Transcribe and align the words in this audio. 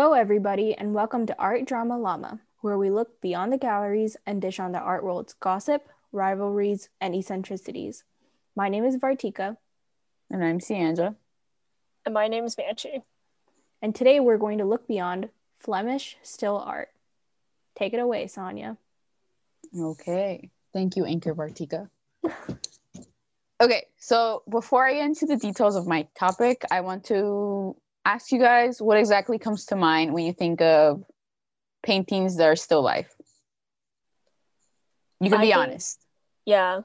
Hello, 0.00 0.14
everybody, 0.14 0.74
and 0.74 0.94
welcome 0.94 1.26
to 1.26 1.38
Art 1.38 1.66
Drama 1.66 1.98
Llama, 1.98 2.40
where 2.62 2.78
we 2.78 2.88
look 2.88 3.20
beyond 3.20 3.52
the 3.52 3.58
galleries 3.58 4.16
and 4.24 4.40
dish 4.40 4.58
on 4.58 4.72
the 4.72 4.78
art 4.78 5.04
world's 5.04 5.34
gossip, 5.34 5.90
rivalries, 6.10 6.88
and 7.02 7.14
eccentricities. 7.14 8.02
My 8.56 8.70
name 8.70 8.86
is 8.86 8.96
Vartika, 8.96 9.58
And 10.30 10.42
I'm 10.42 10.58
Sianja. 10.58 11.16
And 12.06 12.14
my 12.14 12.28
name 12.28 12.46
is 12.46 12.56
Manchi. 12.56 13.02
and 13.82 13.94
today 13.94 14.20
we're 14.20 14.38
going 14.38 14.56
to 14.56 14.64
look 14.64 14.88
beyond 14.88 15.28
Flemish 15.58 16.16
still 16.22 16.56
art. 16.56 16.88
Take 17.76 17.92
it 17.92 18.00
away, 18.00 18.26
Sonia. 18.26 18.78
Okay. 19.78 20.48
Thank 20.72 20.96
you, 20.96 21.04
Anchor 21.04 21.34
Vartika. 21.34 21.90
okay, 23.60 23.84
so 23.98 24.44
before 24.48 24.86
I 24.86 24.94
get 24.94 25.04
into 25.04 25.26
the 25.26 25.36
details 25.36 25.76
of 25.76 25.86
my 25.86 26.08
topic, 26.14 26.64
I 26.70 26.80
want 26.80 27.04
to 27.04 27.76
ask 28.04 28.32
you 28.32 28.38
guys 28.38 28.80
what 28.80 28.98
exactly 28.98 29.38
comes 29.38 29.66
to 29.66 29.76
mind 29.76 30.12
when 30.12 30.24
you 30.24 30.32
think 30.32 30.60
of 30.60 31.04
paintings 31.82 32.36
that 32.36 32.44
are 32.48 32.56
still 32.56 32.82
life. 32.82 33.12
You 35.20 35.30
can 35.30 35.38
I 35.38 35.42
be 35.42 35.46
think- 35.48 35.56
honest. 35.56 36.00
Yeah. 36.44 36.80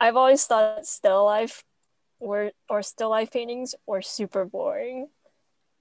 I've 0.00 0.16
always 0.16 0.44
thought 0.46 0.86
still 0.86 1.24
life 1.24 1.64
were 2.18 2.52
or 2.68 2.82
still 2.82 3.10
life 3.10 3.30
paintings 3.32 3.74
were 3.86 4.02
super 4.02 4.44
boring 4.44 5.08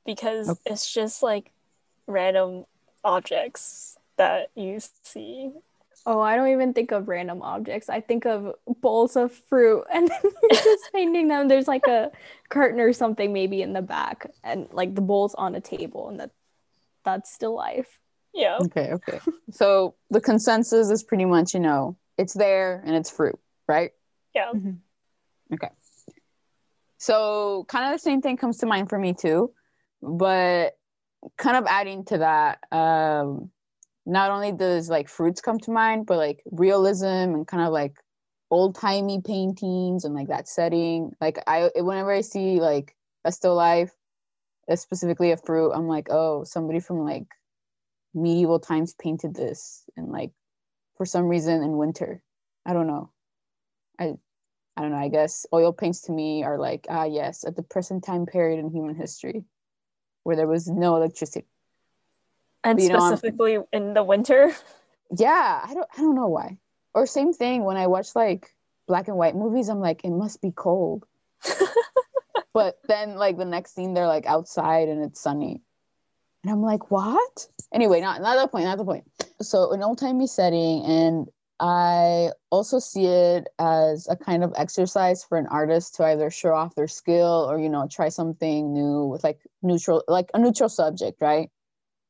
because 0.05 0.49
Okay. 0.49 0.59
it's 0.65 0.91
just 0.91 1.21
like 1.23 1.51
random 2.07 2.65
objects 3.03 3.97
that 4.17 4.49
you 4.55 4.79
see. 5.03 5.51
Oh, 6.05 6.19
I 6.19 6.35
don't 6.35 6.49
even 6.49 6.73
think 6.73 6.91
of 6.91 7.07
random 7.07 7.41
objects. 7.41 7.89
I 7.89 8.01
think 8.01 8.25
of 8.25 8.55
bowls 8.81 9.15
of 9.15 9.31
fruit 9.31 9.83
and 9.93 10.07
then 10.07 10.19
you're 10.23 10.61
just 10.61 10.91
painting 10.93 11.27
them. 11.27 11.47
There's 11.47 11.67
like 11.67 11.87
a 11.87 12.11
curtain 12.49 12.79
or 12.79 12.93
something 12.93 13.31
maybe 13.33 13.61
in 13.61 13.73
the 13.73 13.81
back 13.81 14.31
and 14.43 14.67
like 14.71 14.95
the 14.95 15.01
bowl's 15.01 15.35
on 15.35 15.55
a 15.55 15.61
table 15.61 16.09
and 16.09 16.19
that 16.19 16.31
that's 17.03 17.31
still 17.31 17.55
life. 17.55 17.99
Yeah. 18.33 18.59
Okay, 18.61 18.91
okay. 18.93 19.19
so 19.51 19.95
the 20.09 20.21
consensus 20.21 20.89
is 20.89 21.03
pretty 21.03 21.25
much, 21.25 21.53
you 21.53 21.59
know, 21.59 21.97
it's 22.17 22.33
there 22.33 22.81
and 22.85 22.95
it's 22.95 23.09
fruit, 23.09 23.37
right? 23.67 23.91
Yeah. 24.33 24.51
Okay. 25.53 25.69
So 26.97 27.65
kind 27.67 27.85
of 27.85 27.99
the 27.99 28.03
same 28.03 28.21
thing 28.21 28.37
comes 28.37 28.59
to 28.59 28.65
mind 28.65 28.89
for 28.89 28.97
me 28.97 29.13
too, 29.13 29.51
but 30.01 30.77
kind 31.37 31.57
of 31.57 31.65
adding 31.67 32.05
to 32.05 32.19
that, 32.19 32.59
um, 32.71 33.49
not 34.05 34.31
only 34.31 34.51
does 34.51 34.89
like 34.89 35.07
fruits 35.09 35.41
come 35.41 35.59
to 35.59 35.71
mind, 35.71 36.05
but 36.05 36.17
like 36.17 36.41
realism 36.51 37.05
and 37.05 37.47
kind 37.47 37.63
of 37.63 37.71
like 37.71 37.95
old 38.49 38.75
timey 38.75 39.21
paintings 39.21 40.03
and 40.05 40.15
like 40.15 40.27
that 40.27 40.47
setting. 40.47 41.11
Like 41.21 41.39
I, 41.47 41.69
whenever 41.75 42.11
I 42.11 42.21
see 42.21 42.59
like 42.59 42.95
a 43.25 43.31
still 43.31 43.55
life, 43.55 43.91
specifically 44.75 45.31
a 45.31 45.37
fruit, 45.37 45.71
I'm 45.71 45.87
like, 45.87 46.07
oh, 46.09 46.43
somebody 46.43 46.79
from 46.79 46.99
like 46.99 47.27
medieval 48.13 48.59
times 48.59 48.93
painted 48.93 49.35
this, 49.35 49.83
and 49.97 50.09
like 50.11 50.31
for 50.97 51.05
some 51.05 51.27
reason 51.27 51.63
in 51.63 51.77
winter, 51.77 52.21
I 52.65 52.73
don't 52.73 52.87
know. 52.87 53.11
I 53.99 54.15
I 54.77 54.81
don't 54.81 54.91
know, 54.91 54.97
I 54.97 55.09
guess 55.09 55.45
oil 55.53 55.73
paints 55.73 56.01
to 56.03 56.11
me 56.13 56.43
are 56.43 56.57
like, 56.57 56.87
ah, 56.89 57.03
yes, 57.05 57.43
at 57.45 57.55
the 57.55 57.63
present 57.63 58.03
time 58.03 58.25
period 58.25 58.59
in 58.59 58.71
human 58.71 58.95
history 58.95 59.43
where 60.23 60.35
there 60.35 60.47
was 60.47 60.67
no 60.67 60.95
electricity. 60.95 61.47
And 62.63 62.79
You 62.81 62.89
know, 62.89 62.99
specifically 62.99 63.57
in 63.73 63.93
the 63.93 64.03
winter. 64.03 64.53
Yeah, 65.15 65.61
I 65.63 65.73
don't 65.73 65.87
I 65.97 66.01
don't 66.01 66.15
know 66.15 66.27
why. 66.27 66.57
Or 66.93 67.05
same 67.05 67.33
thing 67.33 67.63
when 67.63 67.77
I 67.77 67.87
watch 67.87 68.15
like 68.15 68.53
black 68.87 69.07
and 69.07 69.17
white 69.17 69.35
movies, 69.35 69.69
I'm 69.69 69.79
like, 69.79 70.03
it 70.03 70.11
must 70.11 70.41
be 70.41 70.51
cold. 70.51 71.05
but 72.53 72.79
then 72.87 73.15
like 73.15 73.37
the 73.37 73.45
next 73.45 73.75
scene 73.75 73.93
they're 73.93 74.07
like 74.07 74.25
outside 74.25 74.89
and 74.89 75.03
it's 75.03 75.21
sunny. 75.21 75.61
And 76.43 76.51
I'm 76.51 76.61
like, 76.61 76.89
what? 76.91 77.47
Anyway, 77.73 78.01
not 78.01 78.21
not 78.21 78.41
the 78.41 78.47
point, 78.47 78.65
not 78.65 78.77
the 78.77 78.85
point. 78.85 79.05
So 79.41 79.71
an 79.71 79.83
old 79.83 79.99
timey 79.99 80.27
setting, 80.27 80.83
and 80.83 81.27
I 81.59 82.31
also 82.49 82.79
see 82.79 83.05
it 83.05 83.47
as 83.59 84.07
a 84.09 84.15
kind 84.15 84.43
of 84.43 84.53
exercise 84.57 85.23
for 85.23 85.37
an 85.37 85.47
artist 85.47 85.95
to 85.95 86.05
either 86.05 86.31
show 86.31 86.53
off 86.53 86.75
their 86.75 86.87
skill 86.87 87.47
or 87.49 87.59
you 87.59 87.69
know 87.69 87.87
try 87.89 88.09
something 88.09 88.73
new 88.73 89.05
with 89.05 89.23
like 89.23 89.39
neutral 89.61 90.03
like 90.07 90.31
a 90.33 90.39
neutral 90.39 90.69
subject, 90.69 91.21
right? 91.21 91.49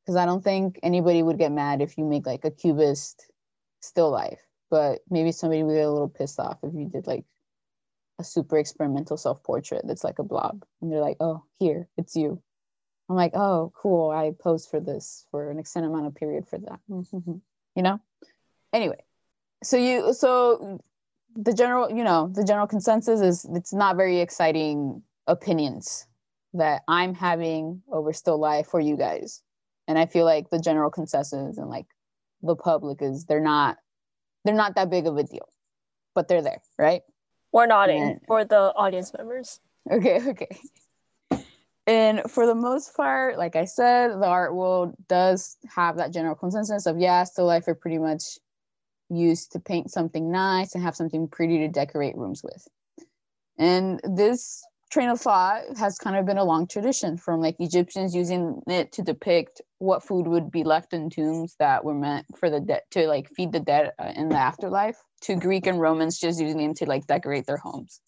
Because 0.04 0.16
I 0.16 0.26
don't 0.26 0.42
think 0.42 0.80
anybody 0.82 1.22
would 1.22 1.38
get 1.38 1.52
mad 1.52 1.80
if 1.80 1.96
you 1.96 2.04
make 2.04 2.26
like 2.26 2.44
a 2.44 2.50
cubist 2.50 3.30
still 3.80 4.10
life, 4.10 4.40
but 4.70 5.00
maybe 5.08 5.32
somebody 5.32 5.62
would 5.62 5.74
get 5.74 5.86
a 5.86 5.90
little 5.90 6.08
pissed 6.08 6.40
off 6.40 6.58
if 6.62 6.74
you 6.74 6.88
did 6.88 7.06
like 7.06 7.24
a 8.18 8.24
super 8.24 8.58
experimental 8.58 9.16
self 9.16 9.42
portrait 9.42 9.82
that's 9.86 10.04
like 10.04 10.18
a 10.18 10.24
blob, 10.24 10.64
and 10.80 10.92
they're 10.92 11.00
like, 11.00 11.16
"Oh, 11.20 11.44
here, 11.58 11.88
it's 11.96 12.16
you." 12.16 12.42
I'm 13.08 13.16
like, 13.16 13.32
"Oh, 13.34 13.72
cool. 13.76 14.10
I 14.10 14.32
posed 14.38 14.70
for 14.70 14.80
this 14.80 15.26
for 15.30 15.50
an 15.50 15.58
extended 15.58 15.90
amount 15.90 16.06
of 16.06 16.14
period 16.14 16.48
for 16.48 16.58
that." 16.58 16.80
Mm-hmm. 16.90 17.34
you 17.76 17.82
know. 17.82 18.00
Anyway, 18.72 19.04
so 19.62 19.76
you 19.76 20.14
so 20.14 20.80
the 21.34 21.52
general, 21.52 21.90
you 21.90 22.04
know, 22.04 22.28
the 22.32 22.44
general 22.44 22.66
consensus 22.66 23.20
is 23.20 23.46
it's 23.54 23.72
not 23.72 23.96
very 23.96 24.20
exciting 24.20 25.02
opinions 25.26 26.06
that 26.54 26.82
I'm 26.88 27.14
having 27.14 27.82
over 27.90 28.12
still 28.12 28.38
life 28.38 28.66
for 28.66 28.80
you 28.80 28.96
guys, 28.96 29.42
and 29.88 29.98
I 29.98 30.06
feel 30.06 30.24
like 30.24 30.50
the 30.50 30.58
general 30.60 30.90
consensus 30.90 31.58
and 31.58 31.68
like 31.68 31.86
the 32.42 32.56
public 32.56 33.02
is 33.02 33.24
they're 33.24 33.40
not 33.40 33.78
they're 34.44 34.54
not 34.54 34.74
that 34.74 34.90
big 34.90 35.06
of 35.06 35.16
a 35.16 35.22
deal, 35.22 35.48
but 36.14 36.28
they're 36.28 36.42
there, 36.42 36.62
right? 36.78 37.02
We're 37.52 37.66
nodding 37.66 38.02
Yeah. 38.02 38.14
for 38.26 38.44
the 38.44 38.72
audience 38.74 39.12
members. 39.16 39.60
Okay, 39.90 40.20
okay. 40.30 40.58
And 41.86 42.22
for 42.30 42.46
the 42.46 42.54
most 42.54 42.96
part, 42.96 43.38
like 43.38 43.56
I 43.56 43.64
said, 43.64 44.12
the 44.12 44.26
art 44.26 44.54
world 44.54 44.94
does 45.08 45.56
have 45.74 45.96
that 45.96 46.12
general 46.12 46.36
consensus 46.36 46.86
of 46.86 46.98
yeah, 46.98 47.24
still 47.24 47.46
life 47.46 47.66
are 47.66 47.74
pretty 47.74 47.98
much 47.98 48.38
used 49.10 49.52
to 49.52 49.60
paint 49.60 49.90
something 49.90 50.30
nice 50.30 50.74
and 50.74 50.82
have 50.84 50.96
something 50.96 51.28
pretty 51.28 51.58
to 51.58 51.68
decorate 51.68 52.16
rooms 52.16 52.42
with. 52.42 52.66
And 53.58 54.00
this 54.04 54.64
train 54.92 55.08
of 55.08 55.18
thought 55.18 55.62
has 55.78 55.96
kind 55.96 56.16
of 56.16 56.26
been 56.26 56.36
a 56.36 56.44
long 56.44 56.66
tradition 56.66 57.16
from 57.16 57.40
like 57.40 57.56
Egyptians 57.58 58.14
using 58.14 58.60
it 58.66 58.92
to 58.92 59.00
depict 59.02 59.62
what 59.78 60.04
food 60.04 60.26
would 60.26 60.50
be 60.50 60.64
left 60.64 60.92
in 60.92 61.08
tombs 61.08 61.56
that 61.58 61.82
were 61.82 61.94
meant 61.94 62.26
for 62.38 62.50
the 62.50 62.60
dead 62.60 62.82
to 62.90 63.06
like 63.08 63.26
feed 63.30 63.52
the 63.52 63.60
dead 63.60 63.92
uh, 63.98 64.12
in 64.14 64.28
the 64.28 64.36
afterlife 64.36 64.98
to 65.22 65.34
Greek 65.34 65.66
and 65.66 65.80
Romans 65.80 66.20
just 66.20 66.38
using 66.38 66.58
them 66.58 66.74
to 66.74 66.84
like 66.84 67.06
decorate 67.06 67.46
their 67.46 67.56
homes. 67.56 68.00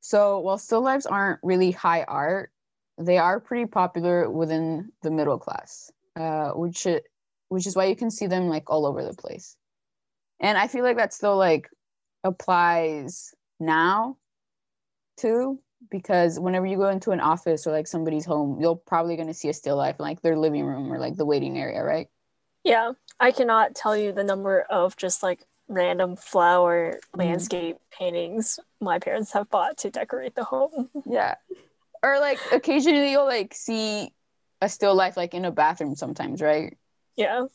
So 0.00 0.38
while 0.38 0.56
still 0.56 0.80
lifes 0.80 1.04
aren't 1.04 1.40
really 1.42 1.70
high 1.70 2.04
art, 2.04 2.50
they 2.96 3.18
are 3.18 3.38
pretty 3.38 3.66
popular 3.66 4.30
within 4.30 4.90
the 5.02 5.10
middle 5.10 5.38
class, 5.38 5.90
uh, 6.16 6.52
which 6.52 6.86
which 7.48 7.66
is 7.66 7.76
why 7.76 7.84
you 7.84 7.96
can 7.96 8.10
see 8.10 8.26
them 8.26 8.48
like 8.48 8.70
all 8.70 8.86
over 8.86 9.04
the 9.04 9.12
place. 9.12 9.54
And 10.40 10.56
I 10.56 10.66
feel 10.66 10.82
like 10.82 10.96
that 10.96 11.12
still 11.12 11.36
like 11.36 11.68
applies 12.24 13.34
now 13.60 14.16
too, 15.18 15.60
because 15.90 16.38
whenever 16.38 16.66
you 16.66 16.76
go 16.76 16.88
into 16.88 17.10
an 17.12 17.20
office 17.20 17.66
or 17.66 17.72
like 17.72 17.86
somebody's 17.86 18.24
home, 18.24 18.60
you're 18.60 18.76
probably 18.76 19.16
going 19.16 19.28
to 19.28 19.34
see 19.34 19.48
a 19.48 19.52
still 19.52 19.76
life 19.76 19.96
in 19.98 20.04
like 20.04 20.22
their 20.22 20.36
living 20.36 20.64
room 20.64 20.92
or 20.92 20.98
like 20.98 21.16
the 21.16 21.26
waiting 21.26 21.58
area, 21.58 21.82
right? 21.82 22.08
Yeah. 22.64 22.92
I 23.20 23.30
cannot 23.32 23.74
tell 23.74 23.96
you 23.96 24.12
the 24.12 24.24
number 24.24 24.60
of 24.62 24.96
just 24.96 25.22
like 25.22 25.44
random 25.68 26.16
flower 26.16 27.00
Mhm. 27.14 27.18
landscape 27.18 27.76
paintings 27.90 28.58
my 28.80 28.98
parents 28.98 29.32
have 29.32 29.50
bought 29.50 29.76
to 29.78 29.90
decorate 29.90 30.34
the 30.34 30.44
home. 30.44 30.90
Yeah. 31.06 31.34
Or 32.02 32.18
like 32.20 32.38
occasionally 32.52 33.10
you'll 33.10 33.24
like 33.24 33.54
see 33.54 34.12
a 34.60 34.68
still 34.68 34.94
life 34.94 35.16
like 35.16 35.34
in 35.34 35.44
a 35.44 35.50
bathroom 35.50 35.96
sometimes, 35.96 36.40
right? 36.42 36.76
Yeah. 37.16 37.46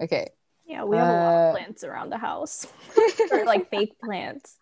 Okay. 0.00 0.28
Yeah, 0.64 0.84
we 0.84 0.96
have 0.96 1.08
a 1.08 1.12
lot 1.12 1.34
of 1.34 1.40
Uh, 1.48 1.52
plants 1.52 1.84
around 1.84 2.10
the 2.10 2.18
house. 2.18 2.66
or 3.32 3.44
like 3.44 3.68
fake 3.70 3.98
plants. 4.00 4.56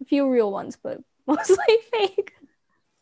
A 0.00 0.04
few 0.06 0.28
real 0.30 0.50
ones, 0.50 0.78
but 0.82 1.00
mostly 1.26 1.56
fake. 1.92 2.33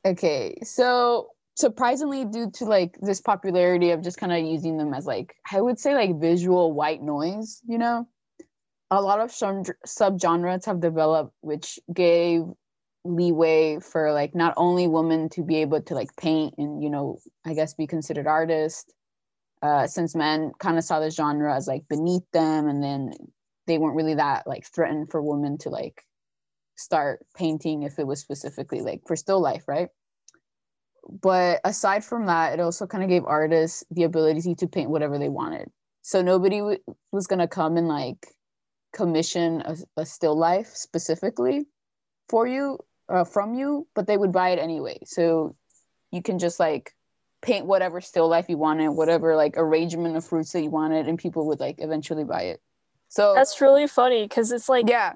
Okay, 0.04 0.56
so 0.62 1.28
surprisingly, 1.54 2.24
due 2.24 2.50
to 2.52 2.64
like 2.64 2.96
this 3.00 3.20
popularity 3.20 3.90
of 3.90 4.02
just 4.02 4.18
kind 4.18 4.32
of 4.32 4.40
using 4.40 4.76
them 4.76 4.92
as 4.94 5.06
like 5.06 5.34
I 5.50 5.60
would 5.60 5.78
say 5.78 5.94
like 5.94 6.20
visual 6.20 6.72
white 6.72 7.02
noise, 7.02 7.60
you 7.66 7.78
know, 7.78 8.08
a 8.90 9.00
lot 9.00 9.20
of 9.20 9.30
sub 9.30 9.66
subgenres 9.86 10.66
have 10.66 10.80
developed, 10.80 11.34
which 11.40 11.78
gave 11.92 12.42
leeway 13.04 13.78
for 13.80 14.12
like 14.12 14.34
not 14.34 14.54
only 14.56 14.86
women 14.88 15.28
to 15.28 15.42
be 15.42 15.56
able 15.56 15.82
to 15.82 15.94
like 15.94 16.14
paint 16.16 16.54
and 16.58 16.82
you 16.82 16.88
know 16.90 17.18
I 17.44 17.54
guess 17.54 17.74
be 17.74 17.86
considered 17.86 18.26
artists, 18.26 18.92
uh, 19.62 19.86
since 19.86 20.16
men 20.16 20.52
kind 20.58 20.78
of 20.78 20.84
saw 20.84 21.00
the 21.00 21.10
genre 21.10 21.54
as 21.54 21.68
like 21.68 21.86
beneath 21.88 22.28
them, 22.32 22.68
and 22.68 22.82
then 22.82 23.12
they 23.68 23.78
weren't 23.78 23.96
really 23.96 24.14
that 24.14 24.46
like 24.48 24.66
threatened 24.66 25.10
for 25.10 25.22
women 25.22 25.58
to 25.58 25.68
like 25.70 26.02
start 26.76 27.24
painting 27.36 27.82
if 27.82 27.98
it 27.98 28.06
was 28.06 28.20
specifically 28.20 28.80
like 28.80 29.02
for 29.06 29.16
still 29.16 29.40
life, 29.40 29.68
right? 29.68 29.88
But 31.20 31.60
aside 31.64 32.04
from 32.04 32.26
that, 32.26 32.52
it 32.54 32.60
also 32.60 32.86
kind 32.86 33.02
of 33.02 33.10
gave 33.10 33.24
artists 33.24 33.84
the 33.90 34.04
ability 34.04 34.54
to 34.56 34.66
paint 34.66 34.90
whatever 34.90 35.18
they 35.18 35.28
wanted. 35.28 35.68
So 36.02 36.22
nobody 36.22 36.58
w- 36.58 36.82
was 37.10 37.26
going 37.26 37.40
to 37.40 37.48
come 37.48 37.76
and 37.76 37.88
like 37.88 38.26
commission 38.92 39.62
a, 39.62 39.76
a 40.00 40.06
still 40.06 40.36
life 40.36 40.68
specifically 40.68 41.66
for 42.28 42.46
you 42.46 42.78
uh, 43.08 43.24
from 43.24 43.54
you, 43.54 43.86
but 43.94 44.06
they 44.06 44.16
would 44.16 44.32
buy 44.32 44.50
it 44.50 44.58
anyway. 44.58 44.98
So 45.04 45.56
you 46.10 46.22
can 46.22 46.38
just 46.38 46.60
like 46.60 46.94
paint 47.42 47.66
whatever 47.66 48.00
still 48.00 48.28
life 48.28 48.46
you 48.48 48.56
wanted, 48.56 48.90
whatever 48.90 49.36
like 49.36 49.54
arrangement 49.56 50.16
of 50.16 50.24
fruits 50.24 50.52
that 50.52 50.62
you 50.62 50.70
wanted, 50.70 51.08
and 51.08 51.18
people 51.18 51.46
would 51.48 51.60
like 51.60 51.76
eventually 51.78 52.24
buy 52.24 52.42
it. 52.42 52.60
So 53.08 53.34
That's 53.34 53.60
really 53.60 53.86
funny 53.86 54.22
because 54.22 54.52
it's 54.52 54.68
like 54.68 54.88
yeah, 54.88 55.12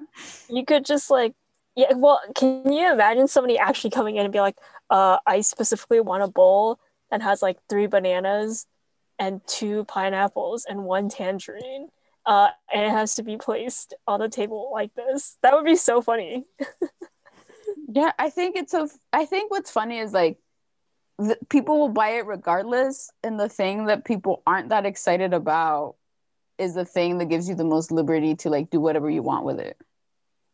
you 0.49 0.65
could 0.65 0.85
just 0.85 1.09
like 1.09 1.33
yeah. 1.77 1.93
Well, 1.93 2.19
can 2.35 2.71
you 2.73 2.91
imagine 2.91 3.27
somebody 3.27 3.57
actually 3.57 3.91
coming 3.91 4.15
in 4.17 4.25
and 4.25 4.33
be 4.33 4.39
like, 4.39 4.57
"Uh, 4.89 5.19
I 5.25 5.41
specifically 5.41 5.99
want 5.99 6.23
a 6.23 6.27
bowl 6.27 6.79
that 7.11 7.21
has 7.21 7.41
like 7.41 7.59
three 7.69 7.85
bananas 7.87 8.65
and 9.19 9.41
two 9.47 9.85
pineapples 9.85 10.65
and 10.65 10.83
one 10.83 11.07
tangerine." 11.07 11.89
Uh, 12.25 12.49
and 12.73 12.83
it 12.83 12.89
has 12.89 13.15
to 13.15 13.23
be 13.23 13.37
placed 13.37 13.93
on 14.07 14.19
the 14.19 14.27
table 14.27 14.71
like 14.73 14.93
this. 14.95 15.37
That 15.43 15.53
would 15.53 15.65
be 15.65 15.75
so 15.77 16.01
funny. 16.01 16.45
yeah. 17.87 18.11
I 18.19 18.31
think 18.31 18.57
it's 18.57 18.73
a. 18.73 18.89
I 19.13 19.25
think 19.25 19.51
what's 19.51 19.71
funny 19.71 19.99
is 19.99 20.13
like 20.13 20.39
people 21.49 21.79
will 21.79 21.89
buy 21.89 22.09
it 22.17 22.25
regardless, 22.25 23.11
and 23.23 23.39
the 23.39 23.49
thing 23.49 23.85
that 23.85 24.03
people 24.03 24.41
aren't 24.47 24.69
that 24.69 24.87
excited 24.87 25.33
about 25.33 25.95
is 26.57 26.73
the 26.73 26.85
thing 26.85 27.19
that 27.19 27.29
gives 27.29 27.47
you 27.47 27.55
the 27.55 27.63
most 27.63 27.91
liberty 27.91 28.35
to 28.35 28.49
like 28.49 28.71
do 28.71 28.79
whatever 28.79 29.09
you 29.09 29.21
want 29.21 29.45
with 29.45 29.59
it. 29.59 29.77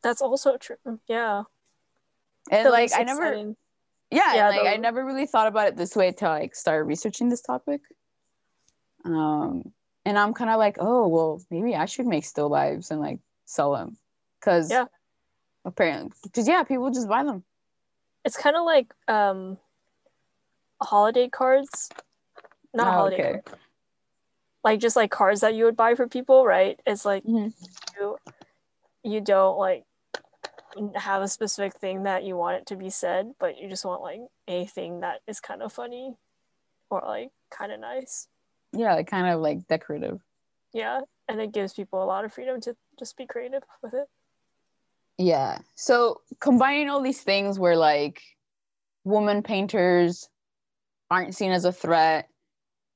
That's 0.03 0.21
also 0.21 0.57
true. 0.57 0.77
Yeah. 1.07 1.43
And 2.51 2.69
like 2.69 2.91
I 2.93 3.03
never 3.03 3.23
exciting. 3.23 3.55
yeah, 4.11 4.35
Yeah, 4.35 4.49
like 4.49 4.67
I 4.67 4.75
never 4.75 5.05
really 5.05 5.25
thought 5.25 5.47
about 5.47 5.69
it 5.69 5.77
this 5.77 5.95
way 5.95 6.11
till 6.11 6.27
I 6.29 6.39
like 6.41 6.55
started 6.55 6.83
researching 6.83 7.29
this 7.29 7.41
topic. 7.41 7.81
Um 9.05 9.71
and 10.05 10.19
I'm 10.19 10.33
kind 10.33 10.49
of 10.51 10.57
like, 10.59 10.75
oh 10.79 11.07
well, 11.07 11.41
maybe 11.49 11.73
I 11.75 11.85
should 11.85 12.05
make 12.05 12.25
still 12.25 12.49
lives 12.49 12.91
and 12.91 12.99
like 12.99 13.19
sell 13.45 13.71
them, 13.73 13.95
because 14.39 14.69
Yeah. 14.69 14.85
apparently, 15.63 16.11
because 16.23 16.47
yeah, 16.47 16.63
people 16.63 16.91
just 16.91 17.07
buy 17.07 17.23
them. 17.23 17.43
It's 18.25 18.35
kind 18.37 18.55
of 18.57 18.65
like 18.65 18.93
um, 19.07 19.57
holiday 20.81 21.29
cards. 21.29 21.89
Not 22.73 22.87
Oh, 22.87 22.91
holiday 22.91 23.15
okay. 23.15 23.41
cards. 23.45 23.61
Like 24.63 24.79
just 24.81 24.95
like 24.97 25.11
cards 25.11 25.41
that 25.41 25.53
you 25.55 25.65
would 25.65 25.77
buy 25.77 25.95
for 25.95 26.07
people, 26.07 26.45
right? 26.45 26.79
It's 26.85 27.05
like 27.05 27.23
Mhm. 27.23 27.53
you 27.97 28.17
you 29.03 29.21
don't 29.21 29.57
like 29.57 29.85
have 30.95 31.21
a 31.21 31.27
specific 31.27 31.75
thing 31.75 32.03
that 32.03 32.23
you 32.23 32.35
want 32.35 32.57
it 32.57 32.65
to 32.67 32.75
be 32.75 32.89
said, 32.89 33.33
but 33.39 33.57
you 33.57 33.69
just 33.69 33.85
want 33.85 34.01
like 34.01 34.21
a 34.47 34.65
thing 34.65 35.01
that 35.01 35.21
is 35.27 35.39
kind 35.39 35.61
of 35.61 35.73
funny 35.73 36.15
or 36.89 37.03
like 37.05 37.29
kind 37.51 37.71
of 37.71 37.79
nice. 37.79 38.27
Yeah, 38.71 38.95
like 38.95 39.07
kind 39.07 39.27
of 39.27 39.39
like 39.41 39.67
decorative. 39.67 40.19
Yeah, 40.73 41.01
and 41.27 41.39
it 41.39 41.51
gives 41.51 41.73
people 41.73 42.03
a 42.03 42.05
lot 42.05 42.25
of 42.25 42.33
freedom 42.33 42.59
to 42.61 42.75
just 42.97 43.17
be 43.17 43.25
creative 43.25 43.63
with 43.81 43.93
it. 43.93 44.07
Yeah. 45.17 45.59
So 45.75 46.21
combining 46.39 46.89
all 46.89 47.01
these 47.01 47.21
things 47.21 47.59
where 47.59 47.75
like 47.75 48.21
woman 49.03 49.43
painters 49.43 50.27
aren't 51.11 51.35
seen 51.35 51.51
as 51.51 51.65
a 51.65 51.71
threat, 51.71 52.27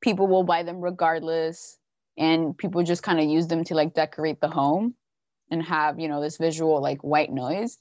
people 0.01 0.27
will 0.27 0.43
buy 0.43 0.63
them 0.63 0.81
regardless, 0.81 1.77
and 2.17 2.57
people 2.57 2.83
just 2.83 3.03
kind 3.03 3.19
of 3.19 3.25
use 3.25 3.47
them 3.47 3.63
to 3.65 3.75
like 3.75 3.93
decorate 3.93 4.41
the 4.41 4.49
home 4.49 4.95
and 5.49 5.63
have, 5.63 5.99
you 5.99 6.07
know, 6.07 6.21
this 6.21 6.37
visual 6.37 6.81
like 6.81 7.03
white 7.03 7.31
noise. 7.31 7.77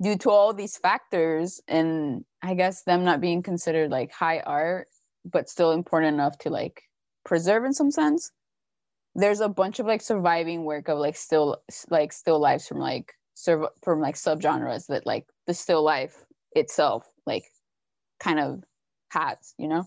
Due 0.00 0.16
to 0.18 0.30
all 0.30 0.54
these 0.54 0.76
factors 0.76 1.60
and 1.66 2.24
I 2.40 2.54
guess 2.54 2.84
them 2.84 3.04
not 3.04 3.20
being 3.20 3.42
considered 3.42 3.90
like 3.90 4.12
high 4.12 4.40
art, 4.40 4.86
but 5.24 5.48
still 5.48 5.72
important 5.72 6.14
enough 6.14 6.38
to 6.38 6.50
like 6.50 6.82
preserve 7.24 7.64
in 7.64 7.72
some 7.72 7.90
sense. 7.90 8.30
There's 9.16 9.40
a 9.40 9.48
bunch 9.48 9.80
of 9.80 9.86
like 9.86 10.00
surviving 10.00 10.64
work 10.64 10.88
of 10.88 10.98
like 10.98 11.16
still 11.16 11.62
like 11.90 12.12
still 12.12 12.38
lives 12.38 12.68
from 12.68 12.78
like 12.78 13.12
serv- 13.34 13.70
from 13.82 14.00
like 14.00 14.14
subgenres 14.14 14.86
that 14.86 15.06
like 15.06 15.26
the 15.46 15.54
still 15.54 15.82
life 15.82 16.24
itself 16.52 17.06
like 17.26 17.44
kind 18.20 18.40
of 18.40 18.62
has 19.10 19.54
you 19.58 19.68
know 19.68 19.86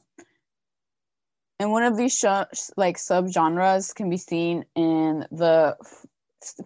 and 1.60 1.72
one 1.72 1.84
of 1.84 1.96
these 1.96 2.18
sh- 2.18 2.72
like 2.76 2.98
subgenres 2.98 3.94
can 3.94 4.10
be 4.10 4.18
seen 4.18 4.66
in 4.76 5.28
the 5.32 5.76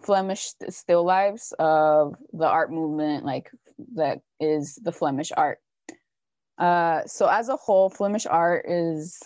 flemish 0.02 0.52
still 0.68 1.04
lives 1.04 1.52
of 1.58 2.14
the 2.32 2.46
art 2.46 2.72
movement 2.72 3.24
like 3.24 3.50
that 3.94 4.20
is 4.40 4.76
the 4.82 4.92
flemish 4.92 5.32
art. 5.36 5.58
Uh, 6.58 7.02
so 7.06 7.26
as 7.26 7.48
a 7.48 7.56
whole 7.56 7.90
flemish 7.90 8.26
art 8.26 8.64
is 8.68 9.18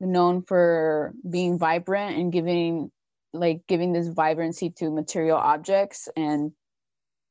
known 0.00 0.42
for 0.42 1.12
being 1.28 1.58
vibrant 1.58 2.16
and 2.16 2.32
giving 2.32 2.90
like 3.32 3.60
giving 3.68 3.92
this 3.92 4.08
vibrancy 4.08 4.70
to 4.70 4.90
material 4.90 5.36
objects 5.36 6.08
and 6.16 6.52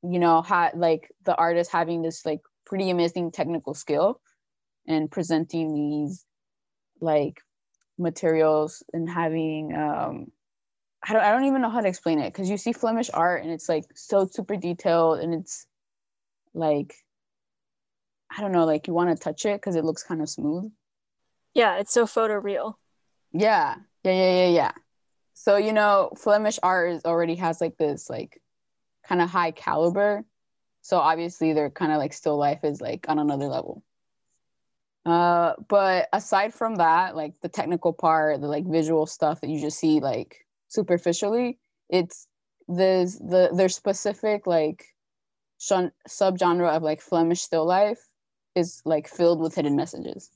you 0.03 0.19
know 0.19 0.41
ha- 0.41 0.71
like 0.75 1.09
the 1.24 1.35
artist 1.35 1.71
having 1.71 2.01
this 2.01 2.25
like 2.25 2.39
pretty 2.65 2.89
amazing 2.89 3.31
technical 3.31 3.74
skill 3.74 4.21
and 4.88 5.09
presenting 5.09 5.74
these 5.74 6.25
like 7.01 7.41
materials 7.97 8.83
and 8.94 9.09
having 9.09 9.74
um 9.74 10.27
I 11.03 11.13
don't 11.13 11.21
I 11.21 11.31
don't 11.31 11.45
even 11.45 11.61
know 11.61 11.69
how 11.69 11.81
to 11.81 11.88
explain 11.88 12.19
it 12.19 12.33
because 12.33 12.49
you 12.49 12.57
see 12.57 12.73
Flemish 12.73 13.09
art 13.13 13.44
and 13.44 13.51
it's 13.51 13.69
like 13.69 13.85
so 13.95 14.25
super 14.25 14.55
detailed 14.55 15.19
and 15.19 15.33
it's 15.33 15.65
like 16.53 16.95
I 18.35 18.41
don't 18.41 18.51
know 18.51 18.65
like 18.65 18.88
you 18.88 18.94
want 18.94 19.09
to 19.15 19.23
touch 19.23 19.45
it 19.45 19.59
because 19.61 19.75
it 19.75 19.85
looks 19.85 20.03
kind 20.03 20.21
of 20.21 20.29
smooth. 20.29 20.71
Yeah, 21.53 21.77
it's 21.77 21.94
so 21.94 22.05
photoreal. 22.05 22.75
yeah 23.31 23.75
yeah 24.03 24.11
yeah 24.11 24.33
yeah 24.45 24.49
yeah. 24.49 24.71
So 25.33 25.57
you 25.57 25.71
know 25.73 26.11
Flemish 26.17 26.59
art 26.63 26.91
is 26.91 27.05
already 27.05 27.35
has 27.35 27.61
like 27.61 27.77
this 27.77 28.09
like 28.09 28.41
kind 29.07 29.21
of 29.21 29.29
high 29.29 29.51
caliber. 29.51 30.25
So 30.81 30.97
obviously 30.97 31.53
they're 31.53 31.69
kind 31.69 31.91
of 31.91 32.00
like 32.00 32.13
still 32.13 32.38
life 32.38 32.63
is 32.63 32.81
like 32.81 33.05
on 33.07 33.19
another 33.19 33.47
level. 33.47 33.83
Uh 35.05 35.53
but 35.69 36.09
aside 36.11 36.53
from 36.53 36.75
that 36.77 37.15
like 37.15 37.39
the 37.41 37.50
technical 37.50 37.93
part 37.93 38.41
the 38.41 38.47
like 38.47 38.65
visual 38.65 39.05
stuff 39.05 39.41
that 39.41 39.50
you 39.50 39.61
just 39.61 39.79
see 39.79 40.00
like 40.00 40.45
superficially 40.67 41.59
it's 41.89 42.27
there's 42.67 43.17
the 43.17 43.49
their 43.53 43.69
specific 43.69 44.45
like 44.45 44.85
shun- 45.57 45.91
subgenre 46.07 46.69
of 46.75 46.83
like 46.83 47.01
flemish 47.01 47.41
still 47.41 47.65
life 47.65 48.07
is 48.55 48.81
like 48.85 49.07
filled 49.07 49.39
with 49.39 49.55
hidden 49.55 49.75
messages. 49.75 50.31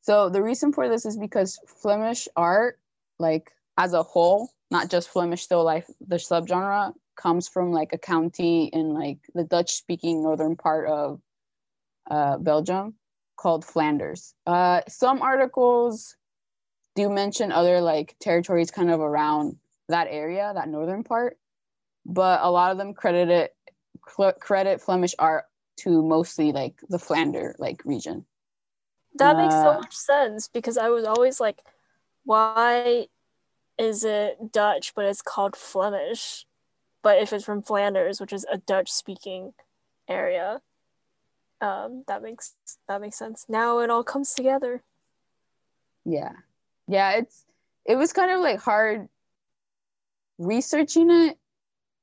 So 0.00 0.28
the 0.28 0.42
reason 0.42 0.72
for 0.72 0.88
this 0.88 1.04
is 1.04 1.16
because 1.16 1.58
flemish 1.66 2.28
art 2.36 2.78
like 3.18 3.52
as 3.78 3.92
a 3.92 4.02
whole 4.02 4.50
not 4.70 4.90
just 4.90 5.08
flemish 5.08 5.42
still 5.42 5.64
life 5.64 5.88
the 6.00 6.16
subgenre 6.16 6.92
comes 7.16 7.48
from 7.48 7.72
like 7.72 7.92
a 7.92 7.98
county 7.98 8.64
in 8.72 8.92
like 8.92 9.18
the 9.34 9.44
dutch 9.44 9.72
speaking 9.72 10.22
northern 10.22 10.56
part 10.56 10.88
of 10.88 11.20
uh, 12.10 12.36
belgium 12.38 12.94
called 13.36 13.64
flanders. 13.64 14.34
Uh, 14.46 14.80
some 14.88 15.22
articles 15.22 16.16
do 16.96 17.02
you 17.02 17.10
mention 17.10 17.52
other 17.52 17.80
like 17.80 18.16
territories 18.20 18.72
kind 18.72 18.90
of 18.90 19.00
around 19.00 19.56
that 19.88 20.08
area 20.10 20.52
that 20.54 20.68
northern 20.68 21.04
part 21.04 21.38
but 22.06 22.40
a 22.42 22.50
lot 22.50 22.72
of 22.72 22.78
them 22.78 22.94
credit 22.94 23.30
it 23.30 23.56
credit 24.40 24.80
flemish 24.80 25.14
art 25.18 25.44
to 25.76 26.02
mostly 26.02 26.52
like 26.52 26.80
the 26.88 26.98
flander 26.98 27.54
like 27.58 27.84
region 27.84 28.26
That 29.18 29.36
makes 29.36 29.60
so 29.60 29.72
Uh, 29.72 29.80
much 29.80 29.94
sense 29.94 30.48
because 30.48 30.76
I 30.78 30.90
was 30.90 31.04
always 31.04 31.40
like, 31.40 31.62
why 32.24 33.08
is 33.78 34.04
it 34.04 34.52
Dutch 34.52 34.94
but 34.94 35.06
it's 35.06 35.22
called 35.22 35.56
Flemish? 35.56 36.46
But 37.02 37.18
if 37.18 37.32
it's 37.32 37.44
from 37.44 37.62
Flanders, 37.62 38.20
which 38.20 38.32
is 38.32 38.46
a 38.50 38.58
Dutch 38.58 38.92
speaking 38.92 39.54
area, 40.08 40.62
um, 41.60 42.04
that 42.08 42.22
makes 42.22 42.56
that 42.88 43.00
makes 43.00 43.18
sense. 43.18 43.46
Now 43.48 43.80
it 43.80 43.90
all 43.90 44.04
comes 44.04 44.34
together. 44.34 44.82
yeah 46.04 46.32
yeah 46.88 47.12
it's 47.12 47.44
it 47.84 47.96
was 47.96 48.12
kind 48.12 48.30
of 48.30 48.40
like 48.40 48.60
hard 48.60 49.08
researching 50.38 51.10
it 51.10 51.38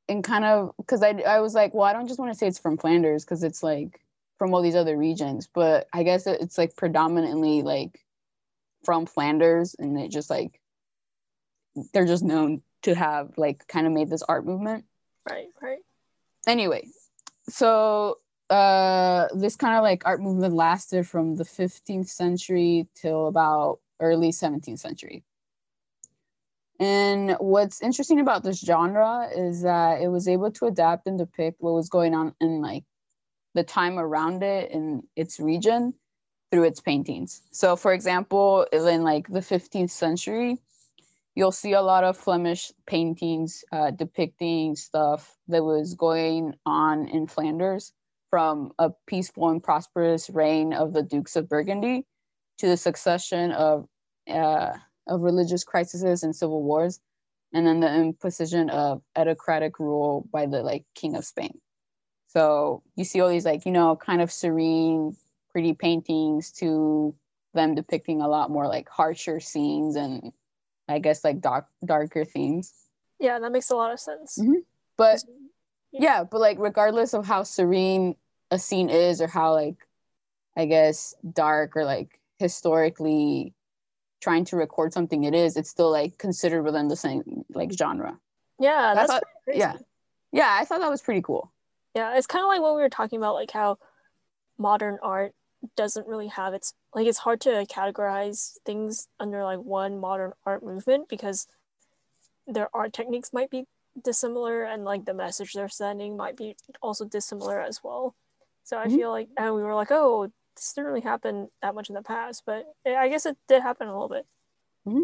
and 0.09 0.23
kind 0.23 0.43
of 0.43 0.71
because 0.77 1.03
I, 1.03 1.09
I 1.25 1.39
was 1.39 1.53
like 1.53 1.73
well 1.73 1.85
i 1.85 1.93
don't 1.93 2.07
just 2.07 2.19
want 2.19 2.31
to 2.31 2.37
say 2.37 2.47
it's 2.47 2.59
from 2.59 2.77
flanders 2.77 3.23
because 3.23 3.43
it's 3.43 3.61
like 3.63 4.01
from 4.37 4.53
all 4.53 4.61
these 4.61 4.75
other 4.75 4.97
regions 4.97 5.47
but 5.53 5.87
i 5.93 6.03
guess 6.03 6.25
it- 6.27 6.41
it's 6.41 6.57
like 6.57 6.75
predominantly 6.75 7.61
like 7.61 8.03
from 8.83 9.05
flanders 9.05 9.75
and 9.79 9.97
it 9.99 10.11
just 10.11 10.29
like 10.29 10.59
they're 11.93 12.05
just 12.05 12.23
known 12.23 12.61
to 12.81 12.93
have 12.93 13.31
like 13.37 13.65
kind 13.67 13.87
of 13.87 13.93
made 13.93 14.09
this 14.09 14.23
art 14.23 14.45
movement 14.45 14.85
Right, 15.29 15.47
right. 15.61 15.79
anyway 16.47 16.87
so 17.47 18.17
uh 18.49 19.27
this 19.35 19.55
kind 19.55 19.75
of 19.77 19.83
like 19.83 20.03
art 20.05 20.21
movement 20.21 20.53
lasted 20.53 21.07
from 21.07 21.35
the 21.35 21.45
15th 21.45 22.09
century 22.09 22.87
till 22.95 23.27
about 23.27 23.79
early 23.99 24.31
17th 24.31 24.79
century. 24.79 25.23
And 26.79 27.37
what's 27.39 27.81
interesting 27.81 28.19
about 28.19 28.43
this 28.43 28.59
genre 28.59 29.29
is 29.35 29.61
that 29.61 30.01
it 30.01 30.09
was 30.09 30.27
able 30.27 30.51
to 30.51 30.65
adapt 30.65 31.07
and 31.07 31.17
depict 31.17 31.61
what 31.61 31.73
was 31.73 31.89
going 31.89 32.13
on 32.13 32.33
in 32.41 32.61
like 32.61 32.83
the 33.53 33.63
time 33.63 33.99
around 33.99 34.43
it 34.43 34.71
in 34.71 35.03
its 35.15 35.39
region 35.39 35.93
through 36.51 36.63
its 36.63 36.81
paintings. 36.81 37.41
So 37.51 37.75
for 37.75 37.93
example 37.93 38.67
in 38.71 39.03
like 39.03 39.27
the 39.27 39.39
15th 39.39 39.91
century 39.91 40.57
you'll 41.35 41.51
see 41.51 41.73
a 41.73 41.81
lot 41.81 42.03
of 42.03 42.17
Flemish 42.17 42.71
paintings 42.85 43.63
uh, 43.71 43.91
depicting 43.91 44.75
stuff 44.75 45.35
that 45.47 45.63
was 45.63 45.95
going 45.95 46.53
on 46.65 47.07
in 47.07 47.27
Flanders 47.27 47.91
from 48.29 48.71
a 48.79 48.89
peaceful 49.07 49.49
and 49.49 49.63
prosperous 49.63 50.29
reign 50.29 50.73
of 50.73 50.93
the 50.93 51.03
Dukes 51.03 51.35
of 51.35 51.47
Burgundy 51.47 52.05
to 52.59 52.67
the 52.67 52.77
succession 52.77 53.51
of 53.51 53.87
uh, 54.29 54.71
of 55.07 55.21
religious 55.21 55.63
crises 55.63 56.23
and 56.23 56.35
civil 56.35 56.63
wars, 56.63 56.99
and 57.53 57.65
then 57.67 57.79
the 57.79 57.93
imposition 57.93 58.69
of 58.69 59.01
autocratic 59.15 59.79
rule 59.79 60.27
by 60.31 60.45
the 60.45 60.61
like 60.61 60.85
king 60.95 61.15
of 61.15 61.25
Spain. 61.25 61.59
So 62.27 62.81
you 62.95 63.03
see 63.03 63.21
all 63.21 63.29
these 63.29 63.45
like 63.45 63.65
you 63.65 63.71
know 63.71 63.95
kind 63.95 64.21
of 64.21 64.31
serene, 64.31 65.15
pretty 65.51 65.73
paintings 65.73 66.51
to 66.53 67.15
them 67.53 67.75
depicting 67.75 68.21
a 68.21 68.27
lot 68.27 68.49
more 68.49 68.67
like 68.67 68.89
harsher 68.89 69.39
scenes 69.39 69.95
and 69.95 70.31
I 70.87 70.99
guess 70.99 71.23
like 71.23 71.41
dark 71.41 71.67
darker 71.85 72.25
themes. 72.25 72.73
Yeah, 73.19 73.39
that 73.39 73.51
makes 73.51 73.69
a 73.69 73.75
lot 73.75 73.93
of 73.93 73.99
sense. 73.99 74.39
Mhm. 74.39 74.63
But 74.97 75.23
yeah, 75.91 76.23
but 76.23 76.41
like 76.41 76.57
regardless 76.59 77.13
of 77.13 77.25
how 77.25 77.43
serene 77.43 78.15
a 78.51 78.59
scene 78.59 78.89
is 78.89 79.21
or 79.21 79.27
how 79.27 79.53
like 79.53 79.77
I 80.57 80.65
guess 80.65 81.15
dark 81.33 81.75
or 81.75 81.85
like 81.85 82.19
historically 82.43 83.53
trying 84.21 84.45
to 84.45 84.55
record 84.57 84.93
something 84.93 85.23
it 85.23 85.33
is, 85.33 85.57
it's 85.57 85.69
still 85.69 85.91
like 85.91 86.17
considered 86.17 86.63
within 86.63 86.87
the 86.89 86.95
same 86.95 87.43
like 87.53 87.71
genre. 87.71 88.19
Yeah, 88.59 88.93
that's 88.95 89.11
thought- 89.11 89.23
crazy. 89.45 89.59
yeah. 89.59 89.77
Yeah, 90.31 90.49
I 90.59 90.65
thought 90.65 90.79
that 90.81 90.89
was 90.89 91.01
pretty 91.01 91.21
cool. 91.21 91.51
Yeah, 91.95 92.17
it's 92.17 92.27
kind 92.27 92.43
of 92.43 92.47
like 92.47 92.61
what 92.61 92.75
we 92.75 92.81
were 92.81 92.89
talking 92.89 93.17
about, 93.17 93.35
like 93.35 93.51
how 93.51 93.77
modern 94.57 94.97
art 95.01 95.33
doesn't 95.77 96.07
really 96.07 96.27
have 96.27 96.53
its 96.53 96.73
like 96.93 97.07
it's 97.07 97.19
hard 97.19 97.39
to 97.41 97.65
categorize 97.67 98.57
things 98.65 99.07
under 99.19 99.43
like 99.43 99.59
one 99.59 99.99
modern 99.99 100.33
art 100.45 100.61
movement 100.63 101.07
because 101.07 101.47
their 102.47 102.67
art 102.73 102.91
techniques 102.93 103.31
might 103.31 103.49
be 103.49 103.63
dissimilar 104.03 104.63
and 104.63 104.83
like 104.83 105.05
the 105.05 105.13
message 105.13 105.53
they're 105.53 105.69
sending 105.69 106.17
might 106.17 106.35
be 106.35 106.55
also 106.81 107.05
dissimilar 107.05 107.61
as 107.61 107.81
well. 107.83 108.13
So 108.63 108.77
I 108.77 108.87
Mhm. 108.87 108.95
feel 108.95 109.11
like 109.11 109.29
and 109.37 109.53
we 109.55 109.63
were 109.63 109.75
like, 109.75 109.91
oh, 109.91 110.31
this 110.55 110.73
didn't 110.73 110.87
really 110.87 111.01
happen 111.01 111.49
that 111.61 111.75
much 111.75 111.89
in 111.89 111.95
the 111.95 112.01
past, 112.01 112.43
but 112.45 112.65
I 112.85 113.09
guess 113.09 113.25
it 113.25 113.37
did 113.47 113.61
happen 113.61 113.87
a 113.87 113.91
little 113.91 114.09
bit. 114.09 114.25
Mm-hmm. 114.87 115.03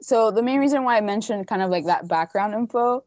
so 0.00 0.30
the 0.30 0.42
main 0.42 0.58
reason 0.58 0.82
why 0.82 0.96
I 0.96 1.02
mentioned 1.02 1.46
kind 1.46 1.60
of 1.60 1.68
like 1.68 1.84
that 1.84 2.08
background 2.08 2.54
info 2.54 3.04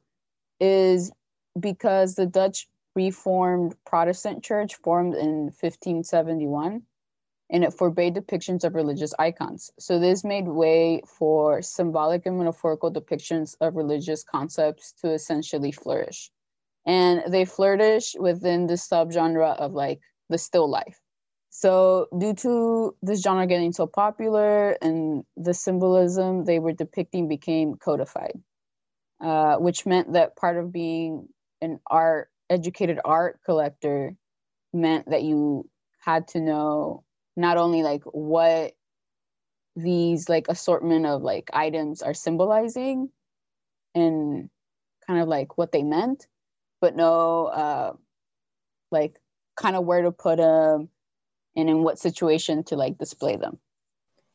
is 0.59 1.11
because 1.59 2.13
the 2.13 2.27
Dutch 2.27 2.67
Reformed 2.95 3.73
Protestant 3.85 4.43
Church 4.43 4.75
formed 4.75 5.15
in 5.15 5.45
1571 5.45 6.83
and 7.49 7.63
it 7.63 7.73
forbade 7.73 8.15
depictions 8.15 8.63
of 8.63 8.75
religious 8.75 9.13
icons. 9.17 9.71
So 9.79 9.99
this 9.99 10.23
made 10.23 10.47
way 10.47 11.01
for 11.07 11.61
symbolic 11.61 12.25
and 12.25 12.37
metaphorical 12.37 12.91
depictions 12.91 13.55
of 13.59 13.75
religious 13.75 14.23
concepts 14.23 14.93
to 15.01 15.11
essentially 15.11 15.71
flourish. 15.71 16.31
And 16.85 17.23
they 17.27 17.45
flourish 17.45 18.15
within 18.19 18.67
the 18.67 18.75
subgenre 18.75 19.55
of 19.57 19.73
like 19.73 20.01
the 20.29 20.37
still 20.37 20.69
life. 20.69 20.99
So, 21.59 22.07
due 22.17 22.35
to 22.35 22.95
this 23.01 23.21
genre 23.21 23.45
getting 23.45 23.73
so 23.73 23.85
popular 23.85 24.77
and 24.81 25.25
the 25.35 25.53
symbolism 25.53 26.45
they 26.45 26.57
were 26.57 26.71
depicting 26.71 27.27
became 27.27 27.75
codified, 27.75 28.39
uh, 29.19 29.57
which 29.57 29.85
meant 29.85 30.13
that 30.13 30.37
part 30.37 30.55
of 30.55 30.71
being 30.71 31.27
an 31.59 31.81
art, 31.85 32.29
educated 32.49 33.01
art 33.03 33.41
collector 33.43 34.15
meant 34.71 35.09
that 35.09 35.23
you 35.23 35.69
had 35.99 36.29
to 36.29 36.39
know 36.39 37.03
not 37.35 37.57
only 37.57 37.83
like 37.83 38.03
what 38.05 38.71
these 39.75 40.29
like 40.29 40.47
assortment 40.47 41.05
of 41.05 41.23
like 41.23 41.49
items 41.51 42.01
are 42.01 42.13
symbolizing 42.13 43.09
and 43.93 44.49
kind 45.05 45.21
of 45.21 45.27
like 45.27 45.57
what 45.57 45.73
they 45.73 45.83
meant, 45.83 46.25
but 46.79 46.95
know 46.95 47.47
uh, 47.47 47.93
like 48.91 49.19
kind 49.57 49.75
of 49.75 49.83
where 49.83 50.03
to 50.03 50.13
put 50.13 50.37
them 50.37 50.87
and 51.55 51.69
in 51.69 51.83
what 51.83 51.99
situation 51.99 52.63
to 52.65 52.75
like 52.75 52.97
display 52.97 53.35
them. 53.37 53.59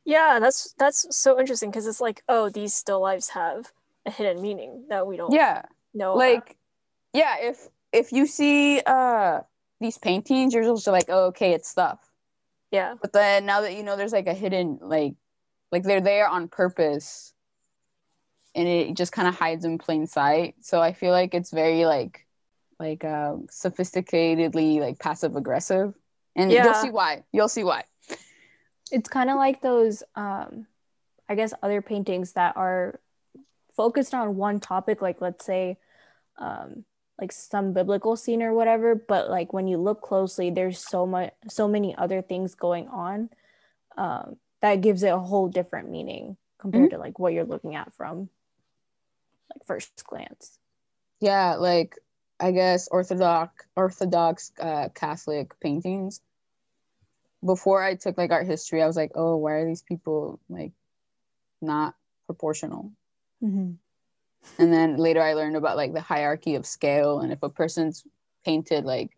Yeah, 0.04 0.38
that's 0.40 0.73
that's 0.78 1.16
so 1.16 1.38
interesting 1.40 1.71
because 1.71 1.87
it's 1.87 2.00
like, 2.00 2.23
oh, 2.28 2.49
these 2.50 2.75
still 2.75 3.00
lives 3.00 3.30
have 3.30 3.73
a 4.06 4.11
hidden 4.11 4.42
meaning 4.42 4.87
that 4.88 5.06
we 5.06 5.16
don't 5.16 5.37
Yeah, 5.37 5.62
know. 5.94 6.16
about. 6.18 6.49
like 6.49 6.56
yeah, 7.14 7.38
if 7.40 7.68
if 7.92 8.12
you 8.12 8.26
see 8.26 8.80
uh 8.87 9.42
these 9.80 9.99
paintings, 9.99 10.54
you're 10.54 10.64
just 10.64 10.87
like, 10.88 11.06
oh, 11.11 11.26
okay, 11.28 11.52
it's 11.54 11.68
stuff. 11.68 12.12
yeah, 12.71 12.97
But 13.02 13.12
then 13.12 13.47
now 13.47 13.62
that 13.62 13.75
you 13.76 13.83
know 13.85 13.97
there's 13.97 14.12
like 14.12 14.28
a 14.28 14.35
hidden 14.35 14.78
like 14.83 15.16
like 15.73 15.85
they're 15.85 16.00
there 16.02 16.28
on 16.28 16.49
purpose 16.49 17.35
and 18.54 18.68
it 18.68 18.94
just 18.97 19.12
kind 19.12 19.28
of 19.28 19.35
hides 19.35 19.64
in 19.64 19.78
plain 19.78 20.06
sight. 20.06 20.54
So 20.61 20.80
I 20.80 20.92
feel 20.92 21.12
like 21.12 21.35
it's 21.35 21.50
very 21.50 21.85
like 21.87 22.26
like 22.78 23.04
um 23.04 23.47
sophisticatedly 23.50 24.80
like 24.80 24.99
passive 24.99 25.37
aggressive. 25.37 25.94
And 26.37 26.50
Yeah. 26.50 26.64
you'll 26.64 26.75
see 26.75 26.91
why. 26.91 27.25
You'll 27.33 27.49
see 27.49 27.64
why. 27.64 27.85
It's 28.91 29.09
kind 29.09 29.31
of 29.31 29.37
like 29.37 29.62
those, 29.62 30.03
um, 30.14 30.67
I 31.29 31.35
guess, 31.35 31.55
other 31.62 31.81
paintings 31.83 32.33
that 32.33 32.57
are 32.57 33.00
focused 33.76 34.14
on 34.14 34.37
one 34.37 34.61
topic, 34.61 35.03
like 35.03 35.21
let's 35.21 35.45
say, 35.45 35.79
um, 36.38 36.85
like 37.21 37.33
some 37.33 37.73
biblical 37.73 38.17
scene 38.17 38.43
or 38.43 38.53
whatever. 38.53 38.95
But 38.95 39.31
like 39.31 39.53
when 39.53 39.67
you 39.67 39.79
look 39.79 40.03
closely, 40.03 40.50
there's 40.50 40.79
so 40.79 41.07
much, 41.07 41.33
so 41.49 41.69
many 41.69 41.97
other 41.97 42.23
things 42.23 42.55
going 42.55 42.88
on 42.88 43.31
um, 43.97 44.37
that 44.61 44.81
gives 44.81 45.03
it 45.03 45.12
a 45.12 45.19
whole 45.19 45.49
different 45.49 45.91
meaning 45.91 46.37
compared 46.59 46.91
to 46.91 46.99
like 46.99 47.19
what 47.19 47.33
you're 47.33 47.45
looking 47.45 47.75
at 47.75 47.93
from 47.95 48.29
like 49.53 49.67
first 49.67 50.05
glance. 50.05 50.59
Yeah, 51.21 51.55
like 51.55 51.99
I 52.41 52.50
guess 52.53 52.88
Orthodox 52.88 53.64
Orthodox 53.76 54.53
uh, 54.61 54.88
Catholic 54.95 55.59
paintings. 55.61 56.21
Before 57.45 57.83
I 57.83 57.95
took 57.95 58.17
like 58.17 58.31
art 58.31 58.47
history, 58.47 58.83
I 58.83 58.87
was 58.87 58.97
like, 58.97 59.12
oh, 59.14 59.37
why 59.37 59.53
are 59.53 59.67
these 59.67 59.83
people 59.83 60.41
like 60.49 60.73
not 61.61 61.95
proportional? 62.26 62.93
Mm-hmm. 63.43 63.73
And 64.59 64.73
then 64.73 64.97
later 64.97 65.23
I 65.23 65.35
learned 65.35 65.57
about 65.57 65.76
like 65.76 65.93
the 65.93 66.00
hierarchy 66.00 66.55
of 66.55 66.67
scale, 66.67 67.21
and 67.21 67.33
if 67.33 67.43
a 67.43 67.49
person's 67.49 68.05
painted 68.45 68.85
like 68.85 69.11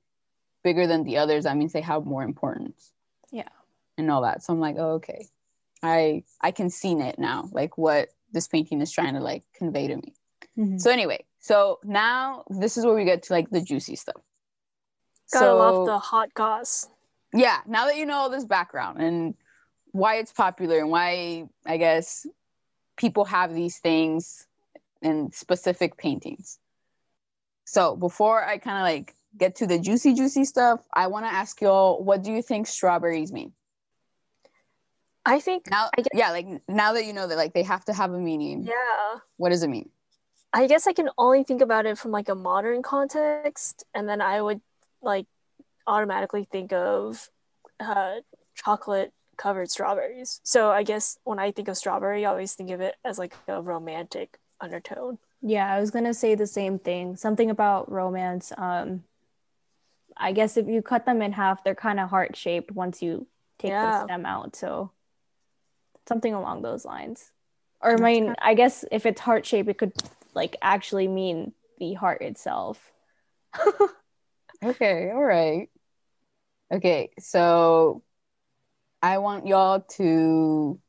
bigger 0.62 0.87
than 0.87 1.04
the 1.04 1.18
others, 1.18 1.44
that 1.44 1.56
means 1.56 1.73
they 1.73 1.80
have 1.80 2.04
more 2.04 2.23
importance. 2.23 2.92
Yeah. 3.30 3.49
and 3.99 4.11
all 4.11 4.23
that. 4.23 4.42
So 4.42 4.52
I'm 4.52 4.61
like, 4.61 4.76
oh, 4.78 4.94
okay, 4.94 5.26
I 5.82 6.25
I 6.40 6.50
can 6.50 6.70
see 6.70 6.92
it 6.92 7.18
now, 7.18 7.49
like 7.52 7.78
what 7.78 8.08
this 8.32 8.49
painting 8.49 8.80
is 8.80 8.92
trying 8.92 9.14
to 9.14 9.20
like 9.20 9.44
convey 9.54 9.88
to 9.88 9.96
me. 9.96 10.14
Mm-hmm. 10.58 10.78
So 10.78 10.90
anyway, 10.90 11.25
so 11.46 11.78
now 11.84 12.42
this 12.50 12.76
is 12.76 12.84
where 12.84 12.94
we 12.96 13.04
get 13.04 13.22
to 13.22 13.32
like 13.32 13.48
the 13.50 13.60
juicy 13.60 13.94
stuff. 13.94 14.20
gotta 15.32 15.46
so, 15.46 15.56
love 15.56 15.86
the 15.86 15.96
hot 15.98 16.34
goss. 16.34 16.88
yeah, 17.32 17.58
now 17.68 17.86
that 17.86 17.96
you 17.96 18.04
know 18.04 18.16
all 18.16 18.30
this 18.30 18.44
background 18.44 19.00
and 19.00 19.34
why 19.92 20.16
it's 20.16 20.32
popular 20.32 20.78
and 20.80 20.90
why 20.90 21.44
I 21.64 21.76
guess 21.76 22.26
people 22.96 23.24
have 23.26 23.54
these 23.54 23.78
things 23.78 24.48
in 25.02 25.30
specific 25.30 25.96
paintings. 25.96 26.58
So 27.64 27.94
before 27.94 28.44
I 28.44 28.58
kind 28.58 28.78
of 28.78 28.82
like 28.82 29.14
get 29.38 29.54
to 29.56 29.68
the 29.68 29.78
juicy, 29.78 30.14
juicy 30.14 30.44
stuff, 30.44 30.80
I 30.92 31.06
want 31.06 31.26
to 31.26 31.32
ask 31.32 31.60
y'all, 31.60 32.02
what 32.02 32.24
do 32.24 32.32
you 32.32 32.42
think 32.42 32.66
strawberries 32.66 33.32
mean? 33.32 33.52
I 35.24 35.38
think 35.38 35.70
Now, 35.70 35.90
I 35.96 36.02
get- 36.02 36.12
yeah, 36.14 36.30
like 36.30 36.46
now 36.68 36.92
that 36.94 37.04
you 37.04 37.12
know 37.12 37.26
that 37.28 37.36
like 37.36 37.52
they 37.54 37.62
have 37.62 37.84
to 37.84 37.92
have 37.92 38.12
a 38.12 38.18
meaning, 38.18 38.64
yeah. 38.64 39.18
what 39.36 39.50
does 39.50 39.62
it 39.62 39.68
mean? 39.68 39.90
I 40.52 40.66
guess 40.66 40.86
I 40.86 40.92
can 40.92 41.10
only 41.18 41.42
think 41.44 41.60
about 41.60 41.86
it 41.86 41.98
from 41.98 42.10
like 42.10 42.28
a 42.28 42.34
modern 42.34 42.82
context, 42.82 43.84
and 43.94 44.08
then 44.08 44.20
I 44.20 44.40
would 44.40 44.60
like 45.02 45.26
automatically 45.86 46.48
think 46.50 46.72
of 46.72 47.28
uh, 47.78 48.16
chocolate 48.54 49.12
covered 49.36 49.70
strawberries. 49.70 50.40
So 50.44 50.70
I 50.70 50.82
guess 50.82 51.18
when 51.24 51.38
I 51.38 51.52
think 51.52 51.68
of 51.68 51.76
strawberry, 51.76 52.24
I 52.24 52.30
always 52.30 52.54
think 52.54 52.70
of 52.70 52.80
it 52.80 52.94
as 53.04 53.18
like 53.18 53.34
a 53.48 53.60
romantic 53.60 54.38
undertone. 54.60 55.18
Yeah, 55.42 55.70
I 55.72 55.78
was 55.78 55.90
gonna 55.90 56.14
say 56.14 56.34
the 56.34 56.46
same 56.46 56.78
thing. 56.78 57.16
Something 57.16 57.50
about 57.50 57.90
romance. 57.90 58.52
Um, 58.56 59.04
I 60.16 60.32
guess 60.32 60.56
if 60.56 60.66
you 60.66 60.80
cut 60.80 61.04
them 61.04 61.20
in 61.20 61.32
half, 61.32 61.62
they're 61.62 61.74
kind 61.74 62.00
of 62.00 62.08
heart 62.08 62.34
shaped 62.36 62.72
once 62.72 63.02
you 63.02 63.26
take 63.58 63.70
Yeah. 63.72 63.98
the 63.98 64.04
stem 64.04 64.24
out. 64.24 64.56
So 64.56 64.90
something 66.08 66.32
along 66.32 66.62
those 66.62 66.86
lines. 66.86 67.32
Or 67.82 67.92
I 67.92 67.96
mean, 67.96 68.34
I 68.40 68.54
guess 68.54 68.86
if 68.90 69.04
it's 69.04 69.20
heart 69.20 69.44
shaped, 69.44 69.68
it 69.68 69.76
could 69.76 69.92
like 70.36 70.56
actually 70.62 71.08
mean 71.08 71.52
the 71.78 71.94
heart 71.94 72.22
itself. 72.22 72.92
Okay, 74.64 75.10
all 75.10 75.22
right. 75.22 75.68
Okay, 76.72 77.10
so 77.18 78.02
I 79.02 79.18
want 79.18 79.46
y'all 79.46 79.80
to 79.96 80.80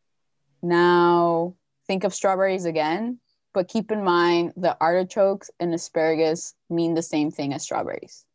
now 0.64 1.56
think 1.86 2.06
of 2.06 2.14
strawberries 2.14 2.66
again, 2.66 3.20
but 3.54 3.68
keep 3.68 3.92
in 3.92 4.04
mind 4.04 4.54
that 4.58 4.78
artichokes 4.80 5.52
and 5.60 5.74
asparagus 5.74 6.56
mean 6.70 6.94
the 6.94 7.02
same 7.02 7.30
thing 7.30 7.54
as 7.54 7.64
strawberries. 7.64 8.26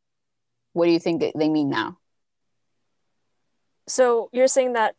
What 0.74 0.86
do 0.86 0.92
you 0.92 1.00
think 1.00 1.22
they 1.34 1.48
mean 1.48 1.70
now? 1.70 1.98
So 3.88 4.28
you're 4.32 4.48
saying 4.48 4.74
that 4.74 4.94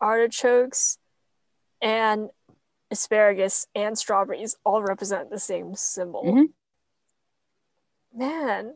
artichokes 0.00 0.98
and 1.82 2.30
asparagus 2.90 3.66
and 3.74 3.96
strawberries 3.98 4.56
all 4.64 4.82
represent 4.82 5.30
the 5.30 5.38
same 5.38 5.74
symbol. 5.74 6.24
Mhm. 6.24 6.48
Man, 8.14 8.74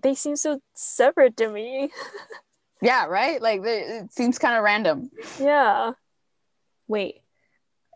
they 0.00 0.14
seem 0.14 0.36
so 0.36 0.60
separate 0.74 1.36
to 1.38 1.48
me. 1.48 1.90
Yeah, 2.84 3.06
right? 3.06 3.40
Like 3.40 3.62
the- 3.62 3.98
it 3.98 4.12
seems 4.12 4.40
kind 4.40 4.56
of 4.56 4.64
random. 4.64 5.12
Yeah. 5.38 5.92
Wait, 6.88 7.22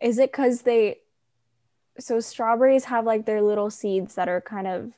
is 0.01 0.19
it 0.21 0.31
because 0.31 0.63
they? 0.63 1.01
So 1.99 2.21
strawberries 2.21 2.85
have 2.85 3.05
like 3.05 3.27
their 3.27 3.43
little 3.43 3.69
seeds 3.69 4.15
that 4.15 4.29
are 4.29 4.41
kind 4.41 4.69
of. 4.69 4.93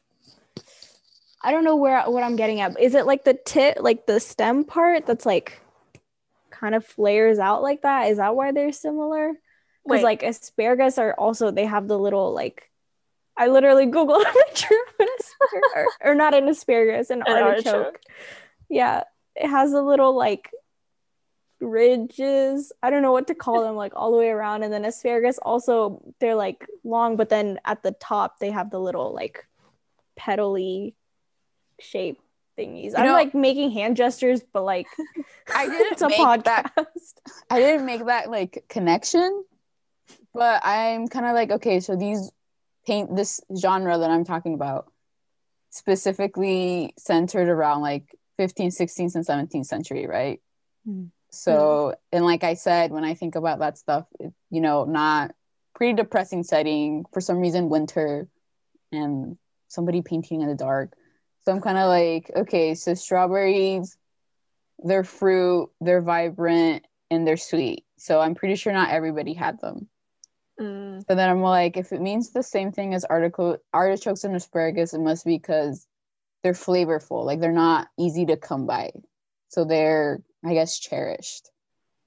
I 1.40 1.52
don't 1.52 1.64
know 1.64 1.76
where 1.76 2.02
what 2.02 2.22
I'm 2.22 2.37
getting 2.37 2.60
at. 2.60 2.78
Is 2.78 2.94
it 2.94 3.06
like 3.06 3.25
the 3.25 3.32
tip, 3.32 3.78
like 3.80 4.04
the 4.04 4.20
stem 4.20 4.62
part 4.64 5.06
that's 5.06 5.25
like, 5.25 5.58
kind 6.50 6.75
of 6.75 6.84
flares 6.84 7.38
out 7.38 7.62
like 7.62 7.80
that? 7.80 8.10
Is 8.10 8.18
that 8.18 8.37
why 8.37 8.52
they're 8.52 8.72
similar? 8.72 9.32
Because 9.88 10.02
like 10.04 10.23
asparagus 10.23 10.99
are 10.99 11.14
also 11.14 11.50
they 11.50 11.64
have 11.66 11.88
the 11.88 11.99
little 11.99 12.33
like. 12.33 12.71
I 13.37 13.47
literally 13.47 13.87
googled 13.87 14.23
a 14.28 14.33
picture 14.47 14.75
of 14.88 14.95
an 15.00 15.07
asparagus, 15.18 15.73
or, 16.02 16.11
or 16.11 16.14
not 16.14 16.35
an 16.35 16.49
asparagus, 16.49 17.11
an, 17.11 17.23
An 17.26 17.42
artichoke. 17.42 17.75
artichoke. 17.75 18.00
Yeah, 18.68 19.04
it 19.37 19.49
has 19.49 19.73
a 19.73 19.80
little 19.83 20.16
like 20.16 20.50
ridges. 21.61 22.73
I 22.83 22.90
don't 22.90 23.02
know 23.02 23.12
what 23.12 23.28
to 23.28 23.35
call 23.35 23.62
them, 23.62 23.76
like 23.76 23.92
all 23.95 24.11
the 24.12 24.18
way 24.18 24.28
around. 24.28 24.62
And 24.62 24.73
then 24.73 24.85
asparagus 24.85 25.38
also 25.38 26.02
they're 26.21 26.35
like 26.35 26.66
long, 26.85 27.16
but 27.16 27.28
then 27.28 27.59
at 27.64 27.83
the 27.83 27.92
top 27.92 28.38
they 28.38 28.50
have 28.50 28.71
the 28.71 28.80
little 28.80 29.14
like 29.14 29.47
petally 30.18 30.95
shape 31.80 32.21
thingies. 32.59 32.92
I'm 32.97 33.07
know- 33.07 33.12
like 33.12 33.35
making 33.35 33.71
hand 33.71 33.97
gestures, 33.97 34.42
but 34.52 34.64
like 34.64 34.87
I 35.54 35.66
didn't 35.66 35.92
it's 35.92 36.02
a 36.02 36.09
make 36.09 36.18
podcast. 36.18 36.45
that 36.45 36.73
I 37.50 37.61
didn't 37.61 37.87
make 37.87 38.04
that 38.07 38.30
like 38.30 38.64
connection, 38.68 39.45
but 40.35 40.61
I'm 40.64 41.08
kind 41.08 41.26
of 41.26 41.35
like, 41.35 41.50
okay, 41.50 41.80
so 41.80 41.97
these 41.97 42.30
paint 42.87 43.14
this 43.14 43.40
genre 43.56 43.99
that 43.99 44.11
I'm 44.11 44.25
talking 44.25 44.54
about 44.54 44.90
specifically 45.70 46.94
centered 46.99 47.49
around 47.49 47.82
like 47.82 48.14
15th, 48.38 48.78
16th, 48.78 49.14
and 49.14 49.26
17th 49.26 49.66
century, 49.66 50.06
right? 50.06 50.40
Hmm. 50.87 51.06
So, 51.30 51.94
and 52.12 52.25
like 52.25 52.44
I 52.44 52.54
said, 52.54 52.90
when 52.90 53.04
I 53.04 53.14
think 53.14 53.35
about 53.35 53.58
that 53.58 53.76
stuff, 53.76 54.06
it, 54.18 54.32
you 54.50 54.61
know, 54.61 54.85
not 54.85 55.35
pretty 55.75 55.92
depressing 55.92 56.42
setting 56.42 57.04
for 57.12 57.20
some 57.20 57.38
reason, 57.38 57.68
winter 57.68 58.26
and 58.90 59.37
somebody 59.68 60.00
painting 60.00 60.40
in 60.40 60.49
the 60.49 60.54
dark. 60.54 60.94
So 61.44 61.52
I'm 61.52 61.61
kind 61.61 61.78
of 61.78 61.88
like, 61.88 62.30
okay, 62.35 62.75
so 62.75 62.94
strawberries, 62.94 63.97
they're 64.78 65.04
fruit, 65.04 65.70
they're 65.80 66.02
vibrant, 66.02 66.87
and 67.11 67.26
they're 67.26 67.37
sweet. 67.37 67.85
So 67.99 68.20
I'm 68.20 68.35
pretty 68.35 68.54
sure 68.54 68.73
not 68.73 68.90
everybody 68.90 69.35
had 69.35 69.61
them. 69.61 69.88
Mm, 70.61 71.05
So 71.09 71.15
then 71.15 71.29
I'm 71.31 71.43
like, 71.43 71.77
if 71.77 71.93
it 71.93 72.00
means 72.00 72.31
the 72.31 72.43
same 72.43 72.73
thing 72.73 72.95
as 72.95 73.05
article 73.05 73.59
artichokes 73.73 74.25
and 74.25 74.35
asparagus, 74.37 74.95
it 74.95 75.00
must 75.00 75.25
be 75.25 75.37
because 75.38 75.87
they're 76.43 76.53
flavorful. 76.53 77.25
Like 77.25 77.41
they're 77.41 77.53
not 77.53 77.88
easy 77.99 78.27
to 78.27 78.37
come 78.37 78.67
by. 78.67 78.91
So 79.49 79.65
they're, 79.65 80.23
I 80.45 80.55
guess, 80.55 80.79
cherished. 80.79 81.50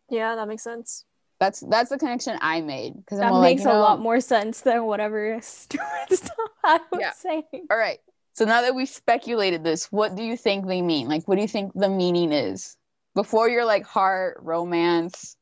yeah, 0.10 0.36
that 0.36 0.48
makes 0.48 0.64
sense. 0.64 1.06
That's 1.40 1.62
that's 1.62 1.90
the 1.90 1.98
connection 1.98 2.38
I 2.40 2.62
made. 2.62 2.94
Because 2.98 3.20
that 3.20 3.34
I'm 3.34 3.42
makes 3.42 3.66
like, 3.66 3.74
a 3.76 3.80
lot 3.80 4.00
more 4.00 4.20
sense 4.20 4.62
than 4.62 4.86
whatever 4.86 5.40
stupid 5.42 5.86
stuff 6.12 6.32
I 6.64 6.80
was 6.92 7.02
Yeah. 7.02 7.12
saying. 7.14 7.68
All 7.72 7.78
right. 7.78 7.98
So 8.34 8.46
now 8.46 8.62
that 8.62 8.76
we've 8.76 8.88
speculated 8.88 9.64
this, 9.64 9.92
what 9.92 10.16
do 10.16 10.24
you 10.24 10.38
think 10.38 10.68
they 10.68 10.82
mean? 10.82 11.08
Like, 11.08 11.28
what 11.28 11.36
do 11.36 11.42
you 11.42 11.48
think 11.48 11.74
the 11.74 11.90
meaning 11.90 12.32
is? 12.32 12.78
Before 13.16 13.50
you're 13.50 13.66
like 13.66 13.86
heart, 13.86 14.38
romance. 14.42 15.36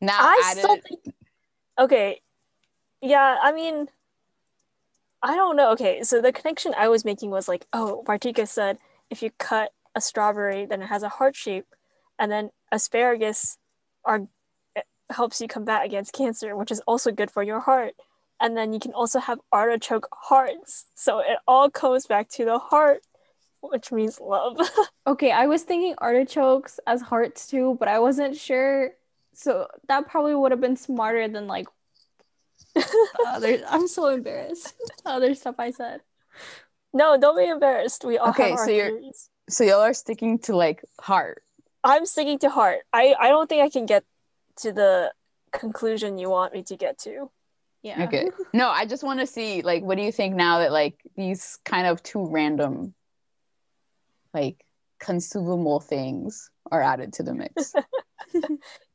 Now 0.00 0.18
I 0.20 0.40
added, 0.44 0.60
still 0.62 0.76
think. 0.76 1.14
Okay. 1.78 2.20
Yeah, 3.00 3.38
I 3.42 3.52
mean, 3.52 3.88
I 5.22 5.34
don't 5.34 5.56
know. 5.56 5.72
Okay, 5.72 6.02
so 6.02 6.20
the 6.20 6.32
connection 6.32 6.74
I 6.76 6.88
was 6.88 7.04
making 7.04 7.30
was 7.30 7.48
like, 7.48 7.66
oh, 7.72 8.04
Vartika 8.06 8.46
said 8.46 8.78
if 9.10 9.22
you 9.22 9.30
cut 9.38 9.72
a 9.94 10.00
strawberry, 10.00 10.66
then 10.66 10.82
it 10.82 10.86
has 10.86 11.02
a 11.02 11.08
heart 11.08 11.34
shape, 11.36 11.66
and 12.18 12.30
then 12.30 12.50
asparagus 12.72 13.58
are 14.04 14.26
eh, 14.76 14.82
helps 15.10 15.40
you 15.40 15.48
combat 15.48 15.84
against 15.84 16.12
cancer, 16.12 16.56
which 16.56 16.70
is 16.70 16.80
also 16.86 17.10
good 17.12 17.30
for 17.30 17.42
your 17.42 17.60
heart. 17.60 17.94
And 18.40 18.56
then 18.56 18.72
you 18.72 18.78
can 18.80 18.92
also 18.92 19.18
have 19.18 19.40
artichoke 19.52 20.08
hearts. 20.12 20.86
So 20.94 21.18
it 21.20 21.38
all 21.48 21.70
comes 21.70 22.06
back 22.06 22.28
to 22.30 22.44
the 22.44 22.58
heart, 22.58 23.02
which 23.62 23.92
means 23.92 24.20
love. 24.20 24.58
Okay, 25.06 25.30
I 25.32 25.46
was 25.46 25.62
thinking 25.62 25.94
artichokes 25.98 26.78
as 26.86 27.00
hearts 27.00 27.46
too, 27.46 27.76
but 27.80 27.88
I 27.88 27.98
wasn't 27.98 28.36
sure. 28.36 28.90
So 29.32 29.68
that 29.88 30.06
probably 30.06 30.34
would 30.34 30.52
have 30.52 30.60
been 30.60 30.76
smarter 30.76 31.26
than 31.28 31.46
like 31.46 31.66
the 32.78 33.24
other. 33.28 33.58
I'm 33.68 33.88
so 33.88 34.08
embarrassed. 34.08 34.74
The 35.04 35.10
other 35.10 35.34
stuff 35.34 35.56
I 35.58 35.70
said. 35.70 36.00
no, 36.92 37.18
don't 37.18 37.36
be 37.36 37.46
embarrassed. 37.46 38.04
We 38.04 38.18
all 38.18 38.30
Okay, 38.30 38.50
have 38.50 38.58
our 38.58 38.64
so 38.66 38.70
you're- 38.70 38.90
theories. 38.90 39.30
so 39.48 39.64
y'all 39.64 39.80
are 39.80 39.94
sticking 39.94 40.38
to 40.40 40.56
like 40.56 40.84
heart. 41.00 41.42
I'm 41.84 42.06
sticking 42.06 42.38
to 42.40 42.50
heart. 42.50 42.80
I, 42.92 43.14
I 43.18 43.28
don't 43.28 43.48
think 43.48 43.62
I 43.62 43.70
can 43.70 43.86
get 43.86 44.04
to 44.56 44.72
the 44.72 45.12
conclusion 45.52 46.18
you 46.18 46.28
want 46.28 46.52
me 46.52 46.62
to 46.64 46.76
get 46.76 46.98
to. 47.00 47.30
Yeah. 47.82 48.04
Okay. 48.04 48.28
No, 48.52 48.68
I 48.68 48.84
just 48.86 49.04
want 49.04 49.20
to 49.20 49.26
see 49.26 49.62
like 49.62 49.82
what 49.84 49.96
do 49.96 50.02
you 50.02 50.10
think 50.12 50.34
now 50.34 50.58
that 50.58 50.72
like 50.72 50.96
these 51.16 51.58
kind 51.64 51.86
of 51.86 52.02
two 52.02 52.26
random 52.26 52.92
like 54.34 54.64
consumable 54.98 55.80
things 55.80 56.50
are 56.70 56.82
added 56.82 57.12
to 57.14 57.22
the 57.22 57.34
mix. 57.34 57.72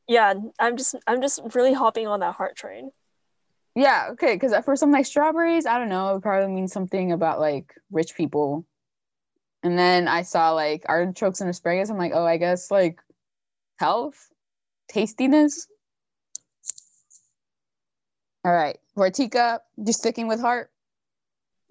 Yeah, 0.05 0.33
I'm 0.59 0.75
just 0.75 0.95
I'm 1.07 1.21
just 1.21 1.39
really 1.55 1.71
hopping 1.73 2.07
on 2.07 2.19
that 2.19 2.35
heart 2.35 2.57
train. 2.57 2.91
Yeah, 3.75 4.09
okay, 4.11 4.37
cuz 4.37 4.53
uh, 4.53 4.61
for 4.61 4.75
some 4.75 4.91
like 4.91 5.05
strawberries, 5.05 5.65
I 5.65 5.79
don't 5.79 5.89
know, 5.89 6.15
it 6.15 6.21
probably 6.21 6.53
means 6.53 6.71
something 6.71 7.11
about 7.11 7.39
like 7.39 7.73
rich 7.91 8.15
people. 8.15 8.65
And 9.63 9.79
then 9.79 10.07
I 10.07 10.23
saw 10.23 10.51
like 10.51 10.83
artichokes 10.87 11.41
and 11.41 11.49
asparagus. 11.49 11.89
I'm 11.89 11.97
like, 11.97 12.11
"Oh, 12.13 12.25
I 12.25 12.37
guess 12.37 12.69
like 12.69 12.99
health, 13.77 14.29
tastiness." 14.89 15.67
All 18.45 18.51
right. 18.51 18.77
Vartika, 18.97 19.59
you 19.77 19.93
sticking 19.93 20.27
with 20.27 20.41
heart? 20.41 20.69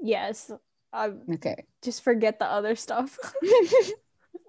Yes. 0.01 0.51
I 0.93 1.13
Okay. 1.35 1.67
just 1.83 2.03
forget 2.03 2.39
the 2.39 2.47
other 2.47 2.77
stuff. 2.77 3.19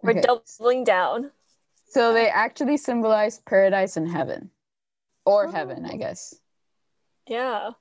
We're 0.04 0.12
Okay. 0.12 0.22
doubling 0.22 0.86
down. 0.86 1.32
So 1.90 2.14
they 2.14 2.30
actually 2.30 2.78
symbolize 2.78 3.40
paradise 3.40 3.98
and 3.98 4.10
heaven, 4.10 4.50
or 5.26 5.48
Oh. 5.48 5.52
heaven, 5.52 5.86
I 5.86 5.94
oh. 5.94 5.98
guess. 5.98 6.34
Yeah. 7.28 7.72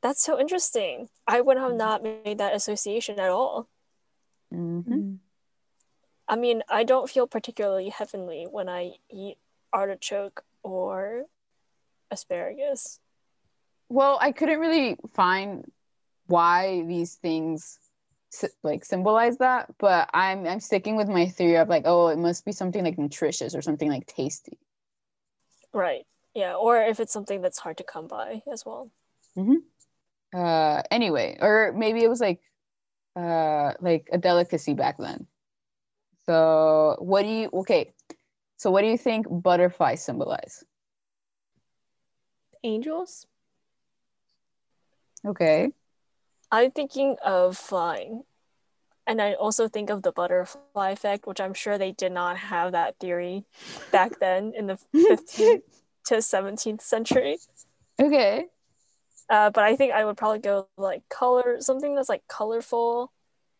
That's 0.00 0.22
so 0.22 0.38
interesting. 0.38 1.08
I 1.26 1.40
would 1.40 1.56
have 1.56 1.74
not 1.74 2.02
made 2.02 2.38
that 2.38 2.54
association 2.54 3.18
at 3.18 3.30
all. 3.30 3.68
Mhm. 4.52 5.18
I 6.28 6.36
mean, 6.36 6.62
I 6.68 6.84
don't 6.84 7.10
feel 7.10 7.26
particularly 7.26 7.88
heavenly 7.88 8.46
when 8.48 8.68
I 8.68 8.92
eat 9.10 9.38
artichoke 9.72 10.44
or 10.62 11.24
asparagus. 12.10 13.00
Well, 13.88 14.18
I 14.20 14.32
couldn't 14.32 14.60
really 14.60 14.96
find 15.14 15.70
why 16.26 16.84
these 16.86 17.16
things 17.16 17.78
like 18.62 18.84
symbolize 18.84 19.38
that, 19.38 19.74
but 19.78 20.10
I'm 20.12 20.46
I'm 20.46 20.60
sticking 20.60 20.96
with 20.96 21.08
my 21.08 21.26
theory 21.26 21.56
of 21.56 21.68
like, 21.68 21.84
oh, 21.86 22.08
it 22.08 22.18
must 22.18 22.44
be 22.44 22.52
something 22.52 22.84
like 22.84 22.98
nutritious 22.98 23.54
or 23.54 23.62
something 23.62 23.88
like 23.88 24.06
tasty. 24.06 24.58
Right. 25.72 26.06
Yeah, 26.34 26.54
or 26.54 26.82
if 26.82 27.00
it's 27.00 27.12
something 27.12 27.40
that's 27.40 27.58
hard 27.58 27.78
to 27.78 27.84
come 27.84 28.06
by 28.06 28.42
as 28.52 28.64
well. 28.64 28.90
Uh, 30.34 30.82
anyway, 30.90 31.38
or 31.40 31.72
maybe 31.76 32.02
it 32.02 32.08
was 32.08 32.20
like, 32.20 32.40
uh, 33.16 33.72
like 33.80 34.08
a 34.12 34.18
delicacy 34.18 34.74
back 34.74 34.96
then. 34.98 35.26
So, 36.26 36.96
what 36.98 37.22
do 37.22 37.28
you? 37.28 37.50
Okay, 37.52 37.94
so 38.56 38.70
what 38.70 38.82
do 38.82 38.88
you 38.88 38.98
think 38.98 39.26
butterflies 39.30 40.04
symbolize? 40.04 40.64
Angels? 42.62 43.26
Okay. 45.24 45.72
I'm 46.50 46.70
thinking 46.70 47.16
of 47.24 47.56
flying. 47.56 48.24
And 49.06 49.22
I 49.22 49.32
also 49.32 49.68
think 49.68 49.88
of 49.88 50.02
the 50.02 50.12
butterfly 50.12 50.90
effect, 50.90 51.26
which 51.26 51.40
I'm 51.40 51.54
sure 51.54 51.78
they 51.78 51.92
did 51.92 52.12
not 52.12 52.36
have 52.36 52.72
that 52.72 52.98
theory 52.98 53.44
back 53.90 54.18
then 54.20 54.52
in 54.54 54.66
the 54.66 54.78
15th 54.94 55.62
to 56.08 56.16
17th 56.16 56.80
century. 56.80 57.38
Okay. 58.00 58.46
Uh, 59.30 59.50
but 59.50 59.64
I 59.64 59.76
think 59.76 59.92
I 59.92 60.04
would 60.04 60.16
probably 60.16 60.38
go 60.38 60.68
like 60.76 61.02
color, 61.08 61.58
something 61.60 61.94
that's 61.94 62.08
like 62.08 62.22
colorful, 62.28 63.12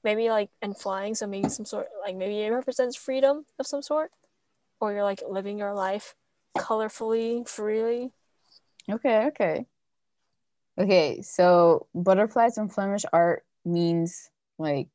maybe 0.03 0.31
like 0.31 0.51
and 0.63 0.77
flying. 0.77 1.15
So 1.15 1.27
maybe 1.27 1.49
some 1.49 1.67
sort, 1.67 1.89
like 2.03 2.17
maybe 2.17 2.41
it 2.41 2.51
represents 2.51 2.97
freedom 2.97 3.45
of 3.59 3.67
some 3.67 3.83
sort, 3.83 4.11
or 4.81 4.93
you're 4.93 5.05
like 5.05 5.23
living 5.29 5.59
your 5.59 5.75
life 5.75 6.15
colorfully, 6.57 7.47
freely. 7.47 8.13
Okay, 8.91 9.27
okay. 9.27 9.67
Okay, 10.79 11.21
so 11.23 11.89
butterflies 11.95 12.57
in 12.57 12.69
Flemish 12.69 13.05
art 13.13 13.45
means 13.65 14.31
like 14.59 14.89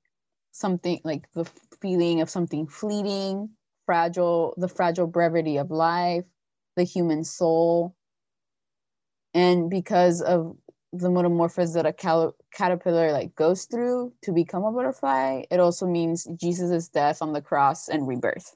something 0.51 0.99
like 1.03 1.31
the 1.33 1.45
feeling 1.81 2.21
of 2.21 2.29
something 2.29 2.65
fleeting, 2.65 3.49
fragile, 3.85 4.55
the 4.57 4.67
fragile 4.67 5.07
brevity 5.07 5.57
of 5.57 5.69
life, 5.69 6.23
the 6.75 6.83
human 6.83 7.23
soul. 7.23 7.95
And 9.33 9.69
because 9.69 10.21
of 10.21 10.55
the 10.91 11.09
metamorphosis 11.09 11.73
that 11.73 11.85
a 11.85 11.93
cal- 11.93 12.35
caterpillar 12.53 13.11
like 13.11 13.35
goes 13.35 13.65
through 13.65 14.13
to 14.21 14.31
become 14.31 14.63
a 14.63 14.71
butterfly, 14.71 15.43
it 15.49 15.59
also 15.59 15.87
means 15.87 16.27
Jesus' 16.35 16.87
death 16.87 17.21
on 17.21 17.33
the 17.33 17.41
cross 17.41 17.89
and 17.89 18.07
rebirth. 18.07 18.55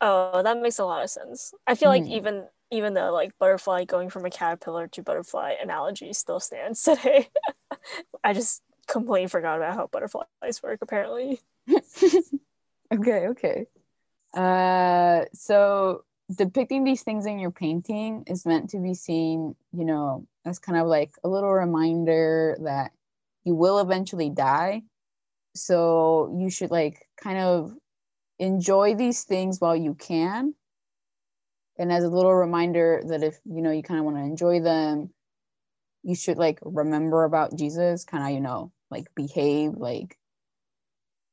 Oh, 0.00 0.42
that 0.42 0.60
makes 0.60 0.78
a 0.78 0.84
lot 0.84 1.02
of 1.02 1.10
sense. 1.10 1.54
I 1.66 1.74
feel 1.74 1.88
like 1.88 2.04
Mhm. 2.04 2.10
even 2.12 2.48
even 2.70 2.94
the 2.94 3.10
like 3.10 3.38
butterfly 3.38 3.84
going 3.84 4.10
from 4.10 4.24
a 4.26 4.30
caterpillar 4.30 4.88
to 4.88 5.02
butterfly 5.02 5.54
analogy 5.62 6.12
still 6.12 6.40
stands 6.40 6.82
today. 6.84 7.30
I 8.22 8.34
just 8.34 8.62
completely 8.86 9.28
forgot 9.28 9.56
about 9.56 9.74
how 9.74 9.86
butterflies 9.86 10.62
work 10.62 10.80
apparently. 10.82 11.40
okay, 12.92 13.28
okay. 13.28 13.66
Uh, 14.34 15.24
so 15.32 16.04
depicting 16.34 16.84
these 16.84 17.02
things 17.02 17.26
in 17.26 17.38
your 17.38 17.52
painting 17.52 18.24
is 18.26 18.46
meant 18.46 18.70
to 18.70 18.78
be 18.78 18.94
seen, 18.94 19.54
you 19.72 19.84
know, 19.84 20.26
as 20.44 20.58
kind 20.58 20.78
of 20.78 20.86
like 20.86 21.12
a 21.22 21.28
little 21.28 21.52
reminder 21.52 22.56
that 22.62 22.90
you 23.44 23.54
will 23.54 23.78
eventually 23.78 24.30
die. 24.30 24.82
So 25.54 26.36
you 26.38 26.50
should 26.50 26.70
like 26.70 27.08
kind 27.16 27.38
of 27.38 27.72
enjoy 28.38 28.94
these 28.96 29.22
things 29.24 29.60
while 29.60 29.76
you 29.76 29.94
can. 29.94 30.54
And 31.78 31.92
as 31.92 32.04
a 32.04 32.08
little 32.08 32.34
reminder 32.34 33.02
that 33.08 33.22
if 33.22 33.38
you 33.44 33.62
know 33.62 33.70
you 33.70 33.82
kind 33.82 34.00
of 34.00 34.04
want 34.04 34.16
to 34.16 34.22
enjoy 34.22 34.60
them, 34.60 35.10
you 36.02 36.14
should 36.14 36.38
like 36.38 36.58
remember 36.62 37.24
about 37.24 37.56
Jesus, 37.56 38.04
kind 38.04 38.24
of, 38.24 38.30
you 38.30 38.40
know, 38.40 38.72
like 38.90 39.06
behave 39.14 39.72
like 39.76 40.18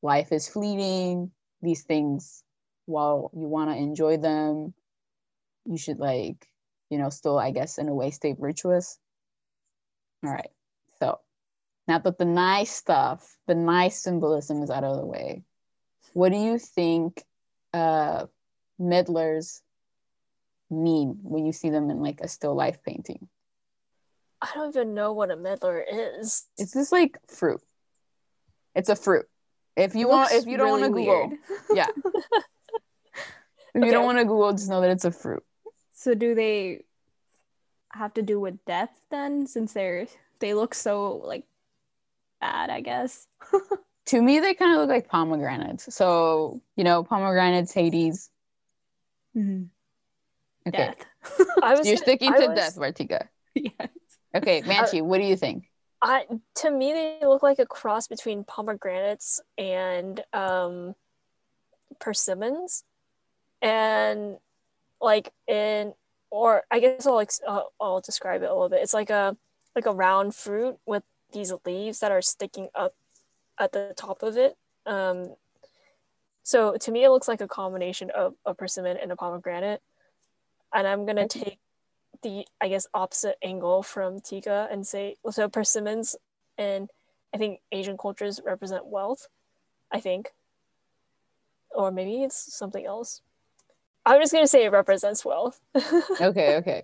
life 0.01 0.31
is 0.31 0.49
fleeting 0.49 1.31
these 1.61 1.83
things 1.83 2.43
while 2.85 3.31
you 3.33 3.47
want 3.47 3.69
to 3.69 3.77
enjoy 3.77 4.17
them 4.17 4.73
you 5.65 5.77
should 5.77 5.99
like 5.99 6.47
you 6.89 6.97
know 6.97 7.09
still 7.09 7.39
i 7.39 7.51
guess 7.51 7.77
in 7.77 7.87
a 7.87 7.93
way 7.93 8.11
stay 8.11 8.33
virtuous. 8.33 8.97
All 10.23 10.31
right. 10.31 10.51
So 10.99 11.19
now 11.87 11.99
that 11.99 12.17
the 12.17 12.25
nice 12.25 12.71
stuff 12.71 13.35
the 13.47 13.55
nice 13.55 14.01
symbolism 14.01 14.63
is 14.63 14.69
out 14.69 14.83
of 14.83 14.97
the 14.97 15.05
way 15.05 15.43
what 16.13 16.31
do 16.31 16.37
you 16.37 16.57
think 16.57 17.23
uh 17.73 18.25
medlars 18.79 19.61
mean 20.69 21.19
when 21.21 21.45
you 21.45 21.51
see 21.51 21.69
them 21.69 21.89
in 21.89 22.01
like 22.01 22.21
a 22.21 22.27
still 22.27 22.55
life 22.55 22.77
painting? 22.83 23.27
I 24.41 24.49
don't 24.53 24.75
even 24.75 24.93
know 24.93 25.13
what 25.13 25.31
a 25.31 25.37
medlar 25.37 25.81
is. 26.19 26.45
it's 26.57 26.73
just 26.73 26.91
like 26.91 27.17
fruit? 27.29 27.61
It's 28.75 28.89
a 28.89 28.95
fruit. 28.95 29.25
If 29.75 29.95
you 29.95 30.07
want 30.07 30.31
if 30.31 30.45
you 30.45 30.57
don't 30.57 30.69
want 30.69 30.83
to 30.83 30.89
google 30.89 31.31
yeah. 31.73 31.87
If 33.75 33.83
you 33.83 33.91
don't 33.91 34.05
want 34.05 34.19
to 34.19 34.25
google 34.25 34.51
just 34.51 34.69
know 34.69 34.81
that 34.81 34.91
it's 34.91 35.05
a 35.05 35.11
fruit 35.11 35.43
So 36.03 36.13
do 36.13 36.35
they 36.35 36.83
have 37.93 38.13
to 38.15 38.21
do 38.21 38.39
with 38.39 38.63
death 38.65 38.91
then 39.09 39.47
since 39.47 39.71
they're 39.73 40.07
they 40.39 40.53
look 40.53 40.73
so 40.75 41.21
like 41.23 41.45
bad, 42.41 42.69
I 42.69 42.81
guess. 42.81 43.27
to 44.07 44.21
me 44.21 44.39
they 44.41 44.53
kind 44.53 44.73
of 44.73 44.79
look 44.79 44.89
like 44.89 45.07
pomegranates 45.07 45.93
so 45.95 46.59
you 46.75 46.83
know 46.83 47.03
pomegranates 47.05 47.71
hades 47.71 48.29
okay 49.37 49.69
Death. 50.69 51.05
I 51.61 51.75
was 51.75 51.87
you're 51.87 51.95
gonna- 51.95 51.97
sticking 51.97 52.33
I 52.33 52.39
to 52.39 52.47
was- 52.47 52.55
death 52.59 52.75
Vartika. 52.75 53.27
yes. 53.55 53.71
okay 54.35 54.61
manchi 54.69 55.01
what 55.01 55.19
do 55.19 55.23
you 55.23 55.37
think 55.37 55.69
I 56.01 56.25
to 56.55 56.69
me 56.71 56.91
they 56.91 57.19
look 57.25 57.43
like 57.43 57.59
a 57.59 57.65
cross 57.65 58.07
between 58.09 58.43
pomegranates 58.43 59.39
and 59.57 60.21
um 60.33 60.95
persimmons 61.99 62.83
and 63.61 64.35
like 65.03 65.31
in 65.47 65.93
or 66.31 66.63
I 66.71 66.79
guess 66.79 67.05
I'll 67.05 67.19
ex- 67.19 67.41
I'll, 67.47 67.71
I'll 67.79 68.01
describe 68.01 68.41
it 68.41 68.49
a 68.49 68.53
little 68.53 68.69
bit. 68.69 68.81
It's 68.81 68.93
like 68.93 69.09
a 69.09 69.37
like 69.75 69.85
a 69.85 69.91
round 69.91 70.33
fruit 70.33 70.77
with 70.85 71.03
these 71.31 71.53
leaves 71.65 71.99
that 71.99 72.11
are 72.11 72.21
sticking 72.21 72.69
up 72.73 72.95
at 73.59 73.71
the 73.73 73.93
top 73.95 74.23
of 74.23 74.37
it. 74.37 74.57
Um 74.85 75.35
so 76.43 76.75
to 76.77 76.91
me 76.91 77.03
it 77.03 77.09
looks 77.09 77.27
like 77.27 77.41
a 77.41 77.47
combination 77.47 78.09
of 78.11 78.35
a 78.45 78.53
persimmon 78.53 78.97
and 78.97 79.11
a 79.11 79.15
pomegranate. 79.15 79.81
And 80.73 80.87
I'm 80.87 81.05
gonna 81.05 81.27
take 81.27 81.59
the 82.23 82.45
I 82.61 82.69
guess 82.69 82.87
opposite 82.93 83.37
angle 83.43 83.83
from 83.83 84.21
Tika 84.21 84.69
and 84.71 84.87
say 84.87 85.17
so 85.29 85.49
persimmons 85.49 86.15
and 86.57 86.89
I 87.33 87.37
think 87.37 87.61
Asian 87.71 87.97
cultures 87.97 88.39
represent 88.45 88.85
wealth, 88.85 89.27
I 89.91 89.99
think. 89.99 90.33
Or 91.71 91.89
maybe 91.91 92.23
it's 92.23 92.55
something 92.55 92.85
else. 92.85 93.22
I'm 94.05 94.21
just 94.21 94.33
gonna 94.33 94.47
say 94.47 94.65
it 94.65 94.71
represents 94.71 95.23
wealth. 95.25 95.59
okay 96.21 96.57
okay 96.57 96.83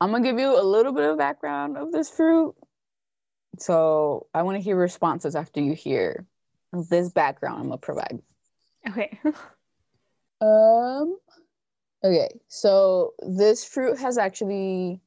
i'm 0.00 0.10
gonna 0.10 0.24
give 0.24 0.38
you 0.38 0.60
a 0.60 0.62
little 0.62 0.92
bit 0.92 1.08
of 1.08 1.16
background 1.16 1.76
of 1.76 1.92
this 1.92 2.10
fruit 2.10 2.54
so 3.58 4.26
i 4.34 4.42
want 4.42 4.56
to 4.56 4.62
hear 4.62 4.76
responses 4.76 5.36
after 5.36 5.60
you 5.60 5.74
hear 5.74 6.26
this 6.90 7.10
background 7.10 7.60
i'm 7.60 7.68
gonna 7.68 7.78
provide 7.78 8.20
Okay. 8.88 9.18
Um. 10.40 11.18
Okay, 12.04 12.40
so 12.48 13.14
this 13.20 13.64
fruit 13.64 13.96
has 14.00 14.18
actually 14.18 15.00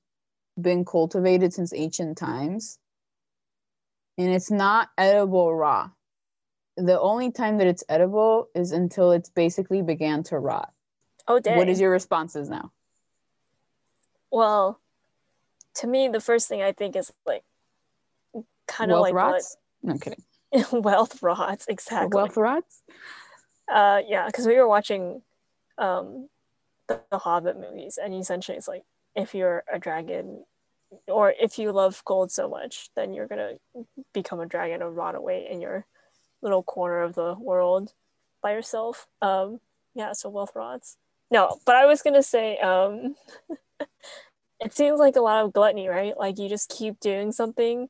been 0.62 0.86
cultivated 0.86 1.52
since 1.52 1.74
ancient 1.74 2.18
times, 2.18 2.80
and 4.18 4.30
it's 4.34 4.50
not 4.50 4.88
edible 4.98 5.54
raw. 5.54 5.90
The 6.78 7.00
only 7.00 7.32
time 7.32 7.58
that 7.60 7.68
it's 7.68 7.84
edible 7.88 8.50
is 8.54 8.72
until 8.72 9.12
it's 9.12 9.30
basically 9.30 9.82
began 9.82 10.24
to 10.24 10.40
rot. 10.40 10.74
oh 11.28 11.40
dang. 11.40 11.58
What 11.58 11.70
is 11.70 11.80
your 11.80 11.92
responses 11.92 12.50
now? 12.50 12.72
well, 14.32 14.82
to 15.76 15.88
me 15.88 16.10
the 16.10 16.20
first 16.20 16.50
thing 16.50 16.62
I 16.62 16.74
think 16.74 16.96
is 16.96 17.12
like 17.26 17.44
kind 18.68 18.92
of 18.92 19.00
like 19.00 19.14
rots? 19.14 19.58
No 19.82 19.98
kidding. 19.98 20.24
wealth 20.72 21.22
rots, 21.22 21.66
exactly. 21.68 22.16
Wealth 22.16 22.38
rots? 22.38 22.82
Uh, 23.72 24.02
yeah, 24.08 24.26
because 24.26 24.46
we 24.46 24.56
were 24.58 24.68
watching 24.68 25.22
um, 25.78 26.30
the, 26.88 27.02
the 27.12 27.18
Hobbit 27.18 27.60
movies, 27.60 27.98
and 28.02 28.14
essentially 28.14 28.58
it's 28.58 28.68
like 28.68 28.84
if 29.16 29.34
you're 29.34 29.64
a 29.72 29.80
dragon, 29.80 30.44
or 31.08 31.34
if 31.40 31.58
you 31.58 31.72
love 31.72 32.04
gold 32.06 32.32
so 32.32 32.50
much, 32.50 32.90
then 32.96 33.14
you're 33.14 33.28
gonna 33.28 33.54
become 34.14 34.40
a 34.40 34.46
dragon 34.46 34.82
and 34.82 34.96
rot 34.96 35.16
away 35.16 35.48
in 35.50 35.62
your 35.62 35.86
little 36.46 36.64
corner 36.64 37.02
of 37.02 37.16
the 37.16 37.36
world 37.40 37.92
by 38.42 38.54
yourself. 38.54 39.08
Um, 39.22 39.60
yeah, 39.96 40.14
so 40.14 40.30
wealth 40.30 40.52
rots. 40.56 40.98
No, 41.32 41.58
but 41.66 41.76
I 41.76 41.88
was 41.88 42.04
gonna 42.04 42.22
say, 42.22 42.58
um, 42.60 43.16
it 44.60 44.74
seems 44.74 45.00
like 45.00 45.16
a 45.16 45.22
lot 45.22 45.44
of 45.44 45.52
gluttony, 45.52 45.88
right? 45.88 46.16
Like 46.16 46.38
you 46.38 46.48
just 46.48 46.70
keep 46.70 47.00
doing 47.00 47.32
something, 47.32 47.90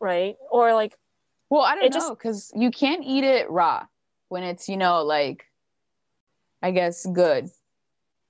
right? 0.00 0.36
Or 0.50 0.72
like 0.72 0.94
Well, 1.50 1.62
I 1.62 1.74
don't 1.74 1.92
know 1.92 2.14
because 2.14 2.52
you 2.54 2.70
can't 2.70 3.04
eat 3.04 3.24
it 3.24 3.50
raw 3.50 3.84
when 4.28 4.44
it's 4.44 4.68
you 4.68 4.76
know 4.76 5.02
like, 5.02 5.46
I 6.62 6.70
guess 6.70 7.04
good. 7.12 7.50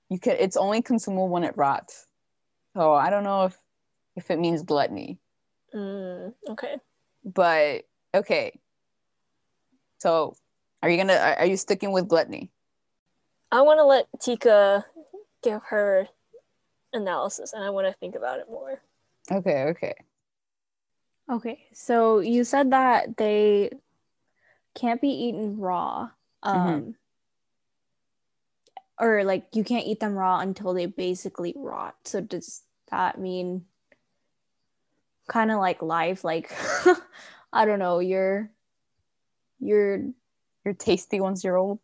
You 0.09 0.19
can. 0.19 0.37
It's 0.39 0.57
only 0.57 0.81
consumable 0.81 1.29
when 1.29 1.43
it 1.43 1.55
rots. 1.55 2.07
So 2.75 2.93
I 2.93 3.11
don't 3.11 3.23
know 3.23 3.45
if 3.45 3.57
if 4.15 4.31
it 4.31 4.39
means 4.39 4.63
gluttony, 4.63 5.19
mm, 5.75 6.33
okay. 6.49 6.77
but 7.23 7.83
okay. 8.15 8.59
So, 9.99 10.35
are 10.81 10.89
you 10.89 10.97
gonna? 10.97 11.13
Are 11.13 11.39
are 11.39 11.45
you 11.45 11.57
sticking 11.57 11.91
with 11.91 12.07
gluttony? 12.07 12.51
I 13.51 13.61
want 13.61 13.79
to 13.79 13.85
let 13.85 14.07
Tika 14.21 14.85
give 15.41 15.61
her 15.69 16.07
analysis 16.93 17.53
and 17.53 17.63
I 17.63 17.69
want 17.69 17.87
to 17.87 17.93
think 17.93 18.15
about 18.15 18.39
it 18.39 18.49
more. 18.49 18.81
Okay. 19.31 19.63
Okay. 19.63 19.93
Okay. 21.29 21.63
So 21.73 22.19
you 22.19 22.43
said 22.43 22.71
that 22.71 23.17
they 23.17 23.71
can't 24.75 25.01
be 25.01 25.09
eaten 25.09 25.57
raw. 25.57 26.09
Um 26.43 26.95
or 28.99 29.23
like 29.23 29.47
you 29.53 29.63
can't 29.63 29.85
eat 29.85 29.99
them 29.99 30.13
raw 30.13 30.39
until 30.39 30.73
they 30.73 30.85
basically 30.85 31.53
rot. 31.55 31.95
So 32.05 32.21
does 32.21 32.63
that 32.89 33.19
mean 33.19 33.65
kind 35.27 35.51
of 35.51 35.59
like 35.59 35.81
life 35.81 36.23
like 36.23 36.51
I 37.53 37.65
don't 37.65 37.79
know, 37.79 37.99
you're 37.99 38.49
you're 39.59 40.03
You're 40.65 40.73
tasty 40.73 41.19
once 41.19 41.43
you're 41.43 41.57
old. 41.57 41.79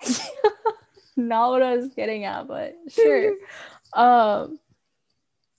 not 1.16 1.50
what 1.50 1.62
I 1.62 1.76
was 1.76 1.88
getting 1.94 2.24
at, 2.24 2.46
but 2.46 2.74
sure. 2.88 3.32
um 3.94 4.58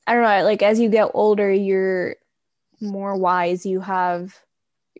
I 0.05 0.13
don't 0.13 0.23
know, 0.23 0.43
like 0.43 0.61
as 0.61 0.79
you 0.79 0.89
get 0.89 1.11
older, 1.13 1.51
you're 1.51 2.15
more 2.79 3.17
wise, 3.17 3.65
you 3.65 3.79
have 3.81 4.37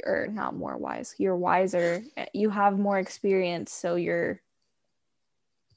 or 0.06 0.28
not 0.28 0.56
more 0.56 0.78
wise, 0.78 1.16
you're 1.18 1.36
wiser, 1.36 2.04
you 2.34 2.50
have 2.50 2.78
more 2.78 3.00
experience, 3.00 3.72
so 3.72 3.96
you're 3.96 4.42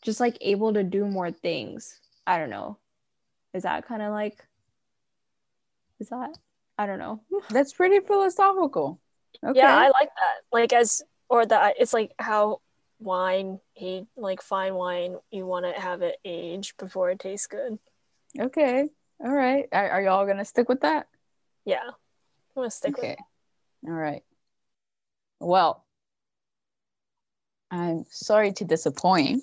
just 0.03 0.21
like 0.21 0.37
able 0.41 0.73
to 0.73 0.83
do 0.83 1.05
more 1.07 1.31
things. 1.31 2.01
I 2.27 2.39
don't 2.39 2.51
know. 2.51 2.79
Is 3.53 3.65
that 3.65 3.87
kind 3.87 4.03
of 4.03 4.13
like 4.13 4.45
is 6.01 6.09
that 6.09 6.37
I 6.79 6.87
don't 6.87 6.99
know. 6.99 7.21
That's 7.51 7.75
pretty 7.75 8.01
philosophical. 8.01 8.99
Okay. 9.45 9.59
Yeah, 9.59 9.75
I 9.75 9.87
like 9.89 10.09
that. 10.09 10.37
Like 10.53 10.73
as 10.73 11.03
or 11.29 11.47
that 11.47 11.77
it's 11.79 11.93
like 11.93 12.13
how 12.19 12.61
wine 12.99 13.59
he 13.73 14.07
like 14.17 14.43
fine 14.43 14.75
wine 14.75 15.17
you 15.31 15.47
want 15.47 15.65
to 15.65 15.81
have 15.81 16.03
it 16.03 16.17
age 16.25 16.75
before 16.77 17.11
it 17.11 17.19
tastes 17.19 17.47
good. 17.47 17.79
okay. 18.39 18.89
All 19.23 19.33
right. 19.33 19.67
Are, 19.73 19.91
are 19.91 20.03
y'all 20.03 20.27
gonna 20.27 20.45
stick 20.45 20.69
with 20.69 20.81
that? 20.83 21.07
Yeah. 21.65 21.81
I'm 21.87 21.95
gonna 22.55 22.71
stick 22.71 22.97
Okay. 22.99 23.17
with 23.83 23.91
All 23.91 23.97
right. 23.97 24.23
Well, 25.41 25.85
I'm 27.71 28.05
sorry 28.11 28.53
to 28.55 28.65
disappoint, 28.65 29.43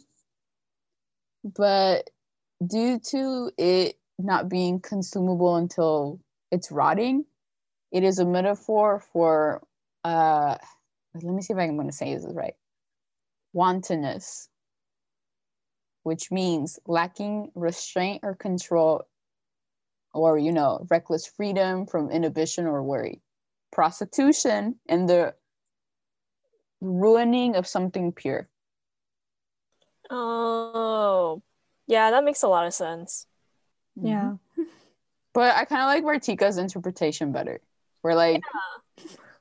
but 1.43 2.09
due 2.65 2.99
to 2.99 3.51
it 3.57 3.97
not 4.19 4.49
being 4.49 4.79
consumable 4.79 5.55
until 5.55 6.19
it's 6.51 6.71
rotting, 6.71 7.25
it 7.91 8.03
is 8.03 8.19
a 8.19 8.25
metaphor 8.25 8.99
for 9.13 9.61
uh 10.07 10.57
let 11.13 11.33
me 11.33 11.41
see 11.41 11.53
if 11.53 11.59
I'm 11.59 11.75
going 11.75 11.87
to 11.87 11.93
say 11.93 12.13
this 12.13 12.25
right. 12.29 12.55
Wantonness, 13.53 14.49
which 16.03 16.31
means 16.31 16.79
lacking 16.85 17.51
restraint 17.55 18.21
or 18.23 18.35
control 18.35 19.07
or 20.13 20.37
you 20.37 20.51
know, 20.51 20.85
reckless 20.89 21.27
freedom 21.27 21.85
from 21.85 22.11
inhibition 22.11 22.65
or 22.65 22.83
worry. 22.83 23.21
Prostitution 23.71 24.75
and 24.87 25.09
the 25.09 25.33
ruining 26.81 27.55
of 27.55 27.67
something 27.67 28.11
pure. 28.11 28.47
Oh, 30.09 31.41
yeah, 31.87 32.11
that 32.11 32.23
makes 32.23 32.43
a 32.43 32.47
lot 32.47 32.65
of 32.65 32.73
sense. 32.73 33.25
Yeah. 34.01 34.33
But 35.33 35.55
I 35.55 35.65
kind 35.65 35.81
of 35.81 35.87
like 35.87 36.03
Vartika's 36.03 36.57
interpretation 36.57 37.31
better. 37.31 37.59
Where 38.01 38.15
like 38.15 38.41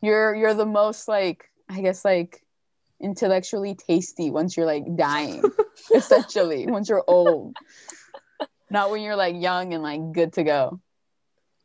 you're 0.02 0.35
you're 0.35 0.54
the 0.54 0.66
most 0.66 1.09
like 1.09 1.50
I 1.68 1.80
guess 1.80 2.04
like 2.04 2.42
intellectually 3.00 3.74
tasty 3.74 4.30
once 4.30 4.56
you're 4.56 4.66
like 4.66 4.96
dying, 4.96 5.42
essentially, 5.94 6.66
once 6.66 6.88
you're 6.88 7.04
old. 7.06 7.56
Not 8.70 8.90
when 8.90 9.02
you're 9.02 9.16
like 9.16 9.37
young 9.37 9.74
and 9.74 9.82
like 9.82 10.12
good 10.12 10.32
to 10.35 10.42
go. 10.42 10.80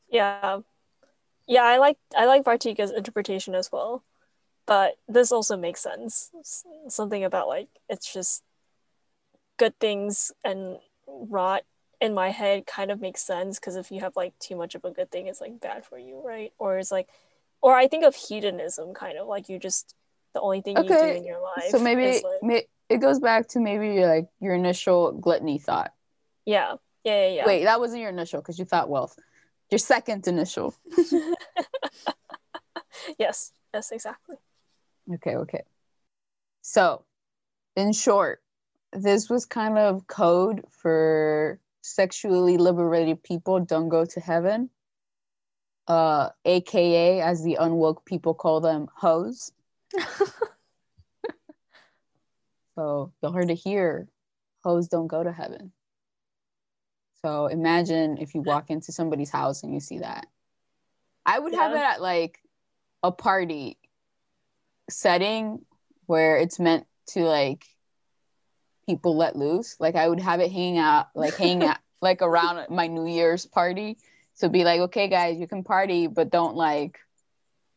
Yeah. 0.09 0.59
Yeah, 1.47 1.63
I 1.63 1.77
like 1.77 1.97
I 2.15 2.25
like 2.25 2.43
Vartika's 2.43 2.91
interpretation 2.91 3.55
as 3.55 3.71
well. 3.71 4.03
But 4.67 4.93
this 5.07 5.31
also 5.31 5.57
makes 5.57 5.81
sense. 5.81 6.31
Something 6.87 7.23
about 7.23 7.47
like 7.47 7.67
it's 7.89 8.11
just 8.13 8.43
good 9.57 9.77
things 9.79 10.31
and 10.43 10.77
rot 11.07 11.63
in 11.99 12.13
my 12.13 12.29
head 12.29 12.65
kind 12.65 12.89
of 12.89 12.99
makes 12.99 13.21
sense 13.21 13.59
because 13.59 13.75
if 13.75 13.91
you 13.91 13.99
have 13.99 14.15
like 14.15 14.37
too 14.39 14.55
much 14.55 14.75
of 14.75 14.85
a 14.85 14.91
good 14.91 15.11
thing, 15.11 15.27
it's 15.27 15.41
like 15.41 15.59
bad 15.59 15.85
for 15.85 15.97
you, 15.97 16.21
right? 16.23 16.53
Or 16.57 16.77
it's 16.77 16.91
like 16.91 17.09
or 17.61 17.75
I 17.75 17.87
think 17.87 18.03
of 18.03 18.15
hedonism 18.15 18.93
kind 18.93 19.17
of 19.17 19.27
like 19.27 19.49
you 19.49 19.59
just 19.59 19.95
the 20.33 20.41
only 20.41 20.61
thing 20.61 20.77
you 20.77 20.87
do 20.87 20.95
in 20.95 21.25
your 21.25 21.41
life. 21.41 21.69
So 21.69 21.79
maybe 21.79 22.21
like- 22.43 22.69
it 22.89 22.97
goes 22.97 23.19
back 23.19 23.47
to 23.49 23.59
maybe 23.59 24.03
like 24.05 24.27
your 24.39 24.53
initial 24.53 25.11
gluttony 25.13 25.59
thought. 25.59 25.93
yeah. 26.45 26.75
Yeah, 27.03 27.25
yeah, 27.25 27.33
yeah. 27.33 27.45
Wait, 27.47 27.63
that 27.63 27.79
wasn't 27.79 28.01
your 28.01 28.11
initial 28.11 28.41
because 28.41 28.59
you 28.59 28.65
thought 28.65 28.87
wealth. 28.87 29.17
Your 29.71 29.79
second 29.79 30.27
initial. 30.27 30.75
yes, 33.17 33.53
yes, 33.73 33.91
exactly. 33.91 34.35
Okay, 35.11 35.35
okay. 35.35 35.63
So, 36.61 37.03
in 37.75 37.93
short, 37.93 38.43
this 38.93 39.31
was 39.31 39.45
kind 39.45 39.79
of 39.79 40.05
code 40.05 40.63
for 40.69 41.59
sexually 41.81 42.57
liberated 42.57 43.23
people 43.23 43.59
don't 43.59 43.89
go 43.89 44.05
to 44.05 44.19
heaven. 44.19 44.69
Uh, 45.87 46.29
AKA, 46.45 47.21
as 47.21 47.43
the 47.43 47.57
unwoke 47.59 48.05
people 48.05 48.33
call 48.33 48.61
them, 48.61 48.87
hoes. 48.95 49.51
So, 52.75 53.11
you'll 53.21 53.33
heard 53.33 53.51
it 53.51 53.55
here 53.55 54.07
hoes 54.63 54.87
don't 54.87 55.07
go 55.07 55.23
to 55.23 55.31
heaven. 55.31 55.71
So, 57.21 57.47
imagine 57.47 58.17
if 58.17 58.33
you 58.33 58.41
walk 58.41 58.69
into 58.69 58.91
somebody's 58.91 59.29
house 59.29 59.63
and 59.63 59.73
you 59.73 59.79
see 59.79 59.99
that. 59.99 60.25
I 61.25 61.37
would 61.37 61.53
have 61.53 61.73
it 61.73 61.81
at 61.81 62.01
like 62.01 62.39
a 63.03 63.11
party 63.11 63.77
setting 64.89 65.63
where 66.07 66.37
it's 66.37 66.59
meant 66.59 66.87
to 67.09 67.21
like 67.21 67.65
people 68.87 69.15
let 69.15 69.35
loose. 69.35 69.75
Like 69.79 69.95
I 69.95 70.07
would 70.07 70.19
have 70.19 70.39
it 70.39 70.51
hanging 70.51 70.79
out, 70.79 71.07
like 71.13 71.35
hanging 71.35 71.63
out, 71.67 71.77
like 72.01 72.23
around 72.23 72.69
my 72.69 72.87
New 72.87 73.05
Year's 73.05 73.45
party. 73.45 73.97
So 74.41 74.49
be 74.49 74.63
like, 74.65 74.81
okay, 74.81 75.07
guys, 75.07 75.39
you 75.39 75.47
can 75.47 75.63
party, 75.63 76.07
but 76.07 76.31
don't 76.31 76.55
like 76.55 76.97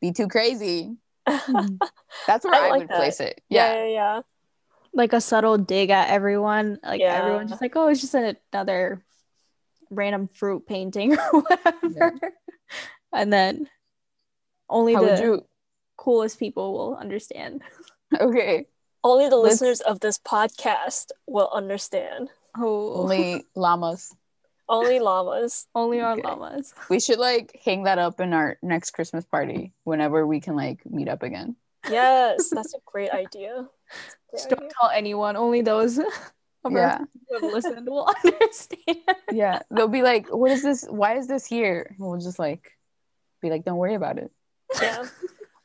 be 0.01 0.13
too 0.13 0.29
crazy. 0.29 0.97
That's 1.27 2.45
where 2.45 2.55
I 2.55 2.67
I, 2.67 2.71
like 2.71 2.81
would 2.81 2.89
that. 2.89 2.97
place 2.97 3.21
it. 3.21 3.43
yeah, 3.51 3.75
Yeah. 3.75 3.85
yeah, 3.85 3.93
yeah. 3.93 4.21
like 4.95 5.13
a 5.13 5.21
subtle 5.21 5.59
dig 5.59 5.91
at 5.91 6.09
everyone. 6.09 6.79
Like 6.83 7.01
Yeah. 7.01 7.19
everyone's 7.21 7.51
just 7.51 7.61
like, 7.61 7.77
oh, 7.77 7.89
it's 7.89 8.01
just 8.01 8.15
another 8.15 9.05
random 9.91 10.27
fruit 10.27 10.67
painting 10.67 11.19
or 11.33 11.41
whatever. 11.43 12.13
And 13.13 13.31
then 13.33 13.69
only 14.69 14.95
How 14.95 15.05
the 15.05 15.23
you? 15.23 15.47
coolest 15.99 16.39
people 16.39 16.73
will 16.73 16.97
understand. 16.97 17.61
Okay. 18.19 18.67
Only 19.03 19.29
the 19.29 19.37
Let's- 19.37 19.61
listeners 19.61 19.81
of 19.83 20.01
this 20.01 20.19
podcast 20.19 21.11
will 21.27 21.51
understand. 21.53 22.31
Oh, 22.57 23.03
Only 23.03 23.45
llamas. 23.55 24.15
Only 24.69 24.99
llamas. 24.99 25.67
only 25.75 26.01
our 26.01 26.13
Okay. 26.13 26.23
llamas. 26.23 26.75
We 26.89 27.01
should 27.01 27.19
like 27.19 27.61
hang 27.65 27.85
that 27.85 27.99
up 27.99 28.21
in 28.21 28.33
our 28.33 28.57
next 28.63 28.93
Christmas 28.93 29.25
party 29.25 29.73
whenever 29.85 30.27
we 30.27 30.41
can 30.41 30.57
like 30.57 30.81
meet 30.87 31.09
up 31.09 31.23
again. 31.23 31.57
Yes, 31.91 32.49
that's 32.51 32.73
a 32.75 32.79
great 32.87 33.11
idea. 33.11 33.69
Just 34.33 34.49
Great 34.49 34.61
don't 34.61 34.73
tell 34.81 34.91
anyone. 34.91 35.37
Only 35.37 35.61
those 35.61 35.99
of 36.65 36.73
Yeah. 36.73 37.01
who 37.29 37.35
have 37.35 37.53
listened 37.53 37.87
will 37.87 38.09
understand. 38.25 38.99
Yeah. 39.31 39.61
They'll 39.71 39.89
be 39.89 40.03
like, 40.03 40.29
what 40.35 40.51
is 40.51 40.63
this? 40.63 40.87
Why 40.89 41.19
is 41.19 41.27
this 41.27 41.45
here? 41.45 41.87
And 41.91 41.99
we'll 41.99 42.19
just 42.21 42.39
like 42.39 42.73
be 43.43 43.51
like, 43.51 43.65
don't 43.65 43.77
worry 43.77 43.95
about 43.95 44.17
it. 44.19 44.31
Yeah. 44.81 45.05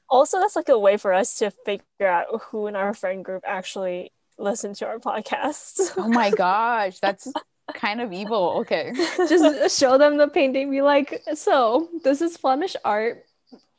Also, 0.09 0.39
that's 0.39 0.55
like 0.57 0.67
a 0.69 0.77
way 0.77 0.97
for 0.97 1.13
us 1.13 1.37
to 1.37 1.51
figure 1.51 1.85
out 2.07 2.25
who 2.49 2.67
in 2.67 2.75
our 2.75 2.93
friend 2.93 3.23
group 3.23 3.43
actually 3.47 4.11
listen 4.37 4.73
to 4.73 4.87
our 4.87 4.99
podcasts. 4.99 5.93
Oh 5.95 6.09
my 6.09 6.31
gosh. 6.31 6.99
That's 6.99 7.31
kind 7.73 8.01
of 8.01 8.11
evil. 8.13 8.57
Okay. 8.61 8.91
Just 9.17 9.79
show 9.79 9.97
them 9.97 10.17
the 10.17 10.27
painting. 10.27 10.71
Be 10.71 10.81
like, 10.81 11.21
so 11.33 11.89
this 12.03 12.21
is 12.21 12.37
Flemish 12.37 12.75
art. 12.83 13.25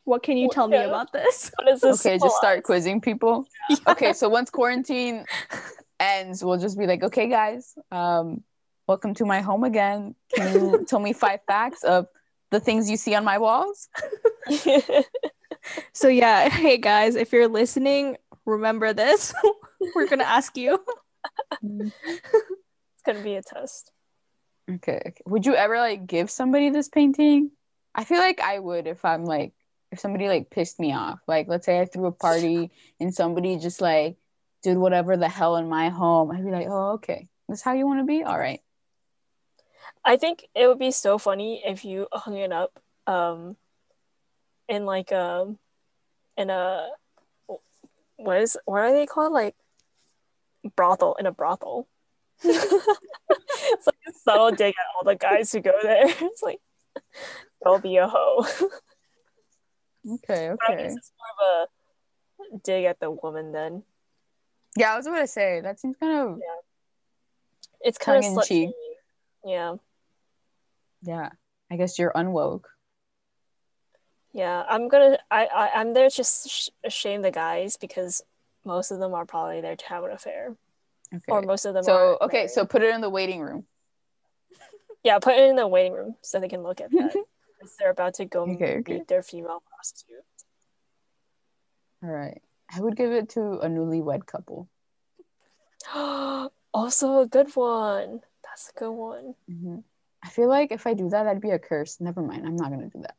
What 0.04 0.22
can 0.22 0.36
you 0.36 0.48
tell 0.50 0.66
me 0.66 0.76
Yeah. 0.78 0.86
about 0.86 1.12
this? 1.12 1.50
What 1.56 1.68
is 1.68 1.80
this? 1.82 2.04
Okay, 2.04 2.18
just 2.18 2.34
start 2.36 2.56
plot? 2.58 2.64
quizzing 2.64 3.00
people. 3.00 3.46
Okay, 3.86 4.12
so 4.12 4.28
once 4.28 4.50
quarantine 4.50 5.24
ends, 6.00 6.42
we'll 6.42 6.58
just 6.58 6.76
be 6.78 6.86
like, 6.86 7.04
okay, 7.04 7.28
guys, 7.28 7.74
um, 7.92 8.42
welcome 8.88 9.14
to 9.14 9.24
my 9.24 9.40
home 9.40 9.62
again. 9.62 10.14
Can 10.34 10.52
you 10.54 10.84
tell 10.88 10.98
me 10.98 11.12
five 11.12 11.40
facts 11.46 11.84
of 11.84 12.06
the 12.50 12.58
things 12.58 12.90
you 12.90 12.96
see 12.96 13.14
on 13.14 13.24
my 13.24 13.38
walls? 13.38 13.88
So 15.92 16.08
yeah, 16.08 16.48
hey 16.48 16.78
guys, 16.78 17.14
if 17.14 17.32
you're 17.32 17.46
listening, 17.46 18.16
remember 18.46 18.92
this. 18.92 19.32
We're 19.94 20.08
gonna 20.08 20.24
ask 20.24 20.56
you. 20.56 20.82
It's 23.00 23.06
gonna 23.06 23.24
be 23.24 23.36
a 23.36 23.42
test. 23.42 23.92
Okay, 24.70 25.00
okay. 25.06 25.22
Would 25.26 25.46
you 25.46 25.54
ever 25.54 25.78
like 25.78 26.06
give 26.06 26.30
somebody 26.30 26.70
this 26.70 26.88
painting? 26.88 27.50
I 27.94 28.04
feel 28.04 28.18
like 28.18 28.40
I 28.40 28.58
would 28.58 28.86
if 28.86 29.04
I'm 29.04 29.24
like 29.24 29.52
if 29.90 29.98
somebody 29.98 30.28
like 30.28 30.50
pissed 30.50 30.78
me 30.78 30.92
off. 30.92 31.20
Like 31.26 31.48
let's 31.48 31.64
say 31.64 31.80
I 31.80 31.86
threw 31.86 32.06
a 32.06 32.12
party 32.12 32.70
and 33.00 33.14
somebody 33.14 33.56
just 33.56 33.80
like 33.80 34.16
did 34.62 34.76
whatever 34.76 35.16
the 35.16 35.28
hell 35.28 35.56
in 35.56 35.68
my 35.68 35.88
home. 35.88 36.30
I'd 36.30 36.44
be 36.44 36.50
like, 36.50 36.66
oh 36.68 36.92
okay, 36.92 37.28
that's 37.48 37.62
how 37.62 37.72
you 37.72 37.86
want 37.86 38.00
to 38.00 38.04
be? 38.04 38.22
All 38.22 38.38
right. 38.38 38.60
I 40.04 40.18
think 40.18 40.46
it 40.54 40.66
would 40.66 40.78
be 40.78 40.90
so 40.90 41.16
funny 41.16 41.62
if 41.64 41.84
you 41.84 42.06
hung 42.12 42.36
it 42.36 42.52
up 42.52 42.78
um 43.06 43.56
in 44.68 44.84
like 44.84 45.10
um 45.10 45.58
in 46.36 46.50
a 46.50 46.88
what 48.16 48.36
is 48.42 48.58
what 48.66 48.82
are 48.82 48.92
they 48.92 49.06
called 49.06 49.32
like 49.32 49.56
brothel 50.76 51.16
in 51.18 51.26
a 51.26 51.32
brothel. 51.32 51.88
It's 52.44 53.86
like 53.86 53.96
a 54.08 54.12
subtle 54.24 54.50
dig 54.50 54.74
at 54.74 54.86
all 54.96 55.04
the 55.04 55.16
guys 55.16 55.52
who 55.52 55.60
go 55.60 55.72
there. 55.82 56.04
It's 56.20 56.42
like 56.42 56.60
don't 57.64 57.82
be 57.82 57.96
a 57.96 58.08
hoe. 58.08 58.46
Okay, 60.14 60.48
I 60.48 60.52
okay. 60.52 60.82
guess 60.82 60.96
it's 60.96 61.12
more 61.18 61.62
of 61.62 61.68
a 62.54 62.58
dig 62.64 62.84
at 62.84 63.00
the 63.00 63.10
woman 63.10 63.52
then. 63.52 63.82
Yeah, 64.76 64.94
I 64.94 64.96
was 64.96 65.06
gonna 65.06 65.26
say 65.26 65.60
that 65.60 65.78
seems 65.78 65.96
kind 65.96 66.30
of 66.30 66.38
Yeah. 66.38 66.60
It's 67.82 67.98
kind 67.98 68.24
of 68.24 68.44
cheek. 68.46 68.70
Yeah. 69.44 69.76
yeah. 71.02 71.30
I 71.70 71.76
guess 71.76 71.98
you're 71.98 72.12
unwoke. 72.12 72.64
Yeah, 74.32 74.64
I'm 74.68 74.88
gonna. 74.88 75.18
I, 75.30 75.46
I 75.46 75.70
I'm 75.80 75.92
there 75.92 76.08
to 76.08 76.14
just 76.14 76.48
sh- 76.48 76.68
shame 76.88 77.22
the 77.22 77.30
guys 77.30 77.76
because 77.76 78.22
most 78.64 78.90
of 78.90 79.00
them 79.00 79.14
are 79.14 79.26
probably 79.26 79.60
there 79.60 79.76
to 79.76 79.86
have 79.86 80.04
an 80.04 80.12
affair, 80.12 80.56
Okay. 81.14 81.24
or 81.28 81.42
most 81.42 81.64
of 81.64 81.74
them. 81.74 81.82
so 81.82 82.16
okay, 82.20 82.36
married. 82.38 82.50
so 82.50 82.64
put 82.64 82.82
it 82.82 82.94
in 82.94 83.00
the 83.00 83.10
waiting 83.10 83.40
room. 83.40 83.66
yeah, 85.04 85.18
put 85.18 85.34
it 85.34 85.48
in 85.48 85.56
the 85.56 85.66
waiting 85.66 85.92
room 85.92 86.14
so 86.22 86.38
they 86.40 86.48
can 86.48 86.62
look 86.62 86.80
at 86.80 86.90
that. 86.92 87.14
They're 87.78 87.90
about 87.90 88.14
to 88.14 88.24
go 88.24 88.42
Okay, 88.42 88.76
meet 88.76 88.88
okay. 88.90 89.02
their 89.06 89.22
female 89.22 89.62
prostitute. 89.68 90.24
All 92.02 92.08
right. 92.10 92.40
I 92.74 92.80
would 92.80 92.96
give 92.96 93.12
it 93.12 93.30
to 93.30 93.40
a 93.40 93.66
newlywed 93.68 94.24
couple. 94.24 94.68
also 95.94 97.20
a 97.20 97.26
good 97.26 97.54
one. 97.56 98.20
That's 98.44 98.70
a 98.74 98.78
good 98.78 98.90
one. 98.92 99.34
Mhm. 99.50 99.82
I 100.22 100.28
feel 100.28 100.48
like 100.48 100.70
if 100.72 100.86
I 100.86 100.94
do 100.94 101.08
that, 101.10 101.24
that'd 101.24 101.42
be 101.42 101.50
a 101.50 101.58
curse. 101.58 102.00
Never 102.00 102.22
mind. 102.22 102.46
I'm 102.46 102.56
not 102.56 102.70
gonna 102.70 102.88
do 102.88 103.00
that. 103.02 103.16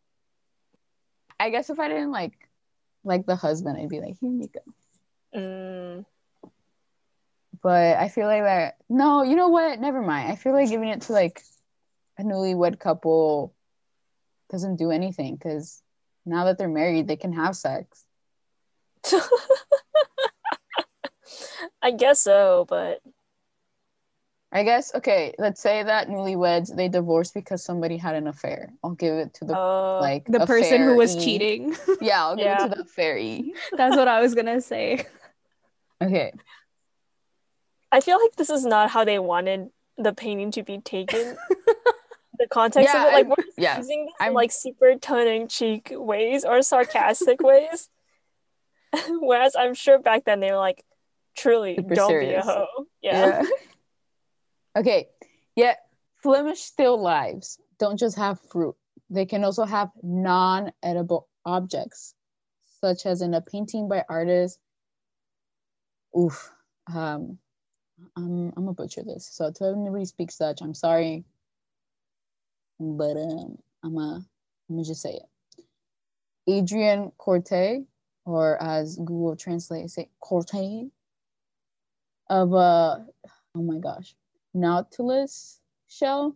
I 1.39 1.49
guess 1.49 1.69
if 1.69 1.79
I 1.79 1.87
didn't 1.87 2.11
like 2.11 2.33
like 3.03 3.25
the 3.25 3.35
husband, 3.35 3.77
I'd 3.77 3.89
be 3.89 3.99
like, 3.99 4.17
here 4.19 4.29
you 4.31 4.47
go. 4.47 5.39
Mm, 5.39 6.05
But 7.63 7.97
I 7.97 8.09
feel 8.09 8.25
like 8.27 8.43
that. 8.43 8.77
No, 8.89 9.23
you 9.23 9.35
know 9.35 9.49
what? 9.49 9.79
Never 9.79 10.01
mind. 10.01 10.31
I 10.31 10.35
feel 10.35 10.53
like 10.53 10.69
giving 10.69 10.89
it 10.89 11.01
to 11.01 11.13
like 11.13 11.41
a 12.17 12.23
newlywed 12.23 12.79
couple 12.79 13.53
doesn't 14.49 14.77
do 14.77 14.91
anything 14.91 15.35
because 15.35 15.81
now 16.25 16.45
that 16.45 16.57
they're 16.57 16.67
married, 16.67 17.07
they 17.07 17.15
can 17.15 17.33
have 17.33 17.55
sex. 17.55 18.05
I 21.81 21.91
guess 21.91 22.19
so, 22.21 22.65
but 22.67 23.01
I 24.51 24.63
guess 24.63 24.93
okay. 24.95 25.33
Let's 25.39 25.61
say 25.61 25.83
that 25.83 26.07
newlyweds 26.09 26.75
they 26.75 26.89
divorced 26.89 27.33
because 27.33 27.63
somebody 27.63 27.97
had 27.97 28.15
an 28.15 28.27
affair. 28.27 28.73
I'll 28.83 28.91
give 28.91 29.15
it 29.15 29.33
to 29.35 29.45
the 29.45 29.57
uh, 29.57 30.01
like 30.01 30.25
The 30.25 30.45
person 30.45 30.81
who 30.81 30.95
was 30.95 31.15
cheating. 31.23 31.75
Yeah, 32.01 32.25
I'll 32.25 32.35
give 32.35 32.45
Yeah. 32.45 32.65
it 32.65 32.69
to 32.69 32.75
the 32.75 32.85
fairy. 32.85 33.53
That's 33.77 33.95
what 33.95 34.07
I 34.07 34.19
was 34.21 34.35
gonna 34.35 34.61
say. 34.61 35.05
Okay. 36.01 36.33
I 37.91 37.99
feel 37.99 38.19
like 38.21 38.35
this 38.35 38.49
is 38.49 38.65
not 38.65 38.89
how 38.89 39.03
they 39.03 39.19
wanted 39.19 39.69
the 39.97 40.13
painting 40.13 40.51
to 40.51 40.63
be 40.63 40.79
taken. 40.79 41.35
the 42.39 42.47
context 42.47 42.89
Yeah, 42.93 43.07
of 43.07 43.09
it, 43.09 43.15
like 43.15 43.27
we're 43.27 43.45
yeah, 43.57 43.77
using 43.77 44.05
this 44.05 44.27
in 44.27 44.33
like 44.33 44.51
super 44.51 44.95
tongue-in-cheek 44.95 45.93
ways 45.95 46.43
or 46.45 46.61
sarcastic 46.61 47.41
ways. 47.43 47.89
Whereas 49.09 49.55
I'm 49.57 49.73
sure 49.73 49.99
back 49.99 50.25
then 50.25 50.39
they 50.39 50.51
were 50.51 50.57
like, 50.57 50.83
truly, 51.35 51.75
Super 51.75 51.95
don't 51.95 52.09
serious. 52.09 52.45
be 52.45 52.49
a 52.49 52.53
hoe. 52.53 52.85
Yeah. 53.01 53.43
okay. 54.77 55.07
Yeah. 55.55 55.75
Flemish 56.21 56.59
still 56.59 57.01
lives 57.01 57.59
don't 57.79 57.97
just 57.97 58.17
have 58.17 58.39
fruit. 58.51 58.75
They 59.09 59.25
can 59.25 59.43
also 59.43 59.65
have 59.65 59.89
non-edible 60.03 61.27
objects, 61.45 62.13
such 62.79 63.05
as 63.05 63.21
in 63.21 63.33
a 63.33 63.41
painting 63.41 63.89
by 63.89 64.05
artist. 64.07 64.59
Oof. 66.17 66.51
Um, 66.93 67.39
I'm 68.15 68.47
I'm 68.55 68.65
gonna 68.65 68.73
butcher 68.73 69.03
this. 69.03 69.27
So 69.31 69.51
to 69.51 69.65
anybody 69.65 70.05
speaks 70.05 70.37
Dutch, 70.37 70.61
I'm 70.61 70.73
sorry. 70.73 71.23
But 72.79 73.17
um 73.17 73.57
I'm 73.83 73.97
a 73.97 74.25
I'm 74.69 74.75
gonna 74.75 74.83
just 74.83 75.01
say 75.01 75.13
it. 75.13 75.25
Adriaen 76.49 77.11
Coorte, 77.17 77.85
or 78.25 78.61
as 78.61 78.97
Google 78.97 79.35
Translate 79.35 79.89
say 79.89 80.09
Coorte, 80.23 80.89
of 82.29 82.53
a 82.53 83.05
oh 83.55 83.61
my 83.61 83.77
gosh, 83.77 84.15
nautilus 84.53 85.59
shell 85.87 86.35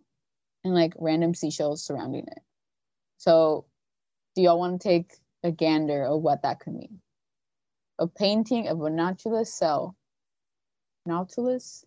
and 0.64 0.74
like 0.74 0.94
random 0.98 1.34
seashells 1.34 1.84
surrounding 1.84 2.26
it. 2.26 2.42
So, 3.18 3.66
do 4.34 4.42
y'all 4.42 4.58
want 4.58 4.80
to 4.80 4.88
take 4.88 5.12
a 5.42 5.50
gander 5.50 6.04
of 6.04 6.22
what 6.22 6.42
that 6.42 6.60
could 6.60 6.74
mean? 6.74 7.00
A 7.98 8.06
painting 8.06 8.68
of 8.68 8.82
a 8.82 8.90
nautilus 8.90 9.56
shell. 9.56 9.96
Nautilus? 11.06 11.84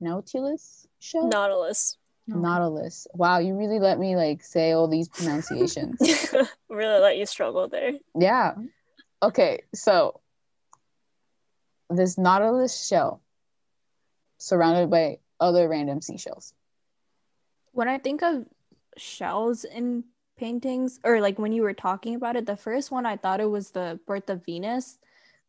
Nautilus 0.00 0.86
shell? 0.98 1.28
Nautilus. 1.28 1.96
Nautilus. 2.26 3.06
Wow, 3.12 3.38
you 3.38 3.54
really 3.54 3.78
let 3.78 3.98
me 3.98 4.16
like 4.16 4.42
say 4.42 4.72
all 4.72 4.88
these 4.88 5.08
pronunciations. 5.08 6.00
really 6.68 7.00
let 7.00 7.18
you 7.18 7.26
struggle 7.26 7.68
there. 7.68 7.92
yeah. 8.18 8.54
Okay, 9.22 9.62
so 9.74 10.20
this 11.90 12.18
nautilus 12.18 12.86
shell 12.86 13.22
surrounded 14.38 14.90
by 14.90 15.18
other 15.40 15.68
random 15.68 16.00
seashells. 16.00 16.54
When 17.72 17.88
I 17.88 17.98
think 17.98 18.22
of 18.22 18.46
shells 18.96 19.64
in 19.64 20.04
paintings, 20.36 21.00
or 21.04 21.20
like 21.20 21.38
when 21.38 21.52
you 21.52 21.62
were 21.62 21.74
talking 21.74 22.14
about 22.14 22.36
it, 22.36 22.46
the 22.46 22.56
first 22.56 22.90
one 22.90 23.06
I 23.06 23.16
thought 23.16 23.40
it 23.40 23.50
was 23.50 23.70
the 23.70 23.98
birth 24.06 24.30
of 24.30 24.44
Venus 24.44 24.98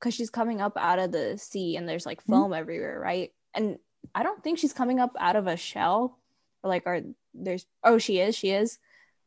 because 0.05 0.13
she's 0.13 0.29
coming 0.29 0.61
up 0.61 0.77
out 0.77 0.99
of 0.99 1.11
the 1.11 1.35
sea 1.35 1.75
and 1.77 1.89
there's 1.89 2.05
like 2.05 2.21
Mhm. 2.25 2.29
foam 2.29 2.53
everywhere, 2.53 2.99
right? 2.99 3.33
And 3.55 3.79
I 4.13 4.21
don't 4.21 4.43
think 4.43 4.59
she's 4.59 4.71
coming 4.71 4.99
up 4.99 5.15
out 5.19 5.35
of 5.35 5.47
a 5.47 5.57
shell. 5.57 6.19
Or 6.61 6.69
like, 6.69 6.85
are 6.85 7.01
there's 7.33 7.65
oh 7.83 7.97
she 7.97 8.19
is, 8.19 8.35
she 8.35 8.51
is. 8.51 8.77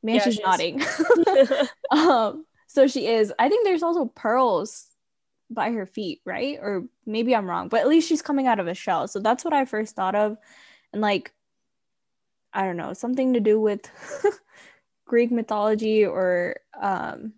Man, 0.05 0.17
Yeah, 0.17 0.25
she's 0.25 0.37
she 0.37 0.43
nodding. 0.45 0.81
um, 1.91 2.47
so 2.69 2.87
she 2.87 3.09
is. 3.09 3.33
I 3.41 3.49
think 3.49 3.65
there's 3.65 3.83
also 3.83 4.05
pearls 4.05 4.87
by 5.51 5.73
her 5.73 5.85
feet, 5.85 6.21
right? 6.25 6.61
Or 6.63 6.85
maybe 7.05 7.35
I'm 7.35 7.51
wrong, 7.51 7.69
but 7.69 7.81
at 7.81 7.89
least 7.89 8.09
she's 8.09 8.23
coming 8.23 8.47
out 8.47 8.61
of 8.61 8.69
a 8.69 8.75
shell. 8.75 9.09
So 9.09 9.19
that's 9.19 9.45
what 9.45 9.55
I 9.55 9.65
first 9.65 9.97
thought 9.97 10.15
of. 10.15 10.37
And 10.93 11.03
like, 11.03 11.33
I 12.53 12.65
don't 12.65 12.77
know, 12.77 12.93
something 12.93 13.33
to 13.33 13.41
do 13.41 13.61
with 13.61 13.91
Greek 15.07 15.33
mythology 15.33 16.07
or 16.07 16.61
um 16.81 17.33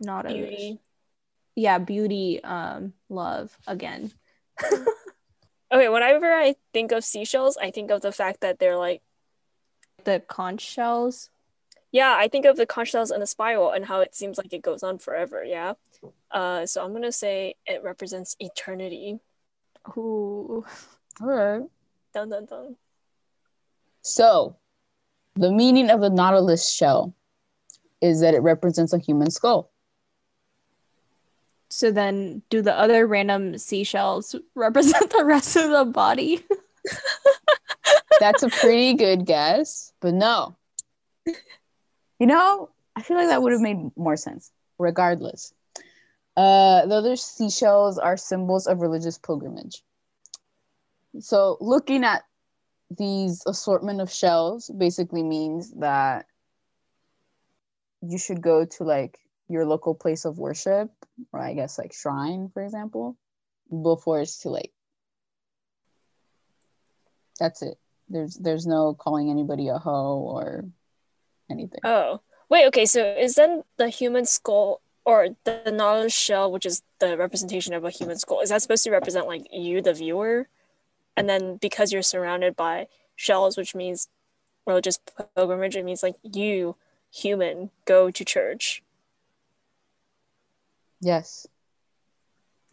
not 0.00 0.26
Beauty. 0.26 0.80
Yeah, 1.58 1.78
beauty, 1.78 2.42
um, 2.44 2.92
love 3.08 3.56
again. 3.66 4.12
Okay, 5.70 5.90
whenever 5.90 6.32
I 6.32 6.54
think 6.72 6.92
of 6.92 7.04
seashells, 7.04 7.58
I 7.58 7.70
think 7.70 7.90
of 7.90 8.00
the 8.00 8.10
fact 8.10 8.40
that 8.40 8.58
they're 8.58 8.78
like, 8.78 9.02
The 10.04 10.20
conch 10.20 10.62
shells. 10.62 11.28
yeah, 11.92 12.14
I 12.16 12.28
think 12.28 12.46
of 12.46 12.56
the 12.56 12.64
conch 12.64 12.88
shells 12.88 13.10
and 13.10 13.20
the 13.20 13.26
spiral 13.26 13.72
and 13.72 13.84
how 13.84 14.00
it 14.00 14.14
seems 14.14 14.38
like 14.38 14.54
it 14.54 14.62
goes 14.62 14.82
on 14.82 14.96
forever. 14.98 15.44
Yeah. 15.44 15.74
Uh, 16.30 16.64
so 16.64 16.82
I'm 16.82 16.94
gonna 16.94 17.12
say 17.12 17.54
it 17.66 17.82
represents 17.82 18.34
eternity. 18.40 19.18
Ooh. 19.94 20.64
All 21.20 21.26
right. 21.28 21.62
Dun 22.14 22.30
dun 22.30 22.46
dun. 22.46 22.76
So, 24.00 24.56
the 25.34 25.52
meaning 25.52 25.90
of 25.90 26.00
the 26.00 26.08
nautilus 26.08 26.72
shell 26.72 27.14
is 28.00 28.22
that 28.22 28.32
it 28.32 28.40
represents 28.40 28.94
a 28.94 28.98
human 28.98 29.30
skull. 29.30 29.70
So 31.70 31.90
then 31.90 32.42
do 32.50 32.62
the 32.62 32.74
other 32.74 33.06
random 33.06 33.58
seashells 33.58 34.34
represent 34.54 35.10
the 35.10 35.24
rest 35.24 35.56
of 35.56 35.70
the 35.70 35.84
body? 35.84 36.44
That's 38.20 38.42
a 38.42 38.48
pretty 38.48 38.94
good 38.94 39.26
guess, 39.26 39.92
but 40.00 40.14
no. 40.14 40.56
You 42.18 42.26
know, 42.26 42.70
I 42.96 43.02
feel 43.02 43.16
like 43.16 43.28
that 43.28 43.42
would 43.42 43.52
have 43.52 43.60
made 43.60 43.96
more 43.96 44.16
sense. 44.16 44.50
Regardless, 44.78 45.52
uh, 46.36 46.86
the 46.86 46.94
other 46.94 47.16
seashells 47.16 47.98
are 47.98 48.16
symbols 48.16 48.66
of 48.66 48.80
religious 48.80 49.18
pilgrimage. 49.18 49.82
So, 51.20 51.56
looking 51.60 52.04
at 52.04 52.22
these 52.96 53.42
assortment 53.46 54.00
of 54.00 54.10
shells 54.10 54.70
basically 54.70 55.22
means 55.22 55.72
that 55.74 56.26
you 58.02 58.18
should 58.18 58.40
go 58.40 58.64
to 58.64 58.84
like 58.84 59.18
your 59.48 59.64
local 59.64 59.94
place 59.94 60.24
of 60.24 60.38
worship, 60.38 60.90
or 61.32 61.40
I 61.40 61.54
guess 61.54 61.78
like 61.78 61.92
shrine, 61.92 62.50
for 62.52 62.62
example, 62.62 63.16
before 63.70 64.20
it's 64.20 64.38
too 64.38 64.50
late. 64.50 64.72
That's 67.38 67.62
it. 67.62 67.78
There's 68.08 68.34
there's 68.34 68.66
no 68.66 68.94
calling 68.94 69.30
anybody 69.30 69.68
a 69.68 69.78
hoe 69.78 70.18
or 70.18 70.64
anything. 71.50 71.80
Oh, 71.84 72.20
wait. 72.48 72.66
Okay, 72.66 72.86
so 72.86 73.02
is 73.02 73.34
then 73.34 73.62
the 73.76 73.88
human 73.88 74.24
skull 74.26 74.80
or 75.08 75.28
the, 75.44 75.72
nautilus 75.72 76.12
shell, 76.12 76.52
which 76.52 76.66
is 76.66 76.82
the 76.98 77.16
representation 77.16 77.72
of 77.72 77.82
a 77.82 77.88
human 77.88 78.18
skull, 78.18 78.42
is 78.42 78.50
that 78.50 78.60
supposed 78.60 78.84
to 78.84 78.90
represent 78.90 79.26
like 79.26 79.46
you, 79.50 79.80
the 79.80 79.94
viewer? 79.94 80.48
And 81.16 81.26
then 81.26 81.56
because 81.56 81.92
you're 81.92 82.02
surrounded 82.02 82.54
by 82.54 82.88
shells, 83.16 83.56
which 83.56 83.74
means 83.74 84.08
religious 84.66 84.98
pilgrimage, 85.34 85.76
it 85.76 85.84
means 85.86 86.02
like 86.02 86.16
you, 86.22 86.76
human, 87.10 87.70
go 87.86 88.10
to 88.10 88.22
church. 88.22 88.82
Yes. 91.00 91.46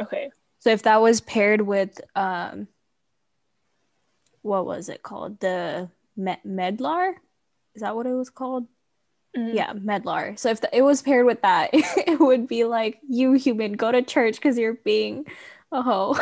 Okay. 0.02 0.30
So 0.60 0.70
if 0.72 0.84
that 0.84 1.02
was 1.02 1.22
paired 1.22 1.62
with 1.62 2.00
um 2.16 2.68
what 4.42 4.66
was 4.66 4.90
it 4.90 5.02
called? 5.04 5.40
The 5.40 5.90
me- 6.16 6.38
medlar? 6.46 7.16
Is 7.74 7.82
that 7.82 7.96
what 7.96 8.06
it 8.06 8.14
was 8.14 8.30
called? 8.30 8.68
Mhm. 9.36 9.54
Yeah, 9.54 9.74
medlar. 9.74 10.38
So 10.40 10.50
if 10.50 10.62
the, 10.62 10.76
it 10.76 10.82
was 10.82 11.02
paired 11.02 11.26
with 11.26 11.42
that, 11.42 11.70
it 11.74 12.20
would 12.20 12.48
be 12.48 12.64
like 12.64 13.00
you 13.10 13.34
human 13.34 13.74
go 13.74 13.92
to 13.92 14.02
church 14.02 14.40
cuz 14.42 14.58
you're 14.58 14.74
being 14.76 15.26
a 15.72 15.82
hoe. 15.82 16.16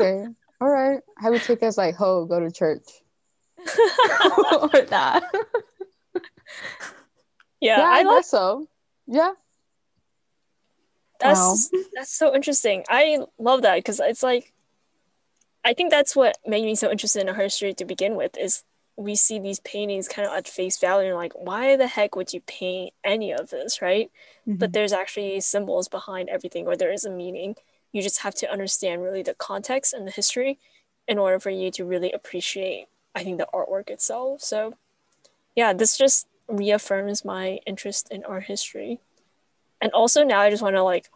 Okay. 0.00 0.24
All 0.60 0.68
right. 0.68 1.00
I 1.20 1.30
would 1.30 1.42
take 1.42 1.62
as 1.62 1.76
like 1.76 1.96
ho, 1.96 2.24
go 2.24 2.38
to 2.40 2.50
church. 2.52 2.84
or 3.58 4.80
that. 4.82 5.24
Yeah, 7.60 7.78
Yeah, 7.78 7.88
I, 7.90 7.98
I 7.98 8.02
love 8.02 8.18
guess 8.18 8.30
so. 8.30 8.68
Yeah. 9.08 9.32
That's 11.18 11.70
that's 11.94 12.12
so 12.12 12.34
interesting. 12.34 12.84
I 12.88 13.20
love 13.38 13.62
that 13.62 13.76
because 13.76 14.00
it's 14.00 14.22
like 14.22 14.52
I 15.64 15.74
think 15.74 15.90
that's 15.90 16.16
what 16.16 16.38
made 16.46 16.64
me 16.64 16.74
so 16.74 16.90
interested 16.90 17.22
in 17.22 17.28
art 17.28 17.38
history 17.38 17.74
to 17.74 17.84
begin 17.84 18.16
with 18.16 18.36
is 18.38 18.64
we 18.96 19.14
see 19.14 19.38
these 19.38 19.60
paintings 19.60 20.08
kind 20.08 20.26
of 20.26 20.34
at 20.34 20.48
face 20.48 20.78
value 20.78 21.08
and 21.08 21.16
like 21.16 21.32
why 21.34 21.76
the 21.76 21.86
heck 21.86 22.16
would 22.16 22.32
you 22.32 22.40
paint 22.40 22.92
any 23.04 23.32
of 23.32 23.50
this, 23.50 23.80
right? 23.80 24.10
Mm-hmm. 24.48 24.58
But 24.58 24.72
there's 24.72 24.92
actually 24.92 25.40
symbols 25.40 25.88
behind 25.88 26.28
everything 26.28 26.66
or 26.66 26.76
there 26.76 26.92
is 26.92 27.04
a 27.04 27.10
meaning. 27.10 27.56
You 27.92 28.02
just 28.02 28.20
have 28.20 28.34
to 28.36 28.50
understand 28.50 29.02
really 29.02 29.22
the 29.22 29.34
context 29.34 29.94
and 29.94 30.06
the 30.06 30.10
history 30.10 30.58
in 31.06 31.18
order 31.18 31.38
for 31.38 31.50
you 31.50 31.70
to 31.72 31.84
really 31.84 32.12
appreciate 32.12 32.86
I 33.14 33.24
think 33.24 33.38
the 33.38 33.48
artwork 33.52 33.90
itself. 33.90 34.42
So 34.42 34.74
yeah, 35.54 35.72
this 35.72 35.96
just 35.96 36.26
reaffirms 36.48 37.24
my 37.24 37.60
interest 37.66 38.08
in 38.10 38.24
art 38.24 38.44
history. 38.44 39.00
And 39.80 39.92
also 39.92 40.24
now 40.24 40.40
I 40.40 40.50
just 40.50 40.62
want 40.62 40.76
to 40.76 40.82
like 40.82 41.08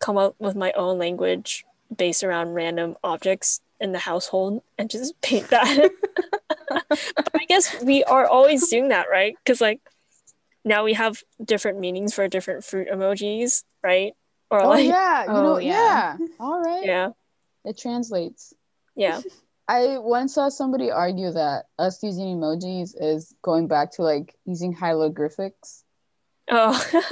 come 0.00 0.16
up 0.16 0.34
with 0.38 0.54
my 0.56 0.72
own 0.72 0.98
language 0.98 1.64
based 1.96 2.22
around 2.22 2.54
random 2.54 2.96
objects 3.02 3.60
in 3.80 3.92
the 3.92 3.98
household 3.98 4.62
and 4.76 4.90
just 4.90 5.20
paint 5.22 5.48
that. 5.48 5.90
but 6.68 7.30
I 7.34 7.44
guess 7.48 7.82
we 7.82 8.04
are 8.04 8.26
always 8.26 8.68
doing 8.68 8.88
that, 8.88 9.06
right? 9.10 9.34
Because 9.42 9.60
like 9.60 9.80
now 10.64 10.84
we 10.84 10.92
have 10.94 11.22
different 11.44 11.78
meanings 11.80 12.14
for 12.14 12.28
different 12.28 12.64
fruit 12.64 12.88
emojis, 12.92 13.64
right? 13.82 14.12
Or 14.50 14.62
Oh 14.62 14.68
like 14.68 14.86
yeah, 14.86 15.24
you 15.24 15.30
Oh, 15.30 15.42
know, 15.42 15.58
yeah. 15.58 16.16
yeah. 16.18 16.26
All 16.40 16.60
right. 16.60 16.84
yeah, 16.84 17.10
It 17.64 17.78
translates. 17.78 18.52
yeah. 18.94 19.20
I 19.70 19.98
once 19.98 20.32
saw 20.34 20.48
somebody 20.48 20.90
argue 20.90 21.30
that 21.30 21.66
us 21.78 22.02
using 22.02 22.38
emojis 22.38 22.94
is 22.98 23.34
going 23.42 23.68
back 23.68 23.92
to 23.92 24.02
like 24.02 24.34
using 24.46 24.72
hieroglyphics. 24.72 25.84
Oh, 26.50 27.02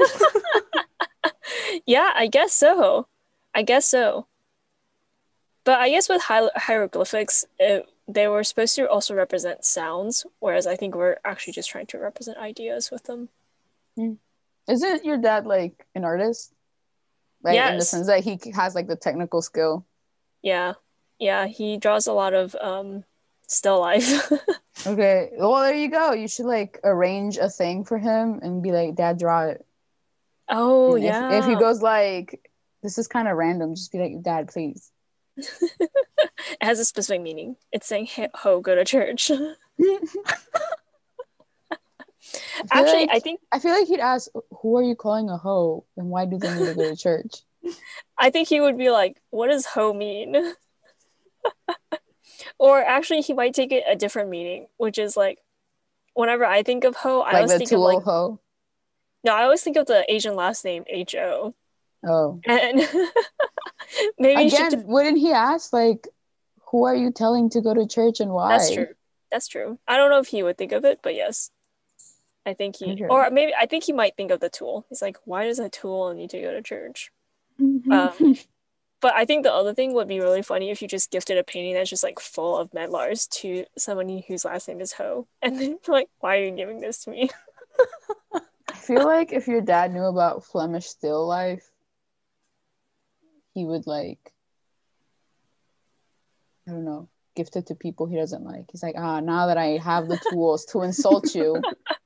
yeah, 1.86 2.12
I 2.14 2.26
guess 2.26 2.52
so. 2.52 3.08
I 3.54 3.62
guess 3.62 3.88
so. 3.88 4.26
But 5.64 5.80
I 5.80 5.90
guess 5.90 6.08
with 6.08 6.22
hier- 6.22 6.50
hieroglyphics, 6.54 7.44
it, 7.58 7.86
they 8.06 8.28
were 8.28 8.44
supposed 8.44 8.76
to 8.76 8.88
also 8.88 9.14
represent 9.14 9.64
sounds, 9.64 10.24
whereas 10.38 10.66
I 10.66 10.76
think 10.76 10.94
we're 10.94 11.16
actually 11.24 11.54
just 11.54 11.70
trying 11.70 11.86
to 11.86 11.98
represent 11.98 12.38
ideas 12.38 12.90
with 12.90 13.04
them. 13.04 13.28
Isn't 14.68 15.04
your 15.04 15.18
dad 15.18 15.46
like 15.46 15.86
an 15.94 16.04
artist? 16.04 16.52
Like 17.42 17.56
in 17.56 17.78
the 17.78 17.84
sense 17.84 18.06
that 18.06 18.24
he 18.24 18.38
has 18.54 18.74
like 18.74 18.86
the 18.86 18.96
technical 18.96 19.42
skill. 19.42 19.84
Yeah, 20.42 20.74
yeah, 21.18 21.46
he 21.46 21.76
draws 21.76 22.06
a 22.06 22.12
lot 22.12 22.34
of 22.34 22.54
um, 22.56 23.04
still 23.46 23.80
life. 23.80 24.30
Okay. 24.86 25.30
Well, 25.36 25.62
there 25.62 25.74
you 25.74 25.90
go. 25.90 26.12
You 26.12 26.28
should 26.28 26.44
like 26.46 26.78
arrange 26.84 27.38
a 27.38 27.48
thing 27.48 27.84
for 27.84 27.96
him 27.98 28.38
and 28.42 28.62
be 28.62 28.70
like, 28.72 28.94
Dad, 28.94 29.18
draw 29.18 29.44
it. 29.46 29.66
oh 30.50 30.94
And 30.94 31.04
if- 31.04 31.08
yeah. 31.08 31.38
If, 31.38 31.46
he 31.46 31.56
goes 31.56 31.80
like, 31.82 32.50
this 32.82 32.98
is 32.98 33.08
kind 33.08 33.26
of 33.26 33.36
random, 33.38 33.74
just 33.74 33.90
be 33.90 33.98
like, 33.98 34.22
Dad, 34.22 34.48
please. 34.48 34.92
it 35.36 35.90
has 36.60 36.78
a 36.78 36.84
specific 36.84 37.22
meaning. 37.22 37.56
It's 37.72 37.86
saying 37.86 38.06
"Hey, 38.06 38.28
"ho, 38.34 38.60
go 38.60 38.74
to 38.76 38.84
church." 38.84 39.30
Actually, 42.70 43.06
like- 43.06 43.10
I 43.12 43.18
think 43.20 43.40
I 43.52 43.58
feel 43.58 43.72
like 43.72 43.86
he'd 43.88 44.00
ask, 44.00 44.30
who 44.60 44.76
are 44.76 44.82
you 44.82 44.94
calling 44.94 45.28
a 45.30 45.36
hoe, 45.38 45.84
and 45.96 46.08
why 46.10 46.26
do 46.26 46.38
they 46.38 46.52
need 46.52 46.66
to 46.66 46.74
go 46.74 46.90
to 46.90 46.96
church? 46.96 47.42
I 48.18 48.30
think 48.30 48.48
he 48.48 48.60
would 48.60 48.76
be 48.78 48.90
like, 48.90 49.20
"What 49.30 49.48
does 49.48 49.66
ho 49.66 49.92
mean?" 49.92 50.36
Or 52.58 52.80
actually, 52.82 53.20
he 53.20 53.32
might 53.34 53.54
take 53.54 53.72
it 53.72 53.84
a 53.88 53.96
different 53.96 54.30
meaning, 54.30 54.66
which 54.76 54.98
is 54.98 55.16
like, 55.16 55.38
whenever 56.14 56.44
I 56.44 56.62
think 56.62 56.84
of 56.84 56.96
ho, 56.96 57.20
I 57.20 57.24
like 57.24 57.34
always 57.34 57.50
the 57.52 57.58
think 57.58 57.72
of 57.72 57.78
like 57.80 58.02
Ho. 58.04 58.40
no, 59.24 59.34
I 59.34 59.42
always 59.44 59.62
think 59.62 59.76
of 59.76 59.86
the 59.86 60.04
Asian 60.12 60.34
last 60.34 60.64
name 60.64 60.84
H 60.88 61.14
O, 61.14 61.54
Oh. 62.06 62.40
and 62.46 62.78
maybe 64.18 64.42
you 64.44 64.50
should 64.50 64.72
Again, 64.72 64.86
wouldn't 64.86 65.18
he 65.18 65.32
ask 65.32 65.72
like, 65.72 66.08
who 66.70 66.84
are 66.84 66.94
you 66.94 67.10
telling 67.12 67.50
to 67.50 67.60
go 67.60 67.74
to 67.74 67.86
church 67.86 68.20
and 68.20 68.30
why? 68.32 68.48
That's 68.50 68.72
true. 68.72 68.88
That's 69.30 69.48
true. 69.48 69.78
I 69.88 69.96
don't 69.96 70.10
know 70.10 70.18
if 70.20 70.28
he 70.28 70.42
would 70.42 70.56
think 70.58 70.72
of 70.72 70.84
it, 70.84 71.00
but 71.02 71.14
yes. 71.14 71.50
I 72.46 72.54
think 72.54 72.76
he, 72.76 72.92
Okay. 72.92 73.06
or 73.08 73.28
maybe 73.30 73.52
I 73.58 73.66
think 73.66 73.82
he 73.84 73.92
might 73.92 74.16
think 74.16 74.30
of 74.30 74.38
the 74.38 74.48
tool. 74.48 74.86
He's 74.88 75.02
like, 75.02 75.16
why 75.24 75.44
does 75.46 75.58
a 75.58 75.68
tool 75.68 76.14
need 76.14 76.30
to 76.30 76.40
go 76.40 76.52
to 76.52 76.62
church? 76.62 77.10
Mm-hmm. 77.60 77.90
Um, 77.92 78.36
But 79.00 79.14
I 79.14 79.24
think 79.24 79.42
the 79.42 79.52
other 79.52 79.74
thing 79.74 79.92
would 79.92 80.08
be 80.08 80.20
really 80.20 80.42
funny 80.42 80.70
if 80.70 80.80
you 80.80 80.88
just 80.88 81.10
gifted 81.10 81.38
a 81.38 81.44
painting 81.44 81.74
that's 81.74 81.90
just 81.90 82.02
like 82.02 82.18
full 82.18 82.56
of 82.56 82.72
medlars 82.72 83.26
to 83.28 83.64
somebody 83.76 84.24
whose 84.26 84.44
last 84.44 84.68
name 84.68 84.80
is 84.80 84.92
Ho, 84.94 85.26
and 85.42 85.60
then 85.60 85.78
you're 85.86 85.96
like, 85.96 86.08
why 86.20 86.38
are 86.38 86.44
you 86.44 86.52
giving 86.52 86.80
this 86.80 87.04
to 87.04 87.10
me? 87.10 87.30
I 88.68 88.74
feel 88.74 89.04
like 89.04 89.32
if 89.32 89.46
your 89.46 89.60
dad 89.60 89.92
knew 89.92 90.04
about 90.04 90.44
Flemish 90.44 90.86
still 90.86 91.26
life, 91.26 91.68
he 93.54 93.64
would 93.64 93.86
like, 93.86 94.32
I 96.68 96.72
don't 96.72 96.84
know, 96.84 97.08
gift 97.34 97.56
it 97.56 97.66
to 97.66 97.74
people 97.74 98.06
he 98.06 98.16
doesn't 98.16 98.44
like. 98.44 98.66
He's 98.72 98.82
like, 98.82 98.96
ah, 98.96 99.20
now 99.20 99.46
that 99.46 99.58
I 99.58 99.78
have 99.78 100.08
the 100.08 100.20
tools 100.30 100.64
to 100.66 100.82
insult 100.82 101.34
you, 101.34 101.60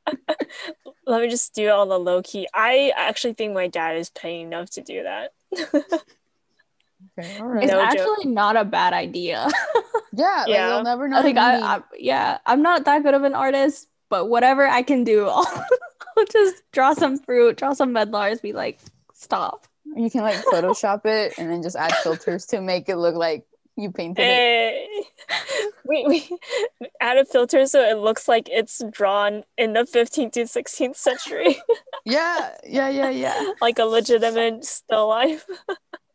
Let 1.10 1.22
me 1.22 1.28
just 1.28 1.54
do 1.54 1.66
it 1.66 1.70
on 1.70 1.88
the 1.88 1.98
low 1.98 2.22
key. 2.22 2.46
I 2.54 2.92
actually 2.96 3.32
think 3.32 3.52
my 3.52 3.66
dad 3.66 3.96
is 3.96 4.10
paying 4.10 4.46
enough 4.46 4.70
to 4.70 4.80
do 4.80 5.02
that. 5.02 5.32
okay, 7.18 7.38
all 7.38 7.46
right. 7.46 7.64
It's 7.64 7.72
No 7.72 7.78
joke. 7.80 7.90
actually 7.98 8.26
not 8.32 8.56
a 8.56 8.64
bad 8.64 8.92
idea. 8.92 9.48
yeah, 10.12 10.26
like 10.40 10.48
Yeah. 10.48 10.74
you'll 10.74 10.84
never 10.84 11.08
know. 11.08 11.18
I 11.18 11.22
think 11.22 11.38
I, 11.38 11.58
I, 11.60 11.80
yeah, 11.98 12.38
I'm 12.46 12.62
not 12.62 12.84
that 12.84 13.02
good 13.02 13.14
of 13.14 13.22
an 13.24 13.34
artist, 13.34 13.88
but 14.08 14.26
whatever 14.28 14.66
I 14.66 14.82
can 14.82 15.04
do, 15.04 15.26
I'll, 15.28 15.46
I'll 16.16 16.26
just 16.26 16.62
draw 16.72 16.94
some 16.94 17.18
fruit, 17.18 17.56
draw 17.56 17.72
some 17.72 17.92
medlars, 17.92 18.40
be 18.40 18.52
like, 18.52 18.78
stop. 19.14 19.66
you 19.96 20.10
can 20.10 20.22
like 20.22 20.42
Photoshop 20.46 21.04
it 21.06 21.34
and 21.38 21.50
then 21.50 21.62
just 21.62 21.76
add 21.76 21.92
filters 22.02 22.46
to 22.46 22.60
make 22.60 22.88
it 22.88 22.96
look 22.96 23.14
like 23.14 23.44
you 23.76 23.90
painted 23.90 24.22
it. 24.22 24.26
Hey. 24.26 24.86
we, 25.84 26.04
we 26.06 26.38
added 27.00 27.28
filters 27.28 27.70
so 27.72 27.80
it 27.80 27.98
looks 27.98 28.28
like 28.28 28.48
it's 28.50 28.82
drawn 28.90 29.42
in 29.56 29.72
the 29.72 29.80
15th 29.82 30.32
to 30.32 30.40
16th 30.42 30.96
century, 30.96 31.56
Yeah, 32.04 32.56
yeah, 32.66 32.88
yeah, 32.88 33.10
yeah. 33.10 33.52
like 33.60 33.78
a 33.78 33.84
legitimate 33.84 34.64
still 34.64 35.08
life. 35.08 35.46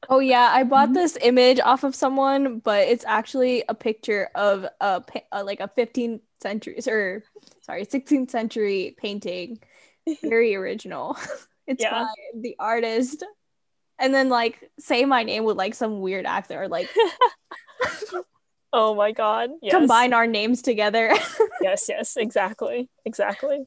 Oh 0.10 0.20
yeah, 0.20 0.50
I 0.52 0.64
bought 0.64 0.90
Mhm. 0.90 0.94
this 0.94 1.18
image 1.22 1.60
off 1.60 1.84
of 1.84 1.96
someone, 1.96 2.60
but 2.60 2.88
it's 2.88 3.06
actually 3.06 3.64
a 3.70 3.74
picture 3.74 4.30
of 4.36 4.66
a, 4.82 5.02
pa- 5.02 5.22
uh 5.32 5.44
like 5.44 5.60
a 5.60 5.68
15th 5.76 6.22
century 6.42 6.78
or 6.88 7.24
sorry, 7.62 7.86
16th 7.86 8.30
century 8.32 8.96
painting. 8.98 9.60
Very 10.24 10.56
original. 10.56 11.18
It's 11.68 11.82
Yeah. 11.82 12.04
by 12.04 12.08
the 12.40 12.56
artist. 12.60 13.24
And 13.98 14.14
then 14.14 14.30
like 14.30 14.70
say 14.80 15.04
my 15.06 15.24
name 15.24 15.46
with 15.46 15.58
like 15.58 15.74
some 15.74 16.00
weird 16.00 16.26
accent 16.28 16.60
or 16.62 16.68
like 16.68 16.90
Oh 18.74 18.94
my 18.94 19.12
god. 19.14 19.50
Yes. 19.62 19.72
combine 19.74 20.14
our 20.14 20.28
names 20.28 20.62
together. 20.62 21.12
Yes, 21.62 21.88
yes, 21.90 22.18
exactly. 22.18 22.90
Exactly. 23.06 23.66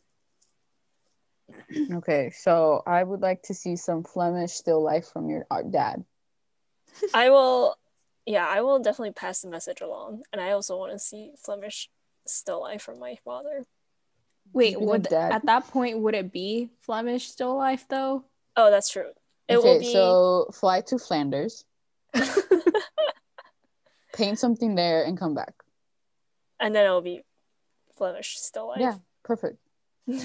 Okay, 1.93 2.31
so 2.31 2.83
I 2.87 3.03
would 3.03 3.21
like 3.21 3.43
to 3.45 3.55
see 3.55 3.75
some 3.77 4.05
Flemish 4.05 4.53
still 4.53 4.83
life 4.83 5.09
from 5.13 5.29
your 5.31 5.47
art 5.51 5.73
dad. 5.73 6.05
I 7.15 7.31
will 7.31 7.77
yeah, 8.27 8.47
I 8.47 8.61
will 8.61 8.79
definitely 8.79 9.13
pass 9.13 9.41
the 9.41 9.49
message 9.49 9.81
along. 9.81 10.23
And 10.33 10.41
I 10.41 10.51
also 10.53 10.77
want 10.77 10.93
to 10.93 10.99
see 10.99 11.33
Flemish 11.43 11.89
still 12.27 12.61
life 12.61 12.83
from 12.83 12.99
my 12.99 13.17
father. 13.25 13.65
Wait, 14.53 14.81
would 14.81 15.05
dad. 15.05 15.33
at 15.33 15.47
that 15.47 15.69
point 15.69 15.99
would 15.99 16.15
it 16.15 16.33
be 16.33 16.71
Flemish 16.83 17.29
still 17.29 17.57
life 17.57 17.87
though? 17.89 18.25
Oh, 18.57 18.71
that's 18.71 18.91
true. 18.91 19.11
It 19.49 19.57
okay, 19.57 19.69
will 19.69 19.81
be 19.81 19.93
so 19.93 20.51
fly 20.53 20.83
to 20.83 20.99
Flanders, 20.99 21.65
paint 24.15 24.39
something 24.39 24.75
there, 24.75 25.05
and 25.05 25.19
come 25.19 25.35
back. 25.35 25.55
and 26.61 26.75
then 26.75 26.85
it'll 26.85 27.01
be 27.01 27.23
Flemish 27.97 28.39
still 28.39 28.69
life. 28.69 28.81
Yeah, 28.81 28.97
perfect. 29.25 29.59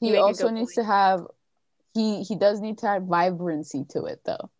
He 0.00 0.16
also 0.16 0.48
needs 0.48 0.74
point. 0.74 0.86
to 0.86 0.92
have 0.92 1.26
he 1.94 2.22
he 2.22 2.36
does 2.36 2.60
need 2.60 2.78
to 2.78 2.86
have 2.86 3.04
vibrancy 3.04 3.84
to 3.90 4.04
it 4.04 4.20
though. 4.24 4.50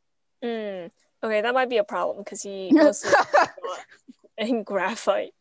Mm. 0.42 0.90
Okay, 1.22 1.40
that 1.42 1.54
might 1.54 1.68
be 1.68 1.76
a 1.78 1.84
problem 1.84 2.24
because 2.24 2.42
he 2.42 2.72
mostly 2.76 3.12
in 4.38 4.62
graphite. 4.62 5.32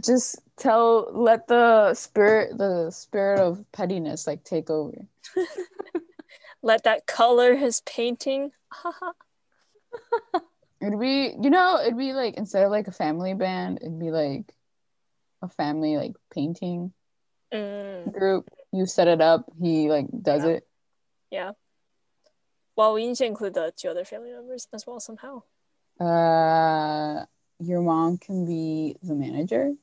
Just 0.00 0.40
tell 0.56 1.10
let 1.12 1.46
the 1.46 1.94
spirit 1.94 2.56
the 2.56 2.90
spirit 2.90 3.40
of 3.40 3.64
pettiness 3.72 4.26
like 4.26 4.44
take 4.44 4.70
over. 4.70 5.06
Let 6.62 6.84
that 6.84 7.06
color 7.06 7.54
his 7.56 7.82
painting. 7.82 8.52
It'd 10.80 10.98
be 10.98 11.34
you 11.40 11.50
know, 11.50 11.78
it'd 11.80 11.98
be 11.98 12.14
like 12.14 12.34
instead 12.38 12.64
of 12.64 12.70
like 12.70 12.88
a 12.88 12.92
family 12.92 13.34
band, 13.34 13.78
it'd 13.82 13.98
be 13.98 14.10
like 14.10 14.54
a 15.42 15.48
family 15.48 15.96
like 15.98 16.12
painting 16.32 16.92
Mm, 17.52 18.12
group. 18.12 18.48
You 18.72 18.86
set 18.86 19.08
it 19.08 19.20
up, 19.20 19.44
he 19.60 19.90
like 19.90 20.06
does 20.22 20.44
Yeah. 20.44 20.50
it. 20.50 20.68
yeah. 21.30 21.50
Well, 22.76 22.94
we 22.94 23.06
need 23.06 23.16
to 23.16 23.26
include 23.26 23.54
the 23.54 23.72
two 23.76 23.88
other 23.88 24.04
family 24.04 24.32
members 24.32 24.68
as 24.72 24.86
well 24.86 25.00
somehow. 25.00 25.42
Uh 26.00 27.24
your 27.60 27.80
mom 27.82 28.18
can 28.18 28.44
be 28.44 28.96
the 29.02 29.14
manager. 29.14 29.74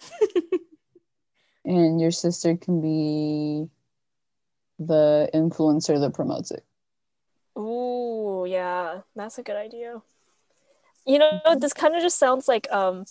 and 1.64 2.00
your 2.00 2.10
sister 2.10 2.56
can 2.56 2.80
be 2.80 3.68
the 4.78 5.30
influencer 5.32 6.00
that 6.00 6.14
promotes 6.14 6.50
it. 6.50 6.64
Ooh, 7.56 8.44
yeah, 8.48 9.00
that's 9.14 9.38
a 9.38 9.42
good 9.42 9.56
idea. 9.56 10.02
You 11.06 11.18
know, 11.18 11.40
this 11.58 11.72
kind 11.72 11.94
of 11.94 12.02
just 12.02 12.18
sounds 12.18 12.48
like 12.48 12.70
um 12.72 13.04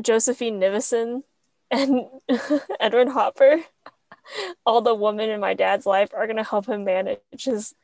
Josephine 0.00 0.60
Nivison 0.60 1.22
and 1.70 2.06
Edward 2.80 3.08
Hopper. 3.08 3.62
All 4.66 4.82
the 4.82 4.94
women 4.94 5.30
in 5.30 5.40
my 5.40 5.54
dad's 5.54 5.86
life 5.86 6.10
are 6.14 6.26
gonna 6.26 6.44
help 6.44 6.66
him 6.66 6.84
manage 6.84 7.18
his 7.38 7.74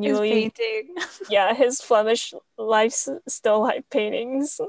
His 0.00 0.12
newly 0.12 0.30
painting. 0.30 0.94
yeah, 1.28 1.54
his 1.54 1.80
Flemish 1.80 2.32
life 2.56 2.92
still 3.26 3.62
life 3.62 3.84
paintings. 3.90 4.60